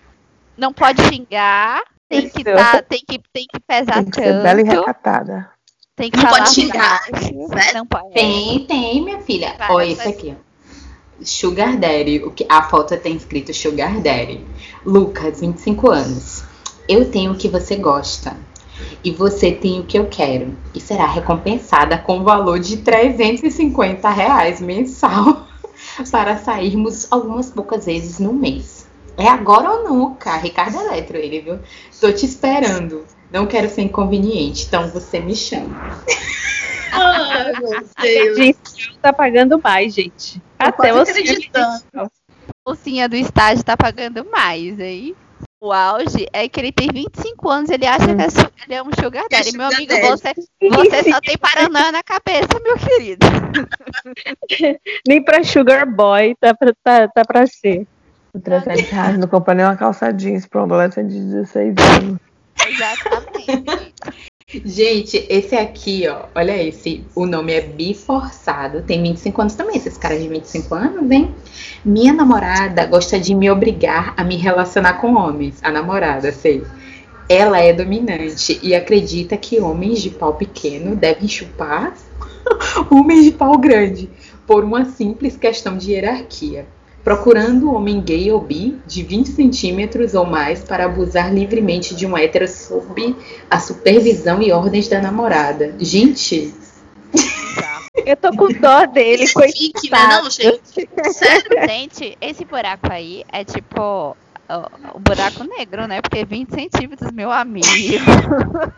Não 0.55 0.71
pode 0.71 1.01
xingar, 1.09 1.81
tem 2.21 2.29
que, 2.29 2.41
Isso. 2.41 2.57
tá, 2.57 2.81
tem 2.81 3.03
que, 3.07 3.21
tem 3.31 3.45
que 3.51 3.59
pesar 3.59 3.95
Tem 3.95 4.05
que 4.05 4.15
ser 4.15 4.43
bela 4.43 4.61
e 4.61 4.63
tanto, 4.63 4.79
recatada. 4.79 5.49
tem 5.95 6.11
que 6.11 6.17
Não 6.17 6.23
falar 6.23 6.37
pode 6.37 6.49
xingar, 6.51 7.01
né? 7.11 7.73
Não 7.73 7.85
pode. 7.85 8.13
Tem, 8.13 8.65
tem, 8.65 9.03
minha 9.03 9.19
filha. 9.21 9.53
Para, 9.57 9.85
esse 9.85 10.03
vai. 10.03 10.07
aqui, 10.13 10.35
ó. 10.37 11.23
Sugar 11.23 11.77
Daddy. 11.77 12.23
O 12.23 12.31
que, 12.31 12.45
a 12.49 12.63
foto 12.63 12.97
tem 12.97 13.15
escrito 13.15 13.53
Sugar 13.53 13.99
Daddy. 14.01 14.45
Lucas, 14.85 15.39
25 15.39 15.89
anos. 15.89 16.43
Eu 16.87 17.09
tenho 17.09 17.31
o 17.31 17.37
que 17.37 17.47
você 17.47 17.75
gosta. 17.75 18.35
E 19.03 19.11
você 19.11 19.51
tem 19.51 19.79
o 19.79 19.85
que 19.85 19.97
eu 19.97 20.07
quero. 20.07 20.57
E 20.73 20.79
será 20.79 21.05
recompensada 21.05 21.97
com 21.97 22.19
o 22.19 22.23
valor 22.23 22.59
de 22.59 22.77
350 22.77 24.09
reais 24.09 24.59
mensal 24.59 25.47
para 26.11 26.37
sairmos 26.37 27.09
algumas 27.11 27.49
poucas 27.49 27.85
vezes 27.85 28.19
no 28.19 28.33
mês. 28.33 28.87
É 29.17 29.27
agora 29.27 29.69
ou 29.69 29.89
nunca? 29.89 30.35
Ricardo 30.37 30.79
Eletro, 30.79 31.17
ele, 31.17 31.41
viu? 31.41 31.59
Tô 31.99 32.11
te 32.11 32.25
esperando. 32.25 33.05
Não 33.31 33.45
quero 33.45 33.69
ser 33.69 33.83
inconveniente, 33.83 34.65
então 34.67 34.89
você 34.89 35.19
me 35.19 35.35
chama. 35.35 36.03
Ai, 36.91 37.51
meu 37.53 37.83
Deus. 38.01 38.37
Gente, 38.37 38.97
tá 39.01 39.11
pagando 39.11 39.59
mais, 39.61 39.93
gente. 39.93 40.39
Tô 40.39 40.43
Até 40.59 40.93
você. 40.93 41.11
acreditando. 41.11 41.83
A 41.95 42.09
mocinha 42.67 43.09
do 43.09 43.15
estágio 43.15 43.63
tá 43.63 43.75
pagando 43.75 44.25
mais, 44.31 44.79
aí. 44.79 45.15
O 45.59 45.71
auge 45.71 46.27
é 46.33 46.47
que 46.49 46.59
ele 46.59 46.73
tem 46.73 46.89
25 46.93 47.49
anos, 47.49 47.69
ele 47.69 47.85
acha 47.85 48.05
que 48.05 48.21
é 48.21 48.65
ele 48.65 48.73
é 48.73 48.83
um 48.83 48.89
sugar 48.99 49.25
daddy. 49.29 49.57
Meu 49.57 49.71
sugar 49.71 49.77
amigo, 49.77 50.07
você, 50.07 50.33
você 50.61 51.09
só 51.09 51.21
tem 51.21 51.37
paranoia 51.37 51.91
na 51.91 52.03
cabeça, 52.03 52.49
meu 52.61 52.77
querido. 52.77 53.25
Nem 55.07 55.23
pra 55.23 55.41
Sugar 55.43 55.89
Boy 55.89 56.35
tá 56.35 56.53
pra, 56.53 56.73
tá, 56.83 57.07
tá 57.07 57.23
pra 57.23 57.47
ser. 57.47 57.87
Por 58.33 58.41
300 58.41 58.89
reais 58.89 59.19
não 59.19 59.27
compra 59.27 59.53
nem 59.53 59.63
uma 59.63 59.75
calça 59.75 60.11
jeans 60.11 60.47
pra 60.47 60.61
um 60.61 60.63
adolescente 60.63 61.13
de 61.13 61.19
16 61.19 61.75
anos. 61.77 62.19
Exatamente. 62.67 63.93
Gente, 64.65 65.23
esse 65.29 65.55
aqui, 65.55 66.07
ó, 66.07 66.25
olha 66.33 66.61
esse, 66.61 67.05
o 67.13 67.27
nome 67.27 67.53
é 67.53 67.61
Biforçado, 67.61 68.81
tem 68.81 69.03
25 69.03 69.41
anos 69.41 69.53
também, 69.53 69.77
esses 69.77 69.97
caras 69.99 70.19
de 70.19 70.27
25 70.27 70.73
anos, 70.73 71.11
hein? 71.11 71.33
Minha 71.85 72.11
namorada 72.11 72.87
gosta 72.87 73.19
de 73.19 73.35
me 73.35 73.51
obrigar 73.51 74.15
a 74.17 74.23
me 74.23 74.35
relacionar 74.35 74.93
com 74.93 75.13
homens, 75.13 75.59
a 75.61 75.71
namorada, 75.71 76.31
sei. 76.31 76.63
Ela 77.29 77.59
é 77.59 77.71
dominante 77.71 78.59
e 78.63 78.73
acredita 78.73 79.37
que 79.37 79.59
homens 79.59 80.01
de 80.01 80.09
pau 80.09 80.33
pequeno 80.33 80.95
devem 80.95 81.27
chupar 81.27 81.93
homens 82.89 83.25
de 83.25 83.31
pau 83.31 83.57
grande, 83.59 84.09
por 84.47 84.63
uma 84.63 84.85
simples 84.85 85.37
questão 85.37 85.77
de 85.77 85.91
hierarquia. 85.91 86.65
Procurando 87.03 87.69
um 87.69 87.75
homem 87.75 87.99
gay 88.01 88.31
ou 88.31 88.39
bi 88.39 88.79
de 88.87 89.03
20 89.03 89.27
centímetros 89.29 90.13
ou 90.13 90.25
mais 90.25 90.63
para 90.63 90.85
abusar 90.85 91.33
livremente 91.33 91.93
de 91.95 92.05
um 92.05 92.17
hétero 92.17 92.47
sob 92.47 93.15
a 93.49 93.59
supervisão 93.59 94.41
e 94.41 94.51
ordens 94.51 94.87
da 94.87 95.01
namorada. 95.01 95.75
Gente, 95.79 96.53
Eu 98.05 98.17
tô 98.17 98.31
com 98.35 98.47
dó 98.53 98.85
dele, 98.85 99.23
Isso 99.23 99.39
fique, 99.39 99.89
né, 99.89 99.97
coitado. 99.97 100.23
não, 100.23 100.29
gente? 100.29 100.89
Sério? 101.13 101.67
Gente, 101.67 102.17
esse 102.19 102.43
buraco 102.45 102.91
aí 102.91 103.23
é 103.31 103.43
tipo 103.43 104.15
o 104.93 104.99
buraco 104.99 105.43
negro, 105.43 105.87
né? 105.87 106.01
Porque 106.01 106.25
20 106.25 106.53
centímetros, 106.53 107.11
meu 107.11 107.31
amigo. 107.31 107.65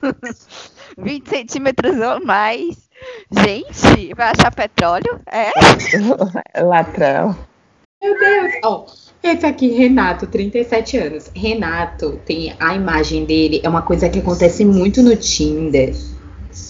20 0.97 1.29
centímetros 1.29 1.97
ou 1.99 2.25
mais. 2.25 2.89
Gente, 3.31 4.13
vai 4.15 4.31
achar 4.31 4.53
petróleo? 4.53 5.19
É? 5.31 5.51
Latrão. 6.61 7.35
Meu 8.05 8.19
Deus. 8.19 8.53
Ó, 8.63 8.85
esse 9.23 9.45
aqui, 9.45 9.69
Renato, 9.69 10.27
37 10.27 10.97
anos. 10.97 11.31
Renato 11.35 12.19
tem 12.25 12.53
a 12.59 12.75
imagem 12.75 13.25
dele, 13.25 13.59
é 13.63 13.69
uma 13.69 13.81
coisa 13.81 14.07
que 14.09 14.19
acontece 14.19 14.63
muito 14.63 15.01
no 15.01 15.15
Tinder. 15.15 15.95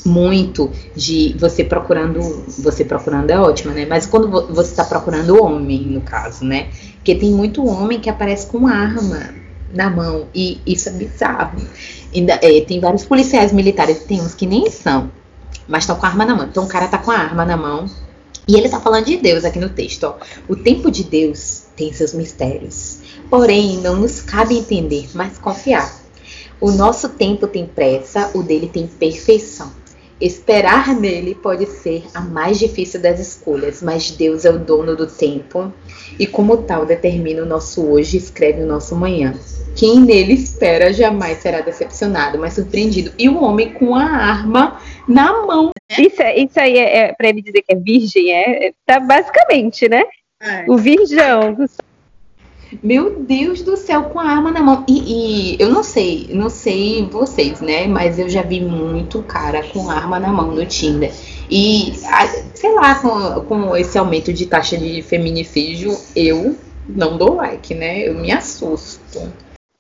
Muito 0.05 0.71
de 0.95 1.35
você 1.39 1.63
procurando. 1.63 2.19
Você 2.59 2.83
procurando 2.85 3.29
é 3.29 3.39
ótima, 3.39 3.71
né? 3.73 3.85
Mas 3.87 4.05
quando 4.05 4.29
vo- 4.29 4.47
você 4.47 4.73
tá 4.75 4.83
procurando 4.83 5.43
homem, 5.43 5.81
no 5.81 6.01
caso, 6.01 6.43
né? 6.43 6.69
Porque 6.95 7.13
tem 7.15 7.31
muito 7.31 7.63
homem 7.65 7.99
que 7.99 8.09
aparece 8.09 8.47
com 8.47 8.65
arma 8.67 9.29
na 9.73 9.89
mão. 9.89 10.27
E 10.33 10.59
isso 10.65 10.89
é 10.89 10.91
bizarro. 10.93 11.59
Ainda, 12.15 12.39
é, 12.41 12.61
tem 12.61 12.79
vários 12.79 13.05
policiais 13.05 13.51
militares, 13.51 13.99
tem 14.05 14.21
uns 14.21 14.33
que 14.33 14.45
nem 14.47 14.71
são, 14.71 15.11
mas 15.67 15.83
estão 15.83 15.95
com 15.97 16.05
arma 16.05 16.25
na 16.25 16.35
mão. 16.35 16.45
Então 16.45 16.63
o 16.63 16.67
cara 16.67 16.87
tá 16.87 16.97
com 16.97 17.11
a 17.11 17.17
arma 17.17 17.45
na 17.45 17.57
mão. 17.57 17.85
E 18.47 18.55
ele 18.55 18.69
tá 18.69 18.79
falando 18.79 19.05
de 19.05 19.17
Deus 19.17 19.43
aqui 19.43 19.59
no 19.59 19.69
texto, 19.69 20.03
ó. 20.03 20.17
O 20.47 20.55
tempo 20.55 20.91
de 20.91 21.03
Deus 21.03 21.63
tem 21.75 21.91
seus 21.91 22.13
mistérios. 22.13 22.99
Porém, 23.29 23.77
não 23.77 23.95
nos 23.95 24.21
cabe 24.21 24.57
entender, 24.57 25.09
mas 25.13 25.37
confiar. 25.37 25.99
O 26.61 26.71
nosso 26.71 27.09
tempo 27.09 27.47
tem 27.47 27.65
pressa, 27.65 28.31
o 28.33 28.43
dele 28.43 28.69
tem 28.71 28.87
perfeição. 28.87 29.71
Esperar 30.19 30.95
nele 30.95 31.35
pode 31.35 31.65
ser 31.65 32.05
a 32.13 32.21
mais 32.21 32.57
difícil 32.57 33.01
das 33.01 33.19
escolhas, 33.19 33.81
mas 33.83 34.11
Deus 34.11 34.45
é 34.45 34.49
o 34.49 34.57
dono 34.57 34.95
do 34.95 35.05
tempo 35.07 35.73
e, 36.17 36.25
como 36.25 36.57
tal, 36.57 36.85
determina 36.85 37.43
o 37.43 37.45
nosso 37.45 37.85
hoje 37.85 38.15
e 38.15 38.19
escreve 38.19 38.61
o 38.61 38.65
nosso 38.65 38.95
amanhã. 38.95 39.33
Quem 39.75 39.99
nele 39.99 40.33
espera 40.33 40.93
jamais 40.93 41.39
será 41.39 41.59
decepcionado, 41.59 42.39
mas 42.39 42.53
surpreendido. 42.53 43.11
E 43.19 43.27
o 43.27 43.43
homem 43.43 43.73
com 43.73 43.93
a 43.93 44.05
arma 44.05 44.79
na 45.05 45.45
mão. 45.45 45.71
Isso, 45.99 46.21
é- 46.21 46.39
isso 46.39 46.57
aí 46.57 46.77
é, 46.77 46.97
é 46.97 47.13
para 47.13 47.27
ele 47.27 47.41
dizer 47.41 47.61
que 47.61 47.73
é 47.73 47.75
virgem, 47.75 48.31
é, 48.31 48.67
é- 48.67 48.73
tá 48.85 49.01
basicamente, 49.01 49.89
né? 49.89 50.03
É. 50.41 50.65
O 50.69 50.77
virgão. 50.77 51.57
Meu 52.81 53.19
Deus 53.19 53.61
do 53.61 53.77
céu, 53.77 54.05
com 54.05 54.19
a 54.19 54.25
arma 54.25 54.51
na 54.51 54.61
mão. 54.61 54.83
E, 54.87 55.53
e 55.53 55.57
eu 55.59 55.69
não 55.69 55.83
sei, 55.83 56.27
não 56.31 56.49
sei 56.49 57.05
vocês, 57.05 57.61
né? 57.61 57.87
Mas 57.87 58.19
eu 58.19 58.29
já 58.29 58.41
vi 58.41 58.61
muito 58.61 59.21
cara 59.23 59.63
com 59.63 59.89
arma 59.89 60.19
na 60.19 60.29
mão 60.29 60.51
no 60.51 60.65
Tinder. 60.65 61.11
E, 61.49 61.93
sei 62.53 62.73
lá, 62.73 62.95
com, 62.95 63.41
com 63.45 63.77
esse 63.77 63.97
aumento 63.97 64.33
de 64.33 64.45
taxa 64.45 64.77
de 64.77 65.01
feminicídio, 65.01 65.95
eu 66.15 66.55
não 66.87 67.17
dou 67.17 67.35
like, 67.35 67.73
né? 67.73 68.07
Eu 68.07 68.15
me 68.15 68.31
assusto. 68.31 69.31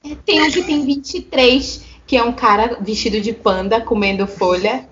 É, 0.03 0.15
Tem 0.25 0.41
um 0.41 0.51
que 0.51 0.63
tem 0.63 0.85
23, 0.85 1.83
que 2.05 2.15
é 2.15 2.23
um 2.23 2.33
cara 2.33 2.77
vestido 2.81 3.19
de 3.19 3.33
panda 3.33 3.81
comendo 3.81 4.27
folha. 4.27 4.87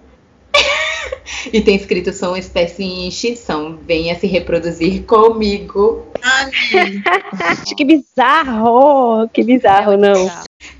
e 1.52 1.62
tem 1.62 1.76
escrito: 1.76 2.14
sou 2.14 2.30
uma 2.30 2.40
espécie 2.40 2.84
em 2.84 3.08
extinção. 3.08 3.78
Venha 3.86 4.16
se 4.16 4.28
reproduzir 4.28 5.04
comigo. 5.04 6.06
Que 7.76 7.84
bizarro! 7.84 9.28
Que 9.30 9.44
bizarro, 9.44 9.98
não. 9.98 10.30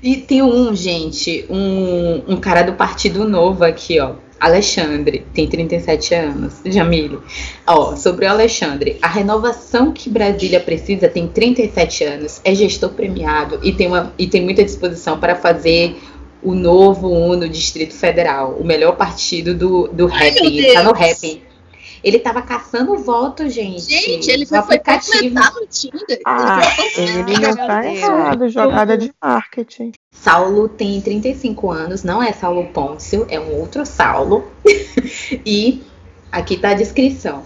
E 0.02 0.16
tem 0.16 0.42
um, 0.42 0.74
gente, 0.74 1.44
um, 1.50 2.22
um 2.28 2.36
cara 2.36 2.62
do 2.62 2.74
Partido 2.74 3.28
Novo 3.28 3.64
aqui, 3.64 4.00
ó. 4.00 4.14
Alexandre, 4.44 5.24
tem 5.32 5.46
37 5.48 6.14
anos. 6.14 6.60
Jamile. 6.66 7.18
Ó, 7.66 7.96
sobre 7.96 8.26
o 8.26 8.30
Alexandre. 8.30 8.98
A 9.00 9.08
renovação 9.08 9.92
que 9.92 10.10
Brasília 10.10 10.60
precisa 10.60 11.08
tem 11.08 11.26
37 11.26 12.04
anos, 12.04 12.40
é 12.44 12.54
gestor 12.54 12.90
premiado 12.90 13.58
e 13.62 13.72
tem, 13.72 13.86
uma, 13.86 14.12
e 14.18 14.26
tem 14.26 14.42
muita 14.42 14.62
disposição 14.62 15.18
para 15.18 15.34
fazer 15.34 15.96
o 16.44 16.54
novo 16.54 17.08
Uno 17.08 17.48
Distrito 17.48 17.94
Federal, 17.94 18.52
o 18.60 18.64
melhor 18.64 18.96
partido 18.96 19.54
do, 19.54 19.88
do 19.88 20.08
Ai, 20.12 20.30
rap. 20.30 20.74
tá 20.74 20.82
no 20.82 20.92
rap. 20.92 21.42
Ele 22.04 22.18
tava 22.18 22.42
caçando 22.42 22.98
voto, 22.98 23.48
gente. 23.48 23.80
gente, 23.84 24.30
ele 24.30 24.44
foi, 24.44 24.60
foi 24.60 24.78
completar 24.78 25.54
no 25.54 25.66
Tinder. 25.66 26.20
Ah, 26.26 26.60
Ele 26.98 27.38
não 27.38 27.56
tá 27.56 27.86
errado. 27.86 28.48
Jogada 28.50 28.98
de 28.98 29.10
marketing. 29.22 29.92
Saulo 30.12 30.68
tem 30.68 31.00
35 31.00 31.70
anos, 31.70 32.04
não 32.04 32.22
é 32.22 32.30
Saulo 32.32 32.66
Pôncio, 32.66 33.26
é 33.30 33.40
um 33.40 33.58
outro 33.58 33.86
Saulo. 33.86 34.44
e 35.46 35.82
aqui 36.30 36.58
tá 36.58 36.70
a 36.70 36.74
descrição. 36.74 37.42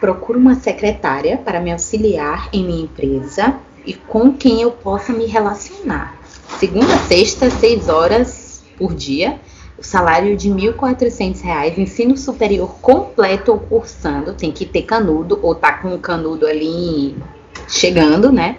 Procuro 0.00 0.38
uma 0.38 0.54
secretária 0.54 1.36
para 1.36 1.60
me 1.60 1.70
auxiliar 1.70 2.48
em 2.54 2.64
minha 2.64 2.84
empresa 2.84 3.54
e 3.84 3.92
com 3.92 4.32
quem 4.32 4.62
eu 4.62 4.70
possa 4.70 5.12
me 5.12 5.26
relacionar. 5.26 6.19
Segunda 6.58 6.94
a 6.94 6.98
sexta, 6.98 7.48
6 7.50 7.88
horas 7.88 8.62
por 8.76 8.94
dia. 8.94 9.38
O 9.78 9.82
salário 9.82 10.36
de 10.36 10.50
1.400 10.50 11.40
reais, 11.42 11.78
ensino 11.78 12.14
superior 12.16 12.74
completo 12.82 13.52
ou 13.52 13.58
cursando, 13.58 14.34
tem 14.34 14.52
que 14.52 14.66
ter 14.66 14.82
canudo 14.82 15.38
ou 15.42 15.54
tá 15.54 15.72
com 15.72 15.94
o 15.94 15.98
canudo 15.98 16.46
ali 16.46 17.16
chegando, 17.66 18.30
né? 18.30 18.58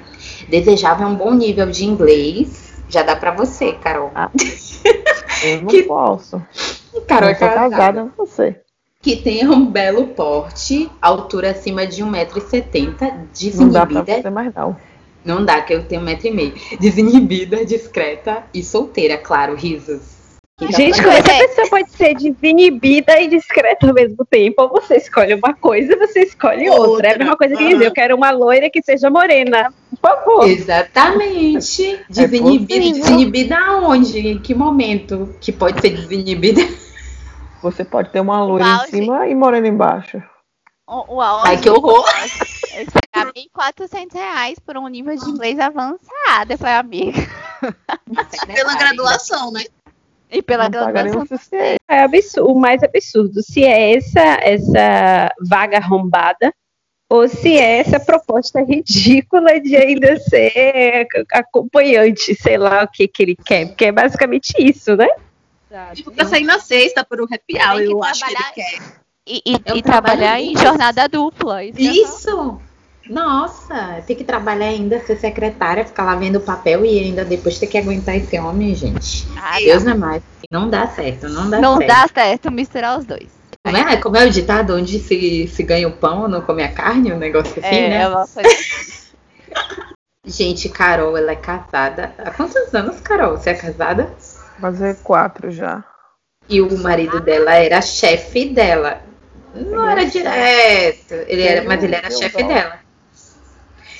Desejável 0.49 1.07
um 1.07 1.15
bom 1.15 1.33
nível 1.35 1.67
de 1.69 1.85
inglês. 1.85 2.71
Já 2.89 3.03
dá 3.03 3.15
pra 3.15 3.31
você, 3.31 3.73
Carol. 3.73 4.11
Eu 5.43 5.61
não 5.61 5.67
Que- 5.67 5.83
posso. 5.83 6.41
Carol 7.07 7.29
é 7.29 7.33
eu 7.33 7.37
sou 7.37 7.47
casada. 7.47 7.69
casada 7.69 8.11
com 8.15 8.25
você. 8.25 8.59
Que 9.01 9.15
tenha 9.15 9.49
um 9.49 9.65
belo 9.65 10.07
porte, 10.07 10.89
altura 11.01 11.51
acima 11.51 11.87
de 11.87 12.03
1,70m, 12.03 13.55
Não 13.59 13.69
dá 13.69 13.85
pra 13.85 14.01
desinibida. 14.01 14.21
você 14.21 14.29
mais 14.29 14.53
não. 14.53 14.75
Não 15.23 15.45
dá, 15.45 15.61
que 15.61 15.73
eu 15.73 15.83
tenho 15.83 16.01
1,5m. 16.01 16.79
Desinibida, 16.79 17.65
discreta 17.65 18.43
e 18.53 18.63
solteira, 18.63 19.17
claro, 19.17 19.55
risos. 19.55 20.21
Tá 20.61 20.67
Gente, 20.77 21.01
como 21.01 21.13
essa 21.13 21.47
pessoa 21.47 21.67
pode 21.69 21.91
ser 21.91 22.15
desinibida 22.15 23.19
e 23.19 23.27
discreta 23.27 23.87
ao 23.87 23.93
mesmo 23.93 24.23
tempo? 24.25 24.61
Ou 24.61 24.69
você 24.69 24.97
escolhe 24.97 25.33
uma 25.33 25.55
coisa, 25.55 25.97
você 25.97 26.21
escolhe 26.21 26.69
outra. 26.69 26.89
Outra. 26.89 27.07
É 27.07 27.15
a 27.15 27.17
mesma 27.17 27.35
coisa 27.35 27.55
que 27.55 27.67
dizer, 27.67 27.85
eu 27.85 27.91
quero 27.91 28.15
uma 28.15 28.29
loira 28.29 28.69
que 28.69 28.81
seja 28.83 29.09
morena. 29.09 29.73
Por 29.89 29.97
favor. 29.99 30.47
Exatamente. 30.47 31.99
Desinibida. 32.07 32.75
possível. 32.75 33.01
desinibida 33.01 33.57
aonde? 33.57 34.19
Em 34.19 34.39
que 34.39 34.53
momento 34.53 35.35
que 35.41 35.51
pode 35.51 35.81
ser 35.81 35.89
desinibida? 35.89 36.61
Você 37.63 37.83
pode 37.83 38.09
ter 38.09 38.19
uma 38.19 38.43
loira 38.43 38.65
em 38.65 38.89
cima 38.89 39.27
e 39.27 39.33
morena 39.33 39.67
embaixo. 39.67 40.21
O, 40.87 41.15
o 41.15 41.21
auge 41.21 41.47
Ai, 41.47 41.57
que 41.57 41.69
horror. 41.69 42.05
Eu 42.75 42.85
pagar 42.85 43.33
1.400 43.33 44.13
reais 44.13 44.59
por 44.59 44.77
um 44.77 44.87
nível 44.87 45.15
de 45.15 45.29
inglês 45.29 45.59
avançado. 45.59 46.51
Eu 46.51 46.57
falei, 46.57 46.75
amiga. 46.75 47.19
Pela 48.47 48.75
graduação, 48.75 49.51
né? 49.51 49.63
E 50.29 50.41
pela 50.41 50.69
não 50.69 50.91
graduação. 50.91 51.25
É 51.89 52.03
absurdo, 52.03 52.51
o 52.51 52.59
mais 52.59 52.81
absurdo, 52.81 53.43
se 53.43 53.63
é 53.63 53.95
essa, 53.95 54.21
essa 54.41 55.33
vaga 55.41 55.77
arrombada 55.77 56.53
ou 57.09 57.27
se 57.27 57.57
é 57.57 57.79
essa 57.79 57.99
proposta 57.99 58.61
ridícula 58.61 59.59
de 59.59 59.75
ainda 59.75 60.17
ser 60.17 61.05
acompanhante, 61.33 62.33
sei 62.35 62.57
lá 62.57 62.85
o 62.85 62.87
que, 62.87 63.05
que 63.05 63.23
ele 63.23 63.35
quer, 63.35 63.67
porque 63.67 63.85
é 63.85 63.91
basicamente 63.91 64.53
isso, 64.57 64.95
né? 64.95 65.09
Tipo, 65.93 66.11
pra 66.11 66.25
sair 66.25 66.45
na 66.45 66.59
sexta 66.59 67.03
por 67.03 67.19
um 67.21 67.25
happy 67.25 67.57
hour, 67.57 67.81
eu 67.81 68.01
acho 68.01 68.25
que 68.25 68.31
ele 68.31 68.43
quer. 68.53 69.00
E, 69.27 69.41
e- 69.45 69.55
É 69.65 69.77
e 69.77 69.81
trabalhar 69.81 70.39
em 70.39 70.57
jornada 70.57 71.07
dupla. 71.07 71.63
Isso. 71.63 71.77
falo. 71.77 71.91
Isso! 71.91 72.61
Nossa, 73.09 74.01
tem 74.05 74.15
que 74.15 74.23
trabalhar 74.23 74.67
ainda, 74.67 74.99
ser 75.01 75.17
secretária, 75.17 75.83
ficar 75.85 76.03
lá 76.05 76.15
vendo 76.15 76.37
o 76.37 76.41
papel 76.41 76.85
e 76.85 76.99
ainda 76.99 77.25
depois 77.25 77.57
ter 77.57 77.67
que 77.67 77.77
aguentar 77.77 78.15
esse 78.15 78.37
homem, 78.39 78.73
gente. 78.75 79.27
Ah, 79.37 79.57
Deus 79.57 79.83
não 79.83 79.91
é 79.93 79.95
mais. 79.95 80.23
Não 80.51 80.69
dá 80.69 80.87
certo, 80.87 81.27
não 81.27 81.49
dá 81.49 81.59
não 81.59 81.77
certo. 81.77 81.87
dá 81.89 82.07
certo 82.07 82.51
misturar 82.51 82.97
os 82.99 83.05
dois. 83.05 83.27
Como 83.65 83.77
é, 83.77 83.97
como 83.97 84.17
é 84.17 84.25
o 84.25 84.29
ditado? 84.29 84.75
Onde 84.75 84.99
se, 84.99 85.47
se 85.47 85.63
ganha 85.63 85.87
o 85.87 85.91
pão, 85.91 86.27
não 86.27 86.41
come 86.41 86.63
a 86.63 86.71
carne, 86.71 87.11
um 87.11 87.17
negócio 87.17 87.59
assim, 87.59 87.75
é, 87.75 87.89
né? 87.89 88.01
é 88.03 88.07
uma 88.07 88.27
coisa. 88.27 88.49
Gente, 90.25 90.69
Carol, 90.69 91.17
ela 91.17 91.31
é 91.31 91.35
casada. 91.35 92.13
Há 92.19 92.31
quantos 92.31 92.73
anos, 92.73 93.01
Carol? 93.01 93.37
Você 93.37 93.49
é 93.49 93.53
casada? 93.55 94.13
Fazer 94.59 94.95
quatro 95.03 95.51
já. 95.51 95.83
E 96.47 96.61
o 96.61 96.77
marido 96.77 97.19
dela 97.19 97.55
era 97.55 97.81
chefe 97.81 98.45
dela. 98.49 99.01
Não 99.53 99.89
era 99.89 100.05
direto, 100.05 101.13
ele 101.27 101.41
era, 101.41 101.63
mas 101.67 101.83
ele 101.83 101.95
era 101.95 102.09
chefe 102.09 102.43
dela. 102.43 102.79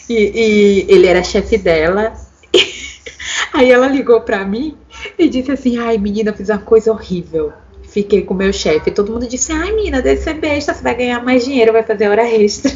E, 0.09 0.13
e 0.13 0.85
ele 0.89 1.07
era 1.07 1.23
chefe 1.23 1.57
dela. 1.57 2.13
Aí 3.53 3.71
ela 3.71 3.87
ligou 3.87 4.21
pra 4.21 4.45
mim 4.45 4.77
e 5.17 5.27
disse 5.27 5.51
assim: 5.51 5.77
Ai, 5.77 5.97
menina, 5.97 6.33
fiz 6.33 6.49
uma 6.49 6.59
coisa 6.59 6.91
horrível. 6.91 7.53
Fiquei 7.83 8.21
com 8.23 8.33
o 8.33 8.37
meu 8.37 8.53
chefe. 8.53 8.91
Todo 8.91 9.11
mundo 9.11 9.27
disse: 9.27 9.51
Ai, 9.51 9.71
menina, 9.73 10.01
deve 10.01 10.21
ser 10.21 10.35
besta, 10.35 10.73
você 10.73 10.81
vai 10.81 10.95
ganhar 10.95 11.23
mais 11.23 11.43
dinheiro, 11.43 11.73
vai 11.73 11.83
fazer 11.83 12.07
hora 12.07 12.27
extra. 12.29 12.71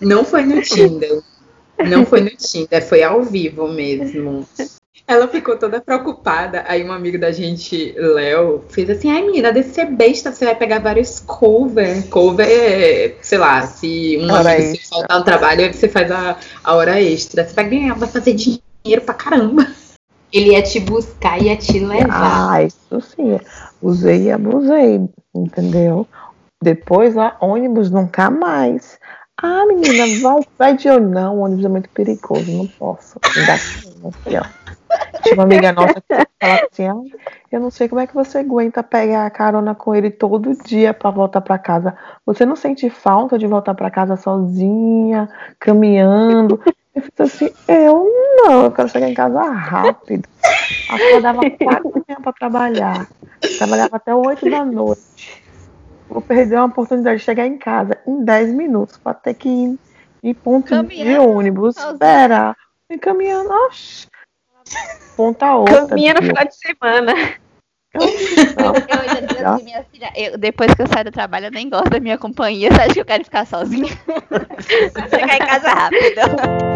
Não 0.00 0.24
foi 0.24 0.44
no 0.44 0.60
Tinder. 0.62 1.22
Não 1.88 2.06
foi 2.06 2.20
no 2.20 2.30
Tinder, 2.30 2.86
foi 2.86 3.02
ao 3.02 3.22
vivo 3.22 3.68
mesmo. 3.68 4.46
Ela 5.06 5.28
ficou 5.28 5.58
toda 5.58 5.82
preocupada. 5.82 6.64
Aí 6.66 6.82
um 6.82 6.90
amigo 6.90 7.18
da 7.18 7.30
gente, 7.30 7.94
Léo, 7.96 8.64
fez 8.70 8.88
assim: 8.88 9.10
ai, 9.10 9.22
menina, 9.22 9.52
deve 9.52 9.68
ser 9.68 9.86
besta, 9.86 10.32
você 10.32 10.46
vai 10.46 10.54
pegar 10.54 10.78
vários 10.78 11.20
cover. 11.20 12.08
Cover 12.08 12.46
é, 12.48 13.14
sei 13.20 13.38
lá, 13.38 13.66
se 13.66 14.18
um 14.20 14.32
Hora 14.32 14.54
amigo 14.54 14.76
se 14.76 14.88
faltar 14.88 15.18
no 15.18 15.24
trabalho, 15.24 15.72
você 15.72 15.88
faz 15.88 16.10
a, 16.10 16.38
a 16.62 16.74
hora 16.74 17.00
extra. 17.02 17.46
Você 17.46 17.54
vai 17.54 17.68
ganhar, 17.68 17.94
vai 17.94 18.08
fazer 18.08 18.32
dinheiro 18.32 19.02
pra 19.04 19.14
caramba. 19.14 19.66
Ele 20.32 20.52
ia 20.52 20.62
te 20.62 20.80
buscar, 20.80 21.40
ia 21.40 21.56
te 21.56 21.78
levar. 21.78 22.54
Ah, 22.54 22.62
isso 22.62 23.00
sim. 23.14 23.38
Usei 23.82 24.24
e 24.24 24.32
abusei, 24.32 25.06
entendeu? 25.34 26.08
Depois 26.62 27.14
lá, 27.14 27.36
ônibus 27.40 27.90
nunca 27.90 28.30
mais. 28.30 28.98
Ah, 29.42 29.66
menina, 29.66 30.04
vai, 30.22 30.42
vai 30.58 30.76
de 30.76 30.88
eu 30.88 31.00
não, 31.00 31.38
o 31.38 31.40
ônibus 31.40 31.64
é 31.64 31.68
muito 31.68 31.88
perigoso, 31.90 32.50
não 32.52 32.66
posso. 32.66 33.18
Aqui, 33.18 34.36
ó. 34.36 34.64
Tinha 35.22 35.34
uma 35.34 35.42
amiga 35.42 35.72
nossa 35.72 35.94
que 35.94 36.26
falava 36.40 36.68
assim, 36.70 36.86
ah, 36.86 37.18
eu 37.50 37.60
não 37.60 37.70
sei 37.70 37.88
como 37.88 38.00
é 38.00 38.06
que 38.06 38.14
você 38.14 38.38
aguenta 38.38 38.82
pegar 38.82 39.26
a 39.26 39.30
carona 39.30 39.74
com 39.74 39.94
ele 39.94 40.10
todo 40.10 40.56
dia 40.64 40.94
pra 40.94 41.10
voltar 41.10 41.40
pra 41.40 41.58
casa. 41.58 41.96
Você 42.24 42.46
não 42.46 42.54
sente 42.54 42.88
falta 42.88 43.38
de 43.38 43.46
voltar 43.46 43.74
pra 43.74 43.90
casa 43.90 44.16
sozinha, 44.16 45.28
caminhando? 45.58 46.60
Eu 46.94 47.02
fiz 47.02 47.20
assim, 47.20 47.50
eu 47.66 48.06
não, 48.36 48.64
eu 48.64 48.70
quero 48.70 48.88
chegar 48.88 49.08
em 49.08 49.14
casa 49.14 49.42
rápido. 49.42 50.28
Acordava 50.88 51.40
quatro 51.50 51.90
da 51.90 52.02
manhã 52.06 52.22
pra 52.22 52.32
trabalhar. 52.32 53.08
Trabalhava 53.58 53.96
até 53.96 54.14
oito 54.14 54.48
da 54.48 54.64
noite. 54.64 55.02
Vou 56.14 56.22
perder 56.22 56.54
uma 56.54 56.66
oportunidade 56.66 57.18
de 57.18 57.24
chegar 57.24 57.44
em 57.44 57.58
casa 57.58 57.98
em 58.06 58.24
10 58.24 58.54
minutos 58.54 58.96
pra 58.96 59.12
ter 59.12 59.34
que 59.34 59.48
ir 59.48 59.76
em 60.22 60.32
ponto 60.32 60.66
de 60.66 60.70
Caminhando, 60.70 61.28
ônibus, 61.28 61.74
sozinha. 61.74 61.92
esperar. 61.92 62.56
E 62.88 62.96
caminhando, 62.98 63.50
oxi. 63.66 64.06
Ponta 65.16 65.56
outra. 65.56 65.88
Caminha 65.88 66.14
no 66.14 66.22
final 66.22 66.44
de 66.44 66.54
semana. 66.56 67.12
Eu 67.94 68.02
ainda 68.02 69.26
digo 69.26 69.44
assim, 69.48 69.64
minha 69.64 69.84
filha, 69.90 70.12
eu- 70.16 70.38
depois 70.38 70.72
que 70.74 70.82
eu 70.82 70.86
saio 70.86 71.04
do 71.06 71.10
trabalho, 71.10 71.46
eu 71.46 71.50
nem 71.50 71.68
gosto 71.68 71.90
da 71.90 71.98
minha 71.98 72.16
companhia, 72.16 72.70
você 72.72 72.80
acha 72.82 72.94
que 72.94 73.00
eu 73.00 73.04
quero 73.04 73.24
ficar 73.24 73.44
sozinha? 73.46 73.86
Chegar 75.10 75.34
em 75.36 75.38
casa 75.46 75.68
rápido. 75.68 76.20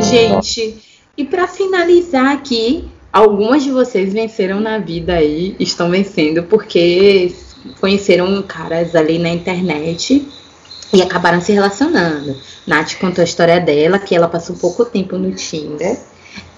Gente, 0.00 1.00
e 1.16 1.24
pra 1.24 1.46
finalizar 1.46 2.32
aqui, 2.32 2.88
algumas 3.12 3.62
de 3.62 3.70
vocês 3.70 4.12
venceram 4.12 4.58
na 4.60 4.78
vida 4.78 5.14
aí, 5.14 5.54
estão 5.60 5.90
vencendo 5.90 6.42
porque 6.44 7.32
conheceram 7.80 8.42
caras 8.42 8.94
ali 8.94 9.18
na 9.18 9.30
internet 9.30 10.26
e 10.92 11.02
acabaram 11.02 11.40
se 11.40 11.52
relacionando. 11.52 12.36
Nath 12.66 12.94
contou 12.94 13.22
a 13.22 13.24
história 13.24 13.60
dela, 13.60 13.98
que 13.98 14.14
ela 14.14 14.28
passou 14.28 14.56
pouco 14.56 14.84
tempo 14.84 15.16
no 15.16 15.32
Tinder. 15.32 15.98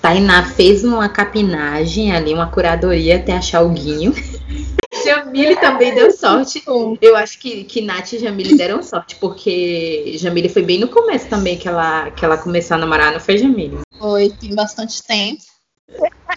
Tainá 0.00 0.44
fez 0.44 0.82
uma 0.82 1.08
capinagem 1.08 2.12
ali, 2.12 2.32
uma 2.32 2.50
curadoria 2.50 3.16
até 3.16 3.32
achar 3.32 3.62
o 3.62 3.70
Guinho. 3.70 4.14
Jamile 5.04 5.56
também 5.56 5.94
deu 5.94 6.10
sorte. 6.10 6.62
Eu 7.00 7.16
acho 7.16 7.38
que, 7.38 7.64
que 7.64 7.80
Nath 7.80 8.12
e 8.12 8.18
Jamile 8.18 8.56
deram 8.56 8.82
sorte, 8.82 9.16
porque 9.16 10.14
Jamile 10.16 10.48
foi 10.48 10.62
bem 10.62 10.78
no 10.78 10.88
começo 10.88 11.26
também 11.26 11.56
que 11.56 11.68
ela, 11.68 12.10
que 12.10 12.24
ela 12.24 12.36
começou 12.36 12.76
a 12.76 12.78
namorar, 12.78 13.12
não 13.12 13.20
foi 13.20 13.38
Jamile? 13.38 13.78
Foi, 13.98 14.30
tem 14.30 14.54
bastante 14.54 15.02
tempo. 15.02 15.42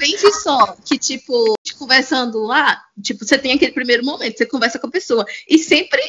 Pense 0.03 0.31
só, 0.41 0.75
que 0.83 0.97
tipo, 0.97 1.55
conversando 1.79 2.43
lá, 2.43 2.83
tipo, 3.01 3.23
você 3.23 3.37
tem 3.37 3.53
aquele 3.53 3.71
primeiro 3.71 4.05
momento, 4.05 4.37
você 4.37 4.45
conversa 4.45 4.77
com 4.77 4.87
a 4.87 4.91
pessoa, 4.91 5.25
e 5.47 5.57
sempre 5.57 6.01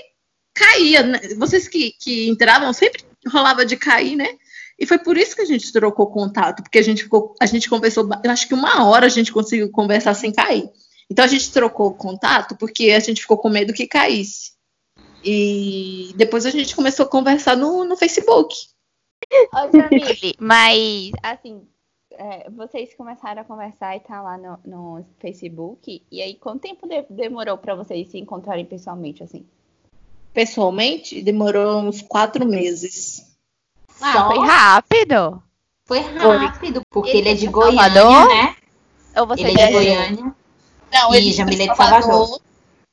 caía, 0.53 1.03
né? 1.05 1.21
vocês 1.37 1.69
que, 1.69 1.93
que 1.93 2.29
entravam, 2.29 2.73
sempre 2.73 3.05
rolava 3.29 3.65
de 3.65 3.77
cair, 3.77 4.17
né? 4.17 4.37
E 4.77 4.85
foi 4.85 4.99
por 4.99 5.17
isso 5.17 5.37
que 5.37 5.43
a 5.43 5.47
gente 5.47 5.73
trocou 5.73 6.09
contato, 6.09 6.63
porque 6.63 6.79
a 6.79 6.83
gente 6.83 7.05
ficou, 7.05 7.37
a 7.41 7.47
gente 7.47 7.71
conversou, 7.71 8.09
eu 8.25 8.31
acho 8.31 8.49
que 8.49 8.55
uma 8.55 8.85
hora 8.85 9.07
a 9.07 9.09
gente 9.09 9.33
conseguiu 9.33 9.71
conversar 9.71 10.15
sem 10.15 10.33
cair. 10.33 10.69
Então 11.09 11.25
a 11.25 11.29
gente 11.29 11.53
trocou 11.53 11.95
contato 11.95 12.57
porque 12.57 12.91
a 12.91 12.99
gente 12.99 13.21
ficou 13.21 13.39
com 13.39 13.49
medo 13.49 13.73
que 13.73 13.87
caísse. 13.87 14.53
E 15.25 16.13
depois 16.17 16.45
a 16.45 16.51
gente 16.51 16.75
começou 16.75 17.07
a 17.07 17.09
conversar 17.09 17.57
no, 17.57 17.85
no 17.85 17.97
Facebook. 17.97 18.55
Ô, 19.53 19.71
Jamile, 19.73 20.35
mas, 20.39 21.13
assim, 21.23 21.63
é, 22.19 22.51
vocês 22.51 22.95
começaram 22.95 23.43
a 23.43 23.45
conversar 23.45 23.97
e 23.97 24.01
tá 24.01 24.21
lá 24.23 24.37
no, 24.39 24.59
no 24.65 25.07
Facebook, 25.21 26.03
e 26.11 26.23
aí 26.23 26.35
quanto 26.35 26.63
tempo 26.63 26.87
de- 26.89 27.07
demorou 27.11 27.57
pra 27.59 27.75
vocês 27.75 28.11
se 28.11 28.19
encontrarem 28.19 28.65
pessoalmente, 28.65 29.23
assim? 29.23 29.45
Pessoalmente, 30.33 31.23
demorou 31.23 31.81
uns 31.83 32.03
quatro 32.03 32.45
meses. 32.47 33.25
Ah, 34.01 34.27
foi 34.27 34.39
rápido? 34.47 35.43
Foi 35.87 36.01
rápido, 36.01 36.81
porque 36.91 37.11
ele, 37.11 37.19
Ele 37.19 37.29
é 37.29 37.35
de 37.35 37.45
é 37.45 37.47
de 37.47 37.53
Goiânia, 37.53 37.83
Salvador? 37.93 38.29
né? 38.29 38.57
Ou 39.17 39.27
você 39.27 39.43
Ele 39.43 39.61
é 39.61 39.67
de 39.67 39.73
Goiânia. 39.73 40.35
Não, 40.93 41.15
ele 41.15 41.27
foi 41.27 41.33
Jamile 41.33 41.65
pra 41.67 41.67
é 41.67 41.71
de 41.71 41.77
Salvador. 41.77 42.41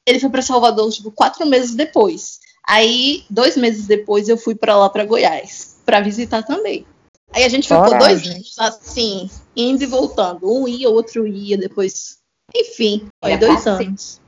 Ele 0.05 0.19
foi 0.19 0.30
para 0.30 0.41
Salvador, 0.41 0.91
tipo, 0.91 1.11
quatro 1.11 1.45
meses 1.45 1.74
depois. 1.74 2.39
Aí, 2.67 3.24
dois 3.30 3.57
meses 3.57 3.88
depois, 3.88 4.30
eu 4.30 4.38
fui 4.38 4.53
para 4.53 4.76
lá, 4.76 4.89
para 4.89 5.05
Goiás, 5.05 5.78
para 5.86 5.99
visitar 6.01 6.43
também. 6.43 6.86
Aí 7.34 7.43
a 7.45 7.49
gente 7.49 7.67
ficou 7.67 7.86
Coragem. 7.86 8.07
dois 8.09 8.27
anos, 8.27 8.59
assim, 8.59 9.29
indo 9.55 9.84
e 9.84 9.88
voltando. 9.88 10.51
Um 10.51 10.67
ia, 10.67 10.89
outro 10.89 11.25
ia, 11.25 11.57
depois. 11.57 12.19
Enfim, 12.55 13.07
foi 13.23 13.38
dois 13.38 13.63
fácil. 13.63 13.88
anos. 13.88 14.21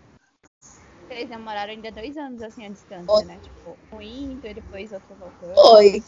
Vocês 1.08 1.30
namoraram 1.30 1.74
ainda 1.74 1.92
dois 1.92 2.18
anos, 2.18 2.42
assim, 2.42 2.66
à 2.66 2.70
distância, 2.70 3.06
Foi. 3.06 3.26
né? 3.26 3.38
Tipo, 3.44 3.78
um 3.92 4.02
indo 4.02 4.48
e 4.48 4.54
depois 4.54 4.92
outro 4.92 5.16
voltando. 5.20 5.54
Foi. 5.54 6.04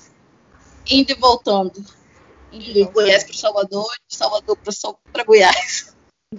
Indo 0.89 1.11
e 1.11 1.15
voltando. 1.15 1.85
Indo 2.51 2.63
e 2.63 2.73
De 2.73 2.83
voltando. 2.83 2.93
Goiás 2.93 3.23
para 3.23 3.33
Salvador, 3.33 3.87
de 4.07 4.15
Salvador 4.15 4.57
para 5.11 5.23
Goiás. 5.23 5.95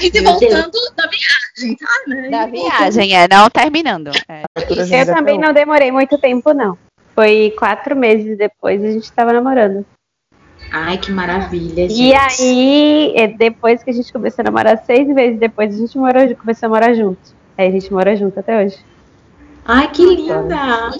Indo 0.00 0.18
e 0.18 0.20
voltando 0.20 0.78
da 0.94 1.06
viagem, 1.06 1.76
tá? 1.76 2.02
Né? 2.06 2.30
Da 2.30 2.46
viagem, 2.46 3.16
é, 3.16 3.26
não 3.26 3.48
terminando. 3.48 4.10
É. 4.28 4.42
Eu 4.54 5.06
também 5.06 5.38
não 5.38 5.52
demorei 5.52 5.90
muito 5.90 6.18
tempo, 6.18 6.52
não. 6.52 6.78
Foi 7.18 7.52
quatro 7.58 7.96
meses 7.96 8.38
depois 8.38 8.80
a 8.80 8.92
gente 8.92 9.10
tava 9.10 9.32
namorando. 9.32 9.84
Ai, 10.70 10.98
que 10.98 11.10
maravilha, 11.10 11.88
gente. 11.88 12.00
E 12.00 12.14
aí, 12.14 13.12
é, 13.16 13.26
depois 13.26 13.82
que 13.82 13.90
a 13.90 13.92
gente 13.92 14.12
começou 14.12 14.40
a 14.42 14.44
namorar, 14.44 14.78
seis 14.86 15.04
meses 15.08 15.36
depois, 15.36 15.74
a 15.74 15.78
gente 15.78 15.98
morou, 15.98 16.32
começou 16.36 16.68
a 16.68 16.70
morar 16.70 16.94
junto. 16.94 17.18
Aí 17.56 17.66
a 17.66 17.70
gente 17.72 17.92
mora 17.92 18.14
junto 18.14 18.38
até 18.38 18.64
hoje. 18.64 18.78
Ai, 19.64 19.90
que 19.90 20.06
linda! 20.06 20.92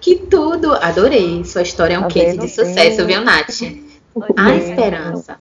Que 0.00 0.16
tudo! 0.16 0.72
Adorei. 0.72 1.44
Sua 1.44 1.62
história 1.62 1.94
é 1.94 1.98
um 2.00 2.02
Tá 2.02 2.08
case 2.08 2.36
de 2.36 2.48
sucesso, 2.48 3.06
viu, 3.06 3.20
Nath? 3.20 3.62
A 4.36 4.56
esperança. 4.56 5.36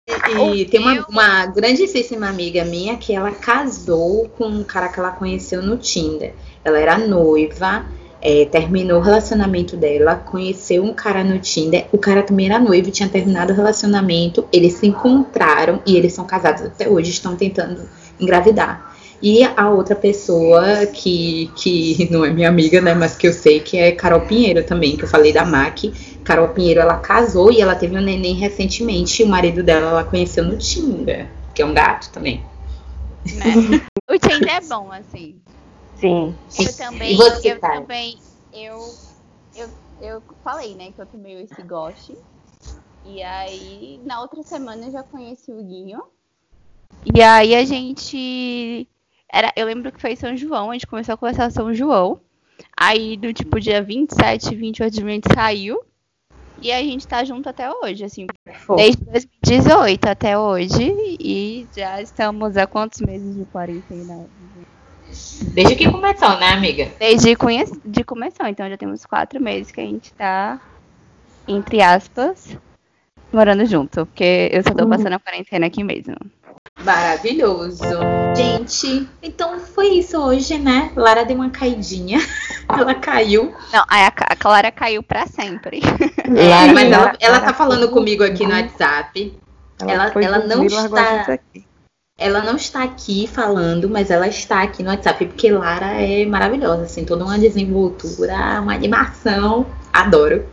E 0.46 0.66
tem 0.66 0.82
uma, 0.82 1.06
uma 1.08 1.46
grandíssima 1.46 2.28
amiga 2.28 2.66
minha 2.66 2.98
que 2.98 3.16
ela 3.16 3.32
casou 3.32 4.28
com 4.38 4.48
um 4.48 4.64
cara 4.66 4.90
que 4.90 5.00
ela 5.00 5.12
conheceu 5.12 5.62
no 5.62 5.78
Tinder. 5.78 6.34
Ela 6.66 6.80
era 6.80 6.98
noiva, 6.98 7.86
é, 8.22 8.46
terminou 8.46 9.00
o 9.00 9.02
relacionamento 9.02 9.76
dela, 9.76 10.16
conheceu 10.16 10.84
um 10.84 10.94
cara 10.94 11.24
no 11.24 11.40
Tinder. 11.40 11.88
O 11.92 11.98
cara 11.98 12.22
também 12.22 12.46
era 12.46 12.60
noivo, 12.60 12.92
tinha 12.92 13.10
terminado 13.10 13.52
o 13.52 13.56
relacionamento. 13.56 14.48
Eles 14.52 14.74
se 14.74 14.88
encontraram 14.88 15.82
e 15.86 15.96
eles 15.96 16.14
são 16.14 16.26
casados 16.26 16.62
até 16.62 16.88
hoje, 16.88 17.10
estão 17.10 17.36
tentando 17.36 17.82
engravidar. 18.20 18.92
E 19.22 19.44
a 19.44 19.70
outra 19.70 19.96
pessoa 19.96 20.86
que, 20.88 21.52
que 21.56 22.08
não 22.10 22.26
é 22.26 22.32
minha 22.32 22.50
amiga, 22.50 22.82
né, 22.82 22.94
mas 22.96 23.16
que 23.16 23.28
eu 23.28 23.34
sei 23.34 23.60
que 23.60 23.78
é 23.78 23.92
Carol 23.92 24.22
Pinheiro 24.22 24.64
também, 24.64 24.98
que 24.98 25.04
eu 25.04 25.08
falei 25.08 25.32
da 25.32 25.46
MAC. 25.46 25.94
Carol 26.24 26.50
Pinheiro, 26.50 26.80
ela 26.80 26.98
casou 26.98 27.52
e 27.52 27.62
ela 27.62 27.76
teve 27.76 27.96
um 27.96 28.02
neném 28.02 28.34
recentemente. 28.34 29.22
E 29.22 29.26
o 29.26 29.30
marido 29.30 29.62
dela 29.62 29.90
ela 29.90 30.04
conheceu 30.04 30.44
no 30.44 30.58
Tinder, 30.58 31.28
que 31.54 31.62
é 31.62 31.66
um 31.66 31.74
gato 31.74 32.10
também. 32.12 32.44
né? 33.36 33.82
O 34.10 34.18
Tinder 34.18 34.56
é 34.56 34.62
bom, 34.62 34.90
assim. 34.92 35.36
Sim. 36.02 36.36
Eu 36.60 36.76
também, 36.76 37.14
E 37.14 37.16
você, 37.16 37.54
eu 37.54 37.60
Thay? 37.60 37.80
também, 37.80 38.18
eu, 38.52 38.80
eu, 39.56 39.70
eu 40.02 40.24
falei, 40.44 40.74
né, 40.74 40.92
que 40.92 41.00
eu 41.00 41.06
tomei 41.06 41.44
esse 41.44 41.62
goste. 41.62 42.18
E 43.06 43.22
aí, 43.22 44.02
na 44.04 44.20
outra 44.20 44.42
semana 44.42 44.88
eu 44.88 44.92
já 44.92 45.04
conheci 45.04 45.52
o 45.52 45.64
Guinho. 45.64 46.02
E 47.06 47.22
aí 47.22 47.56
a 47.56 47.64
gente. 47.64 48.88
Era, 49.32 49.54
eu 49.56 49.66
lembro 49.66 49.92
que 49.92 50.02
foi 50.02 50.16
São 50.16 50.36
João, 50.36 50.72
a 50.72 50.74
gente 50.74 50.88
começou 50.88 51.14
a 51.14 51.18
conversar 51.18 51.52
São 51.52 51.74
João. 51.74 52.20
Aí 52.76 53.16
do 53.16 53.34
tipo 53.34 53.60
dia 53.60 53.82
27, 53.82 54.56
28 54.56 54.94
de 54.94 55.04
maio 55.04 55.12
a 55.12 55.16
gente 55.16 55.34
saiu. 55.34 55.84
E 56.62 56.72
a 56.72 56.80
gente 56.80 57.08
tá 57.08 57.24
junto 57.24 57.50
até 57.50 57.72
hoje, 57.72 58.04
assim, 58.04 58.28
Fofo. 58.54 58.76
desde 58.76 59.04
2018 59.06 60.06
até 60.06 60.38
hoje. 60.38 60.94
E 61.20 61.68
já 61.76 62.00
estamos 62.02 62.56
há 62.56 62.68
quantos 62.68 63.02
meses 63.02 63.36
de 63.36 63.46
quarentena? 63.46 64.28
Desde 65.54 65.76
que 65.76 65.90
começou, 65.92 66.38
né, 66.40 66.50
amiga? 66.50 66.90
Desde 67.00 67.36
de 67.86 68.04
começou, 68.04 68.48
então 68.48 68.70
já 68.70 68.78
temos 68.78 69.06
quatro 69.06 69.42
meses 69.42 69.72
que 69.72 69.82
a 69.82 69.86
gente 69.86 70.14
tá, 70.14 70.60
entre 71.48 71.82
aspas, 71.82 72.58
morando 73.32 73.66
junto. 73.66 74.06
Porque 74.06 74.50
eu 74.52 74.64
só 74.64 74.74
tô 74.74 74.88
passando 74.88 75.14
a 75.14 75.20
quarentena 75.20 75.66
aqui 75.68 75.84
mesmo. 75.84 76.16
Maravilhoso. 76.84 77.84
Gente, 78.36 79.08
então 79.22 79.60
foi 79.60 79.90
isso 79.90 80.18
hoje, 80.18 80.58
né? 80.58 80.92
Lara 80.96 81.24
deu 81.26 81.36
uma 81.36 81.50
caidinha. 81.50 82.20
Ela 82.70 82.96
caiu. 82.96 83.54
Não, 83.74 83.84
a, 83.90 84.08
a 84.08 84.36
Clara 84.36 84.72
caiu 84.72 85.04
pra 85.04 85.28
sempre. 85.28 85.82
É, 86.24 86.72
mas 86.72 86.92
ela, 86.92 87.14
ela 87.20 87.40
tá 87.42 87.54
falando 87.54 87.90
comigo 87.90 88.24
aqui 88.24 88.46
no. 88.46 88.54
WhatsApp. 88.54 89.38
Ela- 89.86 90.12
foi 90.12 90.24
ela 90.24 90.40
não 90.40 90.64
está-. 90.64 91.40
Ela 92.22 92.44
não 92.44 92.56
está 92.56 92.84
aqui 92.84 93.26
falando, 93.26 93.90
mas 93.90 94.12
ela 94.12 94.28
está 94.28 94.62
aqui 94.62 94.84
no 94.84 94.90
WhatsApp, 94.92 95.26
porque 95.26 95.52
Lara 95.52 96.00
é 96.00 96.24
maravilhosa, 96.24 96.84
assim, 96.84 97.04
toda 97.04 97.26
uma 97.26 97.40
desenvoltura, 97.40 98.62
uma 98.62 98.76
animação. 98.76 99.66
Adoro. 99.92 100.46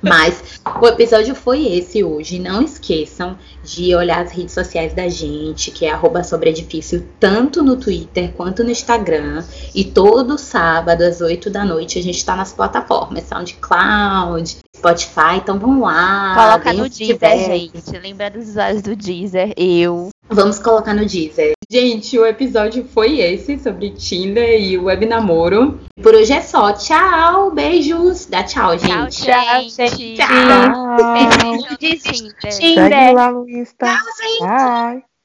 Mas 0.00 0.60
o 0.80 0.86
episódio 0.86 1.34
foi 1.34 1.66
esse 1.66 2.04
hoje. 2.04 2.38
Não 2.38 2.62
esqueçam 2.62 3.36
de 3.64 3.94
olhar 3.94 4.22
as 4.22 4.30
redes 4.30 4.54
sociais 4.54 4.94
da 4.94 5.08
gente, 5.08 5.72
que 5.72 5.84
é 5.84 5.90
arroba 5.90 6.22
sobre 6.22 6.50
edifício, 6.50 7.04
tanto 7.18 7.62
no 7.62 7.76
Twitter 7.76 8.32
quanto 8.36 8.62
no 8.62 8.70
Instagram. 8.70 9.42
E 9.74 9.84
todo 9.84 10.38
sábado, 10.38 11.02
às 11.02 11.20
8 11.20 11.50
da 11.50 11.64
noite, 11.64 11.98
a 11.98 12.02
gente 12.02 12.24
tá 12.24 12.36
nas 12.36 12.52
plataformas 12.52 13.24
SoundCloud, 13.24 14.58
Spotify. 14.76 15.36
Então 15.38 15.58
vamos 15.58 15.82
lá. 15.82 16.34
Coloca 16.34 16.72
no 16.72 16.88
Deezer, 16.88 17.18
feedback. 17.18 17.72
gente. 17.72 17.98
Lembra 17.98 18.30
dos 18.30 18.50
usuários 18.50 18.82
do 18.82 18.94
Deezer? 18.94 19.52
Eu. 19.56 20.10
Vamos 20.28 20.58
colocar 20.58 20.92
no 20.92 21.06
Deezer. 21.06 21.52
Gente, 21.70 22.18
o 22.18 22.26
episódio 22.26 22.84
foi 22.84 23.20
esse 23.20 23.58
sobre 23.58 23.90
Tinder 23.90 24.60
e 24.60 24.78
web 24.78 25.06
namoro. 25.06 25.80
Por 26.02 26.14
hoje 26.14 26.32
é 26.32 26.40
só. 26.40 26.72
Tchau, 26.72 27.50
beijos. 27.50 28.26
Dá 28.26 28.42
tchau, 28.42 28.76
Tchau, 28.76 29.10
gente. 29.10 29.24
gente. 29.24 30.16
Tchau. 30.16 30.96
Beijo 31.12 31.78
de 31.78 31.98
Tinder. 31.98 32.52
Segue 32.52 33.12
lá 33.12 33.32
no 33.32 33.48
Insta. 33.48 33.86
Bye. 34.40 35.15